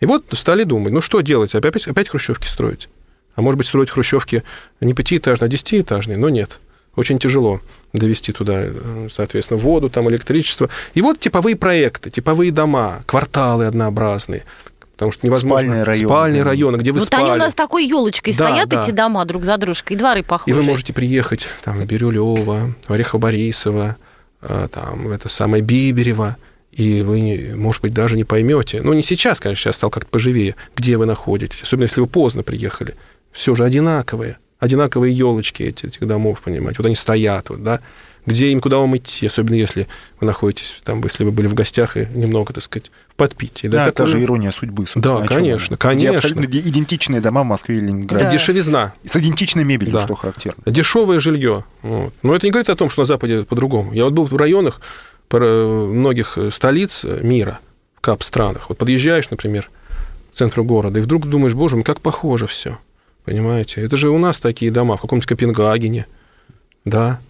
И 0.00 0.06
вот 0.06 0.24
стали 0.32 0.64
думать, 0.64 0.92
ну 0.92 1.00
что 1.00 1.20
делать, 1.20 1.54
опять, 1.54 1.86
опять 1.86 2.08
хрущевки 2.08 2.48
строить? 2.48 2.88
А 3.36 3.42
может 3.42 3.58
быть, 3.58 3.66
строить 3.66 3.90
хрущевки 3.90 4.42
не 4.80 4.94
пятиэтажные, 4.94 5.46
а 5.46 5.50
десятиэтажные? 5.50 6.18
Но 6.18 6.28
нет. 6.28 6.58
Очень 6.96 7.18
тяжело 7.18 7.60
довести 7.92 8.32
туда, 8.32 8.54
э, 8.64 9.08
соответственно, 9.10 9.58
воду, 9.58 9.88
там, 9.90 10.08
электричество. 10.10 10.68
И 10.94 11.02
вот 11.02 11.20
типовые 11.20 11.56
проекты, 11.56 12.10
типовые 12.10 12.50
дома, 12.52 13.02
кварталы 13.06 13.66
однообразные. 13.66 14.44
Потому 14.92 15.10
что 15.10 15.26
невозможно... 15.26 15.58
Спальные 15.68 15.82
районы, 15.82 16.06
Спальные 16.08 16.42
районы, 16.44 16.76
где 16.76 16.92
вы 16.92 17.00
Вот 17.00 17.06
спали. 17.08 17.22
они 17.24 17.32
у 17.32 17.36
нас 17.36 17.54
такой 17.54 17.84
елочкой 17.86 18.32
Да, 18.32 18.48
стоят, 18.48 18.68
да. 18.68 18.80
эти 18.80 18.90
дома 18.92 19.24
друг 19.24 19.44
за 19.44 19.56
дружкой, 19.56 19.96
и 19.96 19.98
дворы 19.98 20.20
И 20.20 20.22
похожие. 20.22 20.54
вы 20.54 20.62
можете 20.62 20.92
приехать 20.92 21.48
там, 21.64 21.80
в 21.80 21.84
Бирюлево, 21.84 22.74
в 22.86 22.92
Орехово-Борисово, 22.92 23.96
э, 24.42 24.68
там, 24.70 25.04
в 25.08 25.10
это 25.10 25.28
самое 25.28 25.62
Биберево, 25.64 26.36
и 26.70 27.02
вы, 27.02 27.54
может 27.56 27.82
быть, 27.82 27.92
даже 27.92 28.16
не 28.16 28.24
поймете. 28.24 28.82
Ну, 28.82 28.92
не 28.92 29.02
сейчас, 29.02 29.40
конечно, 29.40 29.62
сейчас 29.64 29.76
стал 29.76 29.90
как-то 29.90 30.10
поживее, 30.10 30.54
где 30.76 30.96
вы 30.96 31.06
находитесь, 31.06 31.62
особенно 31.62 31.84
если 31.84 32.00
вы 32.00 32.06
поздно 32.06 32.42
приехали. 32.44 32.94
Все 33.32 33.54
же 33.56 33.64
одинаковые, 33.64 34.38
одинаковые 34.64 35.12
елочки 35.16 35.62
эти, 35.62 35.86
этих 35.86 36.06
домов, 36.06 36.40
понимаете. 36.44 36.78
Вот 36.78 36.86
они 36.86 36.96
стоят, 36.96 37.50
вот, 37.50 37.62
да. 37.62 37.80
Где 38.26 38.50
им, 38.52 38.62
куда 38.62 38.78
вам 38.78 38.96
идти, 38.96 39.26
особенно 39.26 39.54
если 39.54 39.86
вы 40.18 40.26
находитесь 40.26 40.80
там, 40.82 41.02
если 41.04 41.24
вы 41.24 41.30
были 41.30 41.46
в 41.46 41.52
гостях 41.52 41.98
и 41.98 42.06
немного, 42.14 42.54
так 42.54 42.64
сказать, 42.64 42.90
в 43.10 43.16
подпитии. 43.16 43.66
Да, 43.66 43.82
это 43.82 43.92
такое- 43.96 44.12
же 44.12 44.22
ирония 44.22 44.50
судьбы, 44.50 44.86
собственно. 44.86 45.20
Да, 45.20 45.26
конечно, 45.26 45.76
конечно. 45.76 46.08
Где 46.08 46.16
абсолютно 46.16 46.44
идентичные 46.46 47.20
дома 47.20 47.42
в 47.42 47.46
Москве 47.46 47.76
и 47.76 47.80
Ленинграде. 47.80 48.24
Да. 48.24 48.30
Дешевизна. 48.32 48.94
С 49.06 49.14
идентичной 49.16 49.64
мебелью, 49.64 49.92
Да. 49.92 50.04
что 50.04 50.14
характерно. 50.14 50.62
Дешевое 50.64 51.20
жилье. 51.20 51.64
Вот. 51.82 52.14
Но 52.22 52.34
это 52.34 52.46
не 52.46 52.50
говорит 52.50 52.70
о 52.70 52.76
том, 52.76 52.88
что 52.88 53.02
на 53.02 53.06
Западе 53.06 53.42
по-другому. 53.44 53.92
Я 53.92 54.04
вот 54.04 54.14
был 54.14 54.24
в 54.24 54.34
районах 54.36 54.80
многих 55.30 56.38
столиц 56.50 57.04
мира, 57.04 57.58
в 57.96 58.00
кап-странах. 58.00 58.68
Вот 58.68 58.78
подъезжаешь, 58.78 59.28
например, 59.30 59.68
к 60.32 60.36
центру 60.36 60.64
города, 60.64 60.98
и 60.98 61.02
вдруг 61.02 61.26
думаешь, 61.28 61.54
боже 61.54 61.76
мой, 61.76 61.84
как 61.84 62.00
похоже 62.00 62.46
все. 62.46 62.78
Понимаете? 63.24 63.80
Это 63.80 63.96
же 63.96 64.10
у 64.10 64.18
нас 64.18 64.38
такие 64.38 64.70
дома, 64.70 64.96
в 64.96 65.00
каком-нибудь 65.00 65.28
Копенгагене, 65.28 66.06
да, 66.84 67.20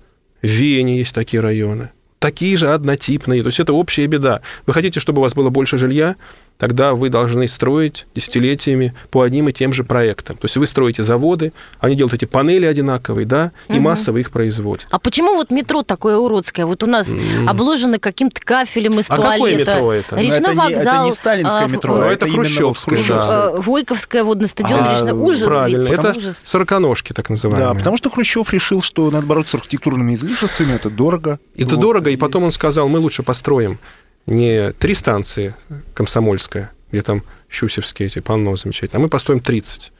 в 0.42 0.47
Вене 0.47 0.99
есть 0.99 1.14
такие 1.14 1.40
районы. 1.40 1.90
Такие 2.18 2.57
же 2.57 2.72
однотипные. 2.72 3.42
То 3.42 3.49
есть 3.49 3.61
это 3.61 3.72
общая 3.74 4.07
беда. 4.07 4.40
Вы 4.66 4.72
хотите, 4.72 4.99
чтобы 4.99 5.20
у 5.20 5.22
вас 5.22 5.34
было 5.34 5.51
больше 5.51 5.78
жилья, 5.78 6.16
тогда 6.59 6.94
вы 6.94 7.09
должны 7.11 7.48
строить 7.48 8.07
десятилетиями 8.14 8.94
по 9.11 9.22
одним 9.22 9.48
и 9.48 9.52
тем 9.52 9.72
же 9.72 9.84
проектам. 9.84 10.36
То 10.36 10.44
есть 10.44 10.57
вы 10.57 10.66
строите 10.66 11.02
заводы, 11.02 11.52
они 11.80 11.96
делают 11.96 12.14
эти 12.14 12.24
панели 12.24 12.64
одинаковые, 12.66 13.26
да, 13.26 13.52
и 13.68 13.74
Мгм. 13.74 13.82
массово 13.82 14.18
их 14.18 14.30
производят. 14.30 14.86
А 14.90 14.98
почему 14.98 15.34
вот 15.34 15.50
метро 15.50 15.82
такое 15.82 16.16
уродское? 16.16 16.66
Вот 16.66 16.82
у 16.82 16.86
нас 16.86 17.12
М. 17.12 17.48
обложено 17.48 17.98
каким-то 17.98 18.40
кафелем 18.40 19.00
из 19.00 19.07
А 19.11 19.16
какое 19.16 19.38
туалета. 19.38 19.74
метро 19.74 19.92
это? 19.92 20.14
Но 20.16 20.20
Речной 20.22 20.38
это, 20.38 20.50
не, 20.52 20.57
вокзал. 20.57 20.80
это 20.80 21.05
не 21.05 21.12
сталинское 21.12 21.64
а, 21.64 21.68
метро, 21.68 21.96
Ну, 21.96 22.02
а 22.02 22.07
это 22.12 22.26
вот 22.26 22.34
хрущевское, 22.34 22.98
да. 23.09 23.50
э, 23.55 23.61
Войковское 23.61 24.24
водный 24.24 24.48
стадион, 24.48 24.80
А, 24.84 24.92
речной 24.94 25.12
ужас 25.12 25.42
Правильно, 25.42 25.82
ведь, 25.82 25.90
это 25.90 26.14
ужас. 26.16 26.40
сороконожки, 26.44 27.12
так 27.12 27.30
называемые. 27.30 27.68
Да, 27.72 27.78
потому 27.78 27.96
что 27.96 28.11
Хрущев 28.11 28.52
решил, 28.52 28.82
что 28.82 29.11
надо 29.11 29.26
бороться 29.26 29.52
с 29.52 29.55
архитектурными 29.61 30.14
излишествами, 30.14 30.72
это 30.74 30.90
дорого. 30.90 31.38
Это 31.57 31.70
Вот. 31.76 31.80
дорого, 31.80 32.11
и 32.11 32.16
потом 32.16 32.44
он 32.44 32.52
сказал, 32.52 32.88
мы 32.88 32.98
лучше 32.98 33.22
построим 33.22 33.78
не 34.27 34.72
три 34.72 34.95
станции 34.95 35.55
Комсомольская, 35.95 36.70
где 36.91 37.03
там 37.03 37.22
Щусевские 37.51 38.09
эти 38.09 38.18
панно 38.20 38.57
замечательные, 38.57 38.99
а 39.01 39.03
мы 39.03 39.09
построим 39.09 39.41
30. 39.41 39.93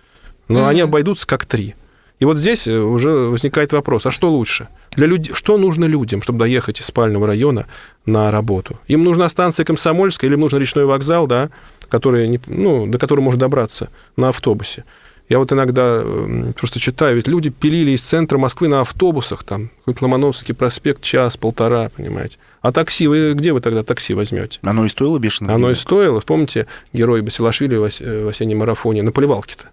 Но 0.49 0.61
Мгм. 0.61 0.69
они 0.69 0.81
обойдутся 0.81 1.27
как 1.27 1.47
три. 1.47 1.75
И 2.21 2.25
вот 2.25 2.39
здесь 2.39 2.67
э, 2.69 2.77
уже 2.79 3.11
возникает 3.11 3.73
вопрос, 3.73 4.07
а 4.07 4.11
что 4.11 4.31
лучше? 4.31 4.69
Для 4.97 5.07
людей, 5.07 5.35
что 5.35 5.59
нужно 5.59 5.85
людям, 5.85 6.23
чтобы 6.23 6.39
доехать 6.39 6.81
из 6.81 6.87
спального 6.87 7.27
района 7.27 7.67
на 8.07 8.31
работу? 8.31 8.79
Им 8.87 9.05
нужна 9.05 9.29
станция 9.29 9.65
Комсомольская 9.65 10.29
или 10.29 10.35
им 10.35 10.41
нужен 10.41 10.61
речной 10.61 10.85
вокзал, 10.85 11.27
да, 11.27 11.51
который, 11.89 12.29
не- 12.29 12.41
ну, 12.47 12.87
до 12.87 12.99
которого 12.99 13.25
можно 13.25 13.41
добраться 13.41 13.89
на 14.17 14.29
автобусе? 14.29 14.85
Я 15.29 15.39
вот 15.39 15.53
иногда 15.53 16.03
э, 16.05 16.53
просто 16.57 16.79
читаю, 16.81 17.17
ведь 17.17 17.27
люди 17.27 17.51
пилили 17.51 17.91
из 17.93 18.03
центра 18.03 18.39
Москвы 18.39 18.69
на 18.69 18.81
автобусах, 18.83 19.43
там, 19.43 19.71
какой-то 19.81 20.05
Ломоносовский 20.05 20.55
проспект, 20.55 21.03
час, 21.03 21.37
полтора, 21.37 21.89
понимаете. 21.97 22.37
А 22.65 22.73
такси, 22.73 23.07
вы 23.09 23.35
где 23.35 23.53
вы 23.53 23.61
тогда 23.61 23.83
такси 23.83 24.15
возьмете? 24.15 24.59
Оно 24.63 24.87
и 24.87 24.89
стоило 24.89 25.19
бешено. 25.19 25.55
Оно 25.55 25.71
и 25.71 25.75
стоило. 25.75 26.21
Помните, 26.21 26.67
герой 26.95 27.21
Басилашвили 27.21 27.77
в 27.77 27.83
ос- 27.83 28.01
в 28.01 28.27
осеннем 28.27 28.61
марафоне 28.61 29.03
на 29.03 29.13
Поливалке-то 29.13 29.65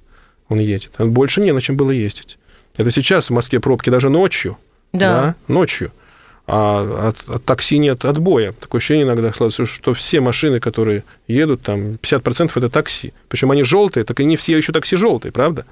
он 0.49 0.59
едет. 0.59 0.91
А 0.97 1.05
Больше 1.05 1.39
не 1.39 1.53
на 1.53 1.61
чем 1.61 1.77
было 1.77 1.91
ездить. 1.91 2.37
Это 2.75 2.91
сейчас 2.91 3.29
в 3.29 3.33
Москве 3.33 3.61
пробки 3.61 3.89
даже 3.89 4.09
ночью. 4.09 4.57
Да. 4.91 5.35
ночью. 5.47 5.93
А 6.47 7.13
от, 7.15 7.29
от 7.33 7.45
такси 7.45 7.77
нет 7.77 8.03
отбоя. 8.03 8.51
Такое 8.51 8.79
ощущение 8.79 9.05
иногда 9.05 9.31
складывается, 9.31 9.65
что 9.73 9.93
все 9.93 10.19
машины, 10.19 10.59
которые 10.59 11.05
едут, 11.29 11.61
там 11.61 11.93
50% 11.93 12.51
это 12.53 12.69
такси. 12.69 13.13
Причем 13.29 13.51
они 13.51 13.63
желтые, 13.63 14.03
так 14.03 14.19
и 14.19 14.25
не 14.25 14.35
все 14.35 14.57
еще 14.57 14.73
такси 14.73 14.97
желтые, 14.97 15.31
правда? 15.31 15.65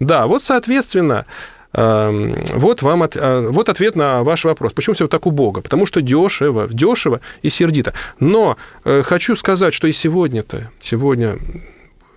Да, 0.00 0.26
вот, 0.26 0.42
соответственно, 0.42 1.26
вот 1.72 2.82
вам 2.82 3.02
от- 3.02 3.16
э, 3.16 3.48
вот 3.50 3.68
ответ 3.68 3.96
на 3.96 4.22
ваш 4.22 4.44
вопрос. 4.44 4.72
Почему 4.72 4.94
все 4.94 5.08
так 5.08 5.26
убого? 5.26 5.60
Потому 5.60 5.86
что 5.86 6.00
дешево, 6.00 6.68
дешево 6.70 7.20
и 7.42 7.50
сердито. 7.50 7.92
Но 8.18 8.56
э, 8.84 9.02
хочу 9.02 9.36
сказать, 9.36 9.74
что 9.74 9.86
и 9.86 9.92
сегодня-то, 9.92 10.70
сегодня 10.80 11.36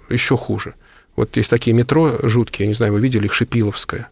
еще 0.10 0.38
хуже. 0.38 0.76
Вот 1.16 1.36
есть 1.36 1.50
такие 1.50 1.74
метро 1.76 2.16
жуткие, 2.24 2.66
я 2.66 2.68
не 2.70 2.74
знаю, 2.74 2.94
вы 2.94 3.00
видели 3.02 3.26
их, 3.26 3.34
Шипиловская. 3.34 4.10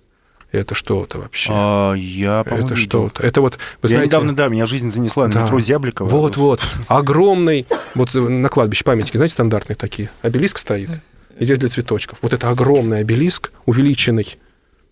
Это 0.51 0.75
что-то 0.75 1.19
вообще. 1.19 1.51
А, 1.53 1.93
я, 1.93 2.43
по-моему, 2.43 2.67
это 2.67 2.75
что-то. 2.77 3.21
Это 3.21 3.41
вот, 3.41 3.55
вы 3.81 3.89
я 3.89 3.89
знаете... 3.89 4.07
недавно, 4.07 4.35
да, 4.35 4.47
меня 4.47 4.65
жизнь 4.65 4.91
занесла 4.91 5.27
на 5.27 5.33
Да. 5.33 5.43
метро 5.45 5.59
Зябликова. 5.59 6.07
Вот-вот. 6.07 6.61
Огромный, 6.87 7.67
вот 7.95 8.13
на 8.13 8.47
кладбище 8.49 8.83
памятники, 8.85 9.17
знаете, 9.17 9.33
стандартные 9.33 9.75
такие. 9.75 10.09
Обелиск 10.21 10.57
стоит, 10.57 10.89
и 11.37 11.43
здесь 11.45 11.59
для 11.59 11.67
цветочков. 11.69 12.17
Вот 12.21 12.31
это 12.33 12.49
огромный 12.49 12.99
обелиск, 12.99 13.51
увеличенный 13.65 14.37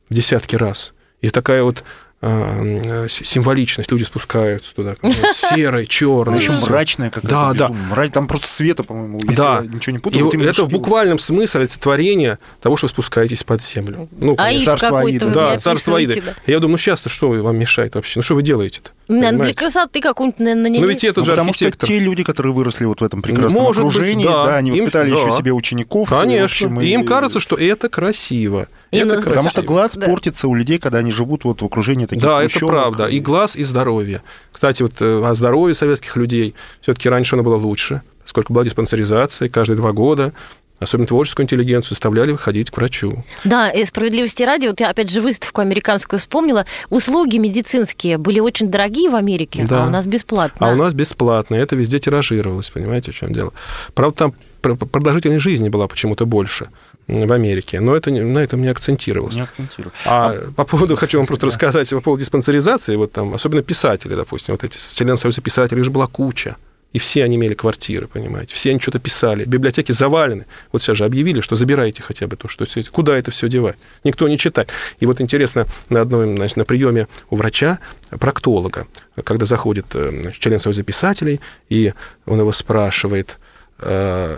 в 0.10 0.14
десятки 0.14 0.56
раз. 0.56 0.94
И 1.22 1.30
такая 1.30 1.64
вот 1.64 1.84
э, 2.22 3.08
с- 3.08 3.26
символичность. 3.26 3.92
Люди 3.92 4.04
спускаются 4.04 4.74
туда. 4.76 4.96
Серый, 5.34 5.86
черный. 5.88 6.38
Еще 6.40 6.54
мрачная 6.54 7.10
какая-то. 7.10 7.54
Да, 7.54 7.68
да. 7.70 7.74
Мрак- 7.74 8.12
Там 8.12 8.28
просто 8.28 8.48
света, 8.48 8.84
по-моему, 8.84 9.18
если 9.20 9.36
Да. 9.36 9.62
я 9.64 9.70
ничего 9.70 9.94
не 9.94 10.00
путаю. 10.00 10.26
вот 10.26 10.36
это 10.36 10.64
в 10.64 10.70
буквальном 10.70 11.20
смысле 11.20 11.62
олицетворение 11.62 12.40
того, 12.62 12.78
что 12.78 12.86
вы 12.88 12.90
спускаетесь 12.92 13.44
под 13.44 13.62
землю. 13.62 14.08
Ну, 14.18 14.36
Аид 14.38 14.66
царство 14.66 15.00
Аида. 15.02 15.28
да, 15.30 15.60
царство 15.60 15.98
описываете, 15.98 16.36
Я 16.48 16.60
думаю, 16.60 16.74
ну 16.74 16.78
сейчас-то 16.78 17.10
что 17.10 17.30
вам 17.30 17.58
мешает 17.58 17.96
вообще? 17.96 18.20
Ну 18.20 18.24
что 18.24 18.36
вы 18.36 18.42
делаете-то? 18.44 18.92
Да. 19.08 19.14
Надо 19.14 19.22
для 19.22 19.30
Понимаете? 19.32 19.60
красоты 19.60 20.02
какую-нибудь 20.02 20.40
на, 20.40 20.56
на 20.56 20.70
Ну 20.70 20.88
ведь 20.88 21.04
этот 21.04 21.18
Ну, 21.18 21.26
же 21.26 21.32
потому 21.32 21.54
что 21.54 21.66
архитектор. 21.66 21.88
те 21.90 22.00
люди, 22.00 22.24
которые 22.24 22.54
выросли 22.54 22.86
вот 22.86 23.02
в 23.02 23.04
этом 23.04 23.22
прекрасном 23.22 23.62
Может 23.64 23.84
быть, 23.84 23.94
окружении, 23.96 24.26
да. 24.26 24.46
да, 24.46 24.56
они 24.58 24.72
Им- 24.72 24.86
воспитали 24.86 25.12
да. 25.12 25.18
еще 25.18 25.32
себе 25.38 25.54
учеников. 25.54 26.08
и, 26.08 26.12
Конечно. 26.12 26.46
общем, 26.46 26.82
и 26.82 26.88
им 26.88 27.06
кажется, 27.06 27.40
что 27.40 27.56
это 27.56 27.90
красиво. 27.90 28.68
И 28.92 28.98
это 28.98 29.06
ну, 29.08 29.12
красиво. 29.14 29.30
Потому 29.30 29.50
что 29.50 29.62
глаз 29.62 29.96
Да. 29.96 30.08
портится 30.08 30.48
у 30.48 30.56
людей, 30.56 30.78
когда 30.80 31.00
они 31.00 31.12
живут 31.12 31.44
вот 31.44 31.62
в 31.62 31.66
окружении 31.66 32.06
таких 32.06 32.24
Да, 32.24 32.44
это 32.44 32.60
правда. 32.60 33.06
И 33.08 33.20
глаз, 33.20 33.56
и 33.56 33.64
здоровье. 33.64 34.22
Кстати, 34.52 34.82
вот 34.84 34.94
э, 35.02 35.24
о 35.26 35.36
здоровье 35.36 35.76
советских 35.76 36.16
людей 36.16 36.56
все-таки 36.82 37.10
раньше 37.10 37.36
оно 37.36 37.44
было 37.44 37.58
лучше, 37.58 38.02
поскольку 38.24 38.54
была 38.54 38.64
диспансеризация 38.64 39.50
каждые 39.50 39.78
два 39.78 39.92
года. 39.92 40.34
Особенно 40.80 41.08
творческую 41.08 41.46
интеллигенцию 41.46 41.92
заставляли 41.92 42.36
ходить 42.36 42.70
к 42.70 42.78
врачу. 42.78 43.24
Да, 43.46 43.70
и 43.70 43.86
справедливости 43.86 44.44
ради, 44.44 44.68
вот 44.68 44.80
я 44.82 44.90
опять 44.90 45.10
же 45.10 45.22
выставку 45.22 45.62
американскую 45.62 46.20
вспомнила. 46.20 46.66
Услуги 46.90 47.38
медицинские 47.38 48.18
были 48.18 48.40
очень 48.42 48.70
дорогие 48.70 49.10
в 49.10 49.16
Америке, 49.16 49.66
Да. 49.70 49.84
а 49.84 49.88
у 49.88 49.90
нас 49.90 50.06
бесплатно. 50.06 50.68
А 50.68 50.72
у 50.72 50.76
нас 50.76 50.94
бесплатно. 50.94 51.56
Это 51.56 51.76
везде 51.78 52.00
тиражировалось, 52.00 52.70
понимаете, 52.72 53.12
в 53.12 53.16
чем 53.16 53.32
дело. 53.34 53.54
Правда, 53.94 54.18
там 54.18 54.34
пр- 54.62 54.76
продолжительность 54.76 55.44
жизни 55.44 55.70
была 55.70 55.88
почему-то 55.88 56.26
больше 56.26 56.68
в 57.08 57.32
Америке, 57.32 57.80
но 57.80 57.96
это, 57.96 58.10
на 58.12 58.40
этом 58.40 58.62
не 58.62 58.68
акцентировалось. 58.68 59.36
Не 59.36 59.42
акцентирую. 59.44 59.94
А 60.06 60.34
по 60.58 60.66
поводу, 60.66 60.96
хочу 60.98 61.20
вам 61.20 61.28
просто 61.28 61.46
рассказать, 61.46 61.90
по 61.92 62.02
поводу 62.02 62.20
диспансеризации, 62.22 62.96
вот 62.98 63.12
там, 63.14 63.34
особенно 63.34 63.62
писатели, 63.64 64.14
допустим, 64.16 64.56
вот 64.56 64.64
эти 64.64 64.78
член 64.96 65.16
Союза 65.16 65.40
писателей 65.42 65.84
же 65.84 65.92
была 65.92 66.08
куча. 66.08 66.58
И 66.96 66.98
все 66.98 67.26
они 67.26 67.36
имели 67.36 67.54
квартиры, 67.56 68.08
понимаете. 68.08 68.56
Все 68.56 68.70
они 68.70 68.80
что-то 68.80 69.00
писали. 69.00 69.44
Библиотеки 69.44 69.92
завалены. 69.92 70.46
Вот 70.72 70.82
сейчас 70.82 70.96
же 70.96 71.04
объявили, 71.04 71.42
что 71.42 71.58
забирайте 71.58 72.02
хотя 72.02 72.26
бы 72.26 72.38
то, 72.38 72.48
что 72.48 72.64
все- 72.64 72.86
куда 72.90 73.18
это 73.18 73.32
все 73.32 73.50
девать. 73.50 73.76
Никто 74.06 74.30
не 74.30 74.38
читает. 74.38 74.70
И 75.02 75.06
вот 75.06 75.20
интересно, 75.20 75.66
на 75.90 76.00
одном, 76.00 76.38
значит, 76.38 76.56
на 76.56 76.64
приеме 76.64 77.10
у 77.30 77.36
врача, 77.36 77.80
проктолога, 78.12 78.88
когда 79.26 79.46
заходит 79.46 79.88
э, 79.94 80.10
значит, 80.22 80.42
член 80.42 80.58
Союза 80.58 80.84
писателей, 80.84 81.42
и 81.68 81.92
он 82.26 82.40
его 82.40 82.54
спрашивает, 82.54 83.40
э, 83.80 84.38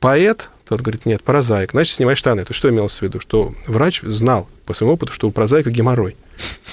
поэт, 0.00 0.48
тот 0.68 0.80
говорит, 0.82 1.06
нет, 1.06 1.22
прозаик, 1.22 1.70
значит, 1.72 1.94
снимай 1.96 2.14
штаны. 2.14 2.44
То 2.44 2.52
что 2.52 2.68
имелось 2.68 2.98
в 2.98 3.02
виду? 3.02 3.20
Что 3.20 3.54
врач 3.66 4.00
знал 4.02 4.48
по 4.66 4.74
своему 4.74 4.94
опыту, 4.94 5.12
что 5.12 5.26
у 5.28 5.30
прозаика 5.30 5.70
геморрой. 5.70 6.16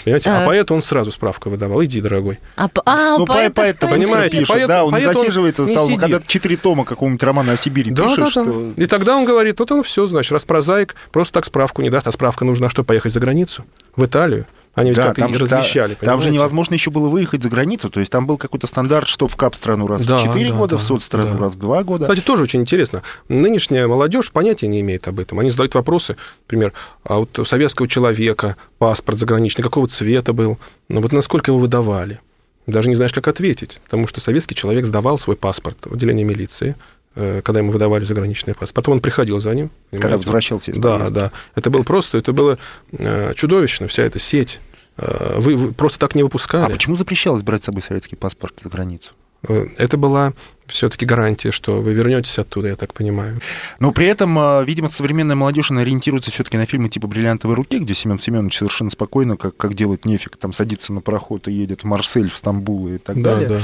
Понимаете? 0.04 0.30
А 0.30 0.40
Так. 0.40 0.48
поэту 0.48 0.76
он 0.76 0.82
сразу 0.82 1.12
справку 1.12 1.50
выдавал. 1.50 1.84
Иди, 1.84 2.02
дорогой. 2.02 2.40
А, 2.58 2.70
а, 2.86 3.18
Ну, 3.18 3.26
поэт- 3.26 3.54
поэт 3.54 3.80
поэт- 3.80 3.90
понимаете, 3.90 4.40
пишет, 4.40 4.54
поэт- 4.56 4.68
да, 4.68 4.84
он 4.86 4.92
поэт 4.92 5.08
он 5.08 5.14
засиживается, 5.16 5.64
не 5.64 5.70
стал, 5.70 5.88
когда 5.98 6.22
четыре 6.28 6.58
тома 6.58 6.84
какого-нибудь 6.86 7.24
романа 7.24 7.54
о 7.54 7.58
Сибири 7.58 7.90
Да, 7.92 8.04
пишешь, 8.04 8.18
да, 8.18 8.44
да. 8.44 8.52
что... 8.52 8.74
И 8.78 8.86
тогда 8.86 9.16
он 9.18 9.26
говорит, 9.26 9.60
вот 9.60 9.72
он 9.72 9.82
все, 9.84 10.06
значит, 10.08 10.32
раз 10.34 10.44
прозаик 10.44 10.96
просто 11.12 11.34
так 11.36 11.46
справку 11.46 11.82
не 11.82 11.90
даст, 11.90 12.06
а 12.06 12.12
справка 12.12 12.46
нужна, 12.46 12.70
что 12.70 12.84
поехать 12.84 13.14
за 13.14 13.20
границу, 13.20 13.66
в 13.96 14.06
Италию. 14.06 14.46
Они 14.76 14.90
ведь 14.90 14.98
Да, 14.98 15.14
так 15.14 15.30
и 15.30 15.34
же- 15.34 15.40
размещали, 15.40 15.98
да, 16.00 16.06
там 16.06 16.20
же 16.22 16.30
невозможно 16.32 16.74
еще 16.74 16.92
было 16.92 17.08
выехать 17.10 17.42
за 17.42 17.50
границу. 17.50 17.90
То 17.90 18.02
есть 18.02 18.12
там 18.12 18.28
был 18.28 18.38
какой-то 18.38 18.68
стандарт, 18.68 19.08
что 19.08 19.28
в 19.28 19.36
КАП 19.38 19.56
страну 19.56 19.88
раз 19.88 20.04
Да, 20.04 20.18
в 20.18 20.24
4 20.24 20.50
да, 20.52 20.56
года, 20.56 20.76
да, 20.76 20.82
в 20.82 20.84
соцстрану 20.84 21.36
да. 21.36 21.40
раз 21.46 21.56
в 21.56 21.60
2 21.60 21.84
года. 21.84 22.04
Кстати, 22.06 22.20
тоже 22.20 22.44
очень 22.44 22.62
интересно. 22.62 23.02
Нынешняя 23.30 23.88
молодежь 23.88 24.32
понятия 24.32 24.68
не 24.68 24.82
имеет 24.82 25.08
об 25.08 25.20
этом. 25.20 25.40
Они 25.40 25.50
задают 25.50 25.74
вопросы, 25.76 26.18
например, 26.46 26.74
а 27.06 27.20
вот 27.20 27.40
у 27.40 27.46
советского 27.46 27.88
человека 27.88 28.58
паспорт 28.78 29.18
заграничный, 29.18 29.64
какого 29.64 29.88
цвета 29.88 30.34
был, 30.34 30.58
ну 30.90 31.02
вот 31.02 31.14
насколько 31.14 31.52
его 31.52 31.60
выдавали. 31.60 32.20
Даже 32.68 32.90
не 32.90 32.96
знаешь, 32.96 33.14
как 33.14 33.28
ответить, 33.28 33.80
потому 33.86 34.08
что 34.08 34.20
советский 34.20 34.56
человек 34.56 34.86
сдавал 34.86 35.18
свой 35.20 35.36
паспорт 35.38 35.78
в 35.86 35.94
отделение 35.94 36.26
милиции, 36.26 36.76
когда 37.16 37.60
ему 37.60 37.72
выдавали 37.72 38.04
заграничный 38.04 38.54
паспорт. 38.54 38.74
Потом 38.74 38.96
он 38.96 39.00
приходил 39.00 39.40
за 39.40 39.54
ним. 39.56 39.70
Когда 39.92 40.08
понимаете? 40.08 40.26
возвращался 40.26 40.72
из 40.72 40.78
Да, 40.78 40.98
поездки. 40.98 41.14
да. 41.14 41.32
Это 41.56 41.70
было 41.70 41.84
просто, 41.84 42.18
это 42.18 42.34
было 42.34 42.58
э, 42.92 43.34
чудовищно, 43.36 43.88
вся 43.88 44.04
эта 44.04 44.20
сеть. 44.20 44.60
Э, 44.98 45.36
Вы, 45.40 45.56
вы 45.56 45.74
просто 45.74 45.98
так 46.00 46.16
не 46.16 46.24
выпускали. 46.24 46.66
А 46.66 46.74
почему 46.74 46.96
запрещалось 46.96 47.42
брать 47.44 47.64
с 47.64 47.66
собой 47.66 47.82
советский 47.84 48.16
паспорт 48.16 48.60
за 48.64 48.70
границу? 48.70 49.12
Э, 49.48 49.66
Это 49.78 49.98
была 49.98 50.34
все-таки 50.68 51.06
гарантия, 51.06 51.52
что 51.52 51.80
вы 51.82 51.94
вернетесь 51.94 52.40
оттуда, 52.40 52.70
я 52.70 52.76
так 52.76 52.94
понимаю. 52.94 53.40
Но 53.80 53.92
при 53.92 54.08
этом, 54.08 54.36
а, 54.40 54.64
видимо, 54.64 54.90
современная 54.90 55.36
молодежь, 55.36 55.70
она 55.70 55.82
ориентируется 55.82 56.32
все-таки 56.32 56.58
на 56.58 56.66
фильмы 56.66 56.90
типа 56.90 57.06
«Бриллиантовой 57.08 57.56
руки», 57.56 57.78
где 57.78 57.94
Семен 57.94 58.20
Семенович 58.20 58.58
совершенно 58.58 58.90
спокойно, 58.90 59.38
как, 59.38 59.56
как 59.56 59.74
делает 59.76 60.06
нефиг, 60.06 60.38
там 60.38 60.54
садится 60.54 60.92
на 60.92 61.02
пароход 61.02 61.48
и 61.48 61.52
едет 61.52 61.82
в 61.82 61.84
Марсель, 61.86 62.32
в 62.32 62.38
Стамбул 62.38 62.88
и 62.90 62.98
так 62.98 63.22
Да, 63.22 63.34
далее. 63.36 63.50
да. 63.50 63.60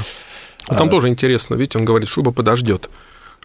А 0.68 0.76
там 0.76 0.88
тоже 0.90 1.08
интересно, 1.08 1.56
видите, 1.56 1.78
он 1.78 1.84
говорит, 1.84 2.08
шуба 2.08 2.30
подождет. 2.30 2.88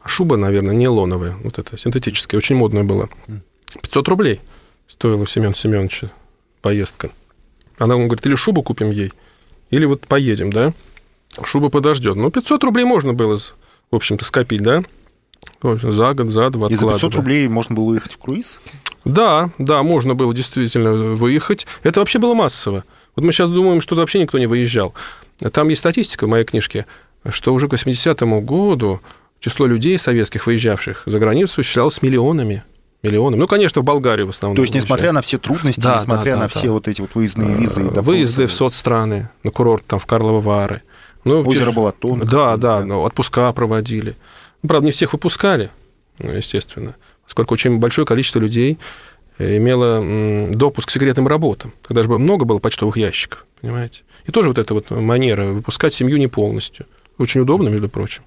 Шуба, 0.07 0.37
наверное, 0.37 0.73
нейлоновая, 0.73 1.35
вот 1.43 1.59
эта 1.59 1.77
синтетическая, 1.77 2.37
очень 2.37 2.55
модная 2.55 2.83
была. 2.83 3.09
500 3.81 4.07
рублей 4.07 4.39
стоила 4.87 5.21
у 5.21 5.25
Семена 5.25 5.53
Семеновича 5.53 6.09
поездка. 6.61 7.09
Она 7.77 7.95
он 7.95 8.07
говорит, 8.07 8.25
или 8.25 8.35
шубу 8.35 8.63
купим 8.63 8.89
ей, 8.89 9.11
или 9.69 9.85
вот 9.85 10.07
поедем, 10.07 10.51
да? 10.51 10.73
Шуба 11.43 11.69
подождет. 11.69 12.15
Ну, 12.15 12.31
500 12.31 12.63
рублей 12.63 12.85
можно 12.85 13.13
было, 13.13 13.37
в 13.37 13.95
общем-то, 13.95 14.25
скопить, 14.25 14.63
да? 14.63 14.83
За 15.61 16.13
год, 16.13 16.29
за 16.29 16.49
два 16.49 16.67
И 16.67 16.75
за 16.75 16.85
500 16.87 16.95
откладывая. 16.95 17.17
рублей 17.17 17.47
можно 17.47 17.75
было 17.75 17.83
уехать 17.85 18.13
в 18.13 18.17
круиз? 18.17 18.59
Да, 19.05 19.51
да, 19.57 19.83
можно 19.83 20.15
было 20.15 20.33
действительно 20.33 20.93
выехать. 20.93 21.67
Это 21.83 21.99
вообще 21.99 22.19
было 22.19 22.33
массово. 22.33 22.83
Вот 23.15 23.23
мы 23.23 23.31
сейчас 23.31 23.49
думаем, 23.49 23.81
что 23.81 23.95
вообще 23.95 24.19
никто 24.19 24.39
не 24.39 24.47
выезжал. 24.47 24.93
Там 25.51 25.69
есть 25.69 25.79
статистика 25.79 26.25
в 26.25 26.29
моей 26.29 26.45
книжке, 26.45 26.85
что 27.29 27.53
уже 27.53 27.67
к 27.67 27.73
80-му 27.73 28.41
году 28.41 29.01
число 29.39 29.65
людей 29.65 29.97
советских, 29.97 30.47
выезжавших 30.47 31.03
за 31.05 31.19
границу, 31.19 31.63
считалось 31.63 32.01
миллионами. 32.01 32.63
Миллионами. 33.03 33.39
Ну, 33.39 33.47
конечно, 33.47 33.81
в 33.81 33.85
Болгарию 33.85 34.27
в 34.27 34.31
основном. 34.31 34.55
То 34.55 34.63
есть, 34.63 34.73
несмотря 34.73 35.11
на 35.11 35.21
все 35.21 35.37
трудности, 35.37 35.79
Да, 35.79 35.97
несмотря 35.97 36.31
да, 36.31 36.37
на 36.37 36.43
да, 36.43 36.47
все 36.47 36.67
да. 36.67 36.71
вот 36.71 36.87
эти 36.87 37.01
вот 37.01 37.13
выездные 37.13 37.55
визы 37.55 37.81
и 37.81 37.83
Э, 37.83 37.87
допросы, 37.87 38.07
Выезды 38.07 38.47
в 38.47 38.53
соцстраны, 38.53 39.29
на 39.43 39.51
курорт 39.51 39.85
там 39.85 39.99
в 39.99 40.05
Карловы 40.05 40.39
Вары. 40.39 40.81
Ну, 41.23 41.47
Озеро 41.47 41.71
Балатон. 41.71 42.19
Да, 42.21 42.57
да, 42.57 42.83
ну, 42.83 43.01
отпуска 43.01 43.51
проводили. 43.53 44.15
Ну, 44.63 44.69
правда, 44.69 44.85
не 44.85 44.91
всех 44.91 45.13
выпускали, 45.13 45.69
ну, 46.17 46.31
естественно, 46.31 46.95
поскольку 47.23 47.53
очень 47.53 47.77
большое 47.77 48.07
количество 48.07 48.39
людей 48.39 48.79
э, 49.37 49.57
имело 49.57 50.49
допуск 50.51 50.87
к 50.87 50.91
секретным 50.91 51.27
работам. 51.27 51.73
Когда 51.83 52.01
же 52.01 52.09
много 52.09 52.45
было 52.45 52.57
почтовых 52.57 52.97
ящиков, 52.97 53.45
понимаете? 53.61 54.01
И 54.25 54.31
тоже 54.31 54.47
вот 54.47 54.57
эта 54.57 54.73
вот 54.73 54.89
манера 54.89 55.45
выпускать 55.45 55.93
семью 55.93 56.17
не 56.17 56.27
полностью. 56.27 56.87
Очень 57.19 57.41
удобно, 57.41 57.69
между 57.69 57.89
прочим. 57.89 58.23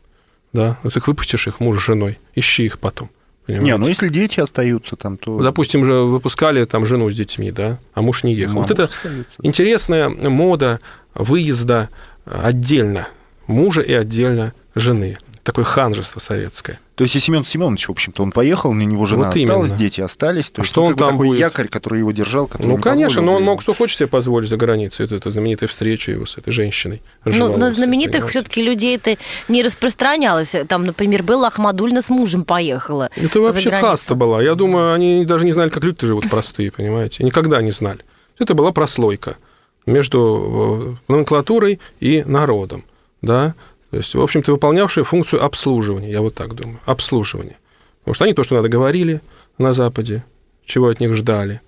Да, 0.53 0.79
вот 0.83 0.97
их 0.97 1.07
выпустишь 1.07 1.47
их 1.47 1.61
муж 1.61 1.79
с 1.79 1.85
женой, 1.85 2.19
ищи 2.35 2.65
их 2.65 2.79
потом. 2.79 3.11
Понимаете? 3.47 3.73
Не, 3.73 3.79
ну 3.79 3.89
если 3.89 4.09
дети 4.09 4.41
остаются 4.41 4.97
там, 4.97 5.17
то... 5.17 5.41
Допустим, 5.41 5.85
же 5.85 5.93
выпускали 5.93 6.65
там 6.65 6.87
жену 6.87 7.11
с 7.11 7.15
детьми, 7.15 7.51
да, 7.51 7.79
а 7.95 8.03
муж 8.03 8.23
не 8.25 8.35
ехал. 8.35 8.55
Мама 8.55 8.67
вот 8.67 8.71
это 8.71 8.85
остается. 8.85 9.39
интересная 9.43 10.09
мода 10.09 10.81
выезда 11.15 11.89
отдельно 12.25 13.09
мужа 13.47 13.81
и 13.81 13.93
отдельно 13.93 14.55
жены. 14.75 15.19
Такое 15.51 15.65
ханжество 15.65 16.21
советское. 16.21 16.79
То 16.95 17.03
есть 17.03 17.17
и 17.17 17.19
Семен 17.19 17.45
Семенович, 17.45 17.89
в 17.89 17.91
общем-то, 17.91 18.23
он 18.23 18.31
поехал, 18.31 18.73
на 18.73 18.83
него 18.83 19.05
жена 19.05 19.27
Вот 19.27 19.37
осталась, 19.37 19.71
именно. 19.71 19.79
дети 19.79 20.01
остались. 20.01 20.49
То 20.53 20.61
А 20.61 20.63
есть 20.63 20.71
что 20.71 20.85
он 20.85 20.95
там 20.95 21.11
такой 21.11 21.27
будет? 21.27 21.41
якорь, 21.41 21.67
который 21.67 21.99
его 21.99 22.13
держал, 22.13 22.47
который 22.47 22.69
Ну, 22.69 22.77
не 22.77 22.81
конечно, 22.81 23.21
но 23.21 23.35
он 23.35 23.43
мог 23.43 23.61
что 23.61 23.75
хочет 23.75 23.99
себе 23.99 24.07
позволить 24.07 24.49
за 24.49 24.57
границей. 24.57 25.07
Это, 25.07 25.17
это 25.17 25.33
знаменитая 25.33 25.69
встреча 25.69 26.13
его 26.13 26.25
с 26.25 26.39
этой 26.39 26.53
женщиной. 26.53 27.03
Ну, 27.25 27.57
на 27.57 27.73
знаменитых 27.73 28.31
все-таки 28.31 28.63
людей 28.63 28.95
это 28.95 29.17
не 29.49 29.65
распространялось. 29.65 30.53
Там, 30.69 30.87
например, 30.87 31.25
Белла 31.25 31.49
Ахмадульна 31.49 32.01
с 32.01 32.11
мужем 32.11 32.45
поехала. 32.45 33.11
Это 33.17 33.41
вообще 33.41 33.71
каста 33.71 34.15
была. 34.15 34.41
Я 34.41 34.55
думаю, 34.55 34.93
они 34.93 35.25
даже 35.25 35.45
не 35.47 35.53
знали, 35.53 35.71
как 35.71 35.83
люди 35.83 36.07
живут 36.07 36.31
простые, 36.31 36.71
понимаете. 36.71 37.25
Никогда 37.25 37.61
не 37.61 37.73
знали. 37.73 38.01
Это 38.39 38.55
была 38.55 38.71
прослойка 38.71 39.37
между 39.85 40.97
э, 41.09 41.13
номенклатурой 41.13 41.81
и 41.99 42.23
народом, 42.25 42.85
да. 43.21 43.55
То 43.91 43.97
есть, 43.97 44.15
в 44.15 44.21
общем-то, 44.21 44.53
выполнявшая 44.53 45.05
функцию 45.05 45.45
обслуживания, 45.45 46.11
я 46.11 46.21
вот 46.21 46.35
так 46.35 46.55
думаю, 46.55 46.81
обслуживания. 46.85 47.59
Потому 48.01 48.15
что 48.15 48.25
они 48.25 48.35
то, 48.35 48.45
что 48.45 48.55
надо, 48.55 48.69
говорили 48.69 49.21
на 49.59 49.75
Западе, 49.75 50.25
чего 50.65 50.89
от 50.89 51.01
них 51.01 51.15
ждали. 51.15 51.61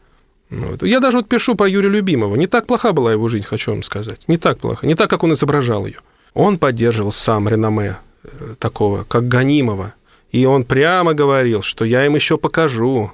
Ну, 0.50 0.68
Вот. 0.68 0.82
Я 0.82 1.00
даже 1.00 1.18
вот 1.18 1.28
пишу 1.28 1.54
про 1.54 1.68
Юрия 1.68 1.88
Любимого. 1.88 2.36
Не 2.36 2.46
так 2.46 2.66
плоха 2.66 2.92
была 2.92 3.12
его 3.12 3.26
жизнь, 3.28 3.44
хочу 3.44 3.72
вам 3.72 3.82
сказать. 3.82 4.20
Не 4.28 4.36
так 4.36 4.58
плохо. 4.58 4.86
Не 4.86 4.94
так, 4.94 5.10
как 5.10 5.24
он 5.24 5.32
изображал 5.32 5.86
ее. 5.86 5.98
Он 6.34 6.58
поддерживал 6.58 7.10
сам 7.10 7.48
реноме 7.48 7.98
э, 8.22 8.54
такого, 8.58 9.04
как 9.04 9.28
Ганимова. 9.28 9.94
И 10.30 10.46
он 10.46 10.64
прямо 10.64 11.14
говорил, 11.14 11.62
что 11.62 11.84
я 11.84 12.06
им 12.06 12.14
еще 12.14 12.38
покажу. 12.38 13.12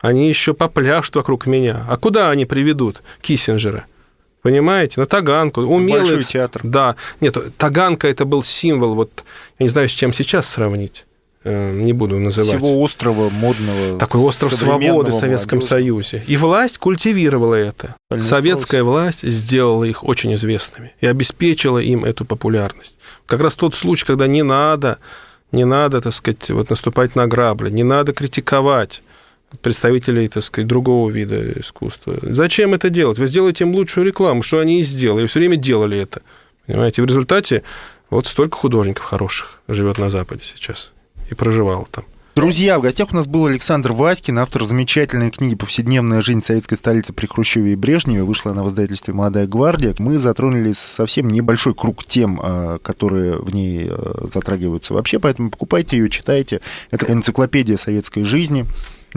Они 0.00 0.28
еще 0.28 0.54
попляшут 0.54 1.16
вокруг 1.16 1.46
меня. 1.46 1.84
А 1.88 1.96
куда 1.96 2.30
они 2.30 2.46
приведут 2.46 3.02
Киссинджера? 3.20 3.86
Понимаете? 4.46 5.00
На 5.00 5.06
Таганку. 5.06 5.62
Умелый... 5.62 6.02
Большой 6.02 6.22
театр. 6.22 6.60
Да. 6.62 6.94
Нет, 7.20 7.36
Таганка 7.58 8.06
это 8.06 8.24
был 8.24 8.44
символ, 8.44 8.94
вот, 8.94 9.24
я 9.58 9.64
не 9.64 9.70
знаю, 9.70 9.88
с 9.88 9.92
чем 9.92 10.12
сейчас 10.12 10.48
сравнить. 10.48 11.04
Э, 11.42 11.72
Не 11.72 11.92
буду 11.92 12.20
называть. 12.20 12.62
Всего 12.62 12.80
острова, 12.80 13.28
модного, 13.28 13.98
Такой 13.98 14.20
остров 14.20 14.54
свободы 14.54 15.10
в 15.10 15.14
Советском 15.14 15.58
молодежного. 15.58 15.80
Союзе. 15.80 16.22
И 16.28 16.36
власть 16.36 16.78
культивировала 16.78 17.56
это. 17.56 17.96
Правильно 18.08 18.28
Советская 18.28 18.84
власть 18.84 19.28
сделала 19.28 19.82
их 19.82 20.04
очень 20.04 20.32
известными 20.34 20.92
и 21.00 21.08
обеспечила 21.08 21.78
им 21.78 22.04
эту 22.04 22.24
популярность. 22.24 22.98
Как 23.26 23.40
раз 23.40 23.56
тот 23.56 23.74
случай, 23.74 24.06
когда 24.06 24.28
не 24.28 24.44
надо, 24.44 24.98
не 25.50 25.64
надо, 25.64 26.00
так 26.00 26.14
сказать, 26.14 26.50
вот 26.50 26.70
наступать 26.70 27.16
на 27.16 27.26
грабли, 27.26 27.68
не 27.68 27.82
надо 27.82 28.12
критиковать 28.12 29.02
представителей, 29.60 30.28
так 30.28 30.44
сказать, 30.44 30.68
другого 30.68 31.10
вида 31.10 31.60
искусства. 31.60 32.16
Зачем 32.22 32.74
это 32.74 32.90
делать? 32.90 33.18
Вы 33.18 33.26
сделаете 33.28 33.64
им 33.64 33.74
лучшую 33.74 34.06
рекламу, 34.06 34.42
что 34.42 34.58
они 34.58 34.80
и 34.80 34.82
сделали, 34.82 35.26
все 35.26 35.38
время 35.40 35.56
делали 35.56 35.98
это. 35.98 36.22
Понимаете, 36.66 37.02
в 37.02 37.06
результате 37.06 37.62
вот 38.10 38.26
столько 38.26 38.56
художников 38.56 39.04
хороших 39.04 39.60
живет 39.68 39.98
на 39.98 40.10
Западе 40.10 40.42
сейчас 40.44 40.92
и 41.30 41.34
проживало 41.34 41.86
там. 41.90 42.04
Друзья, 42.36 42.78
в 42.78 42.82
гостях 42.82 43.12
у 43.12 43.14
нас 43.14 43.26
был 43.26 43.46
Александр 43.46 43.92
Васькин, 43.92 44.38
автор 44.38 44.62
замечательной 44.64 45.30
книги 45.30 45.54
«Повседневная 45.54 46.20
жизнь 46.20 46.42
советской 46.42 46.76
столицы 46.76 47.14
при 47.14 47.24
Хрущеве 47.24 47.72
и 47.72 47.76
Брежневе». 47.76 48.24
Вышла 48.24 48.52
она 48.52 48.62
в 48.62 48.68
издательстве 48.68 49.14
«Молодая 49.14 49.46
гвардия». 49.46 49.94
Мы 49.98 50.18
затронули 50.18 50.74
совсем 50.74 51.28
небольшой 51.28 51.72
круг 51.72 52.04
тем, 52.04 52.38
а, 52.42 52.78
которые 52.80 53.38
в 53.38 53.54
ней 53.54 53.88
а, 53.88 54.28
затрагиваются 54.30 54.92
вообще, 54.92 55.18
поэтому 55.18 55.48
покупайте 55.48 55.96
ее, 55.96 56.10
читайте. 56.10 56.60
Это 56.90 57.10
энциклопедия 57.10 57.78
советской 57.78 58.24
жизни. 58.24 58.66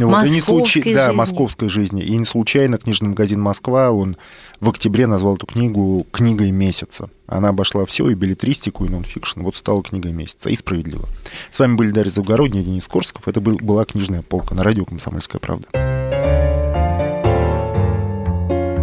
Вот, 0.07 0.25
и 0.25 0.29
не 0.29 0.41
случай- 0.41 0.81
Да, 0.93 1.05
жизни. 1.07 1.17
московской 1.17 1.69
жизни. 1.69 2.01
И 2.03 2.15
не 2.15 2.25
случайно 2.25 2.77
книжный 2.77 3.09
магазин 3.09 3.41
«Москва», 3.41 3.91
он 3.91 4.17
в 4.59 4.69
октябре 4.69 5.07
назвал 5.07 5.35
эту 5.35 5.45
книгу 5.47 6.05
«Книгой 6.11 6.51
месяца». 6.51 7.09
Она 7.27 7.49
обошла 7.49 7.85
все, 7.85 8.09
и 8.09 8.13
билетристику, 8.15 8.85
и 8.85 8.89
нонфикшн. 8.89 9.41
Вот 9.41 9.55
стала 9.55 9.83
книгой 9.83 10.11
месяца. 10.13 10.49
И 10.49 10.55
справедливо. 10.55 11.05
С 11.51 11.59
вами 11.59 11.75
были 11.75 11.91
Дарья 11.91 12.09
Завгородняя 12.09 12.63
и 12.63 12.65
Денис 12.65 12.87
Корсков. 12.87 13.27
Это 13.27 13.39
был- 13.41 13.57
была 13.61 13.85
книжная 13.85 14.21
полка 14.23 14.55
на 14.55 14.63
радио 14.63 14.85
«Комсомольская 14.85 15.39
правда». 15.39 15.67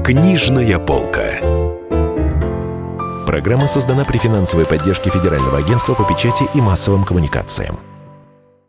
Книжная 0.05 0.79
полка. 0.79 1.41
Программа 3.27 3.67
создана 3.67 4.05
при 4.05 4.19
финансовой 4.19 4.65
поддержке 4.65 5.11
Федерального 5.11 5.59
агентства 5.59 5.95
по 5.95 6.05
печати 6.05 6.45
и 6.55 6.61
массовым 6.61 7.05
коммуникациям. 7.05 7.77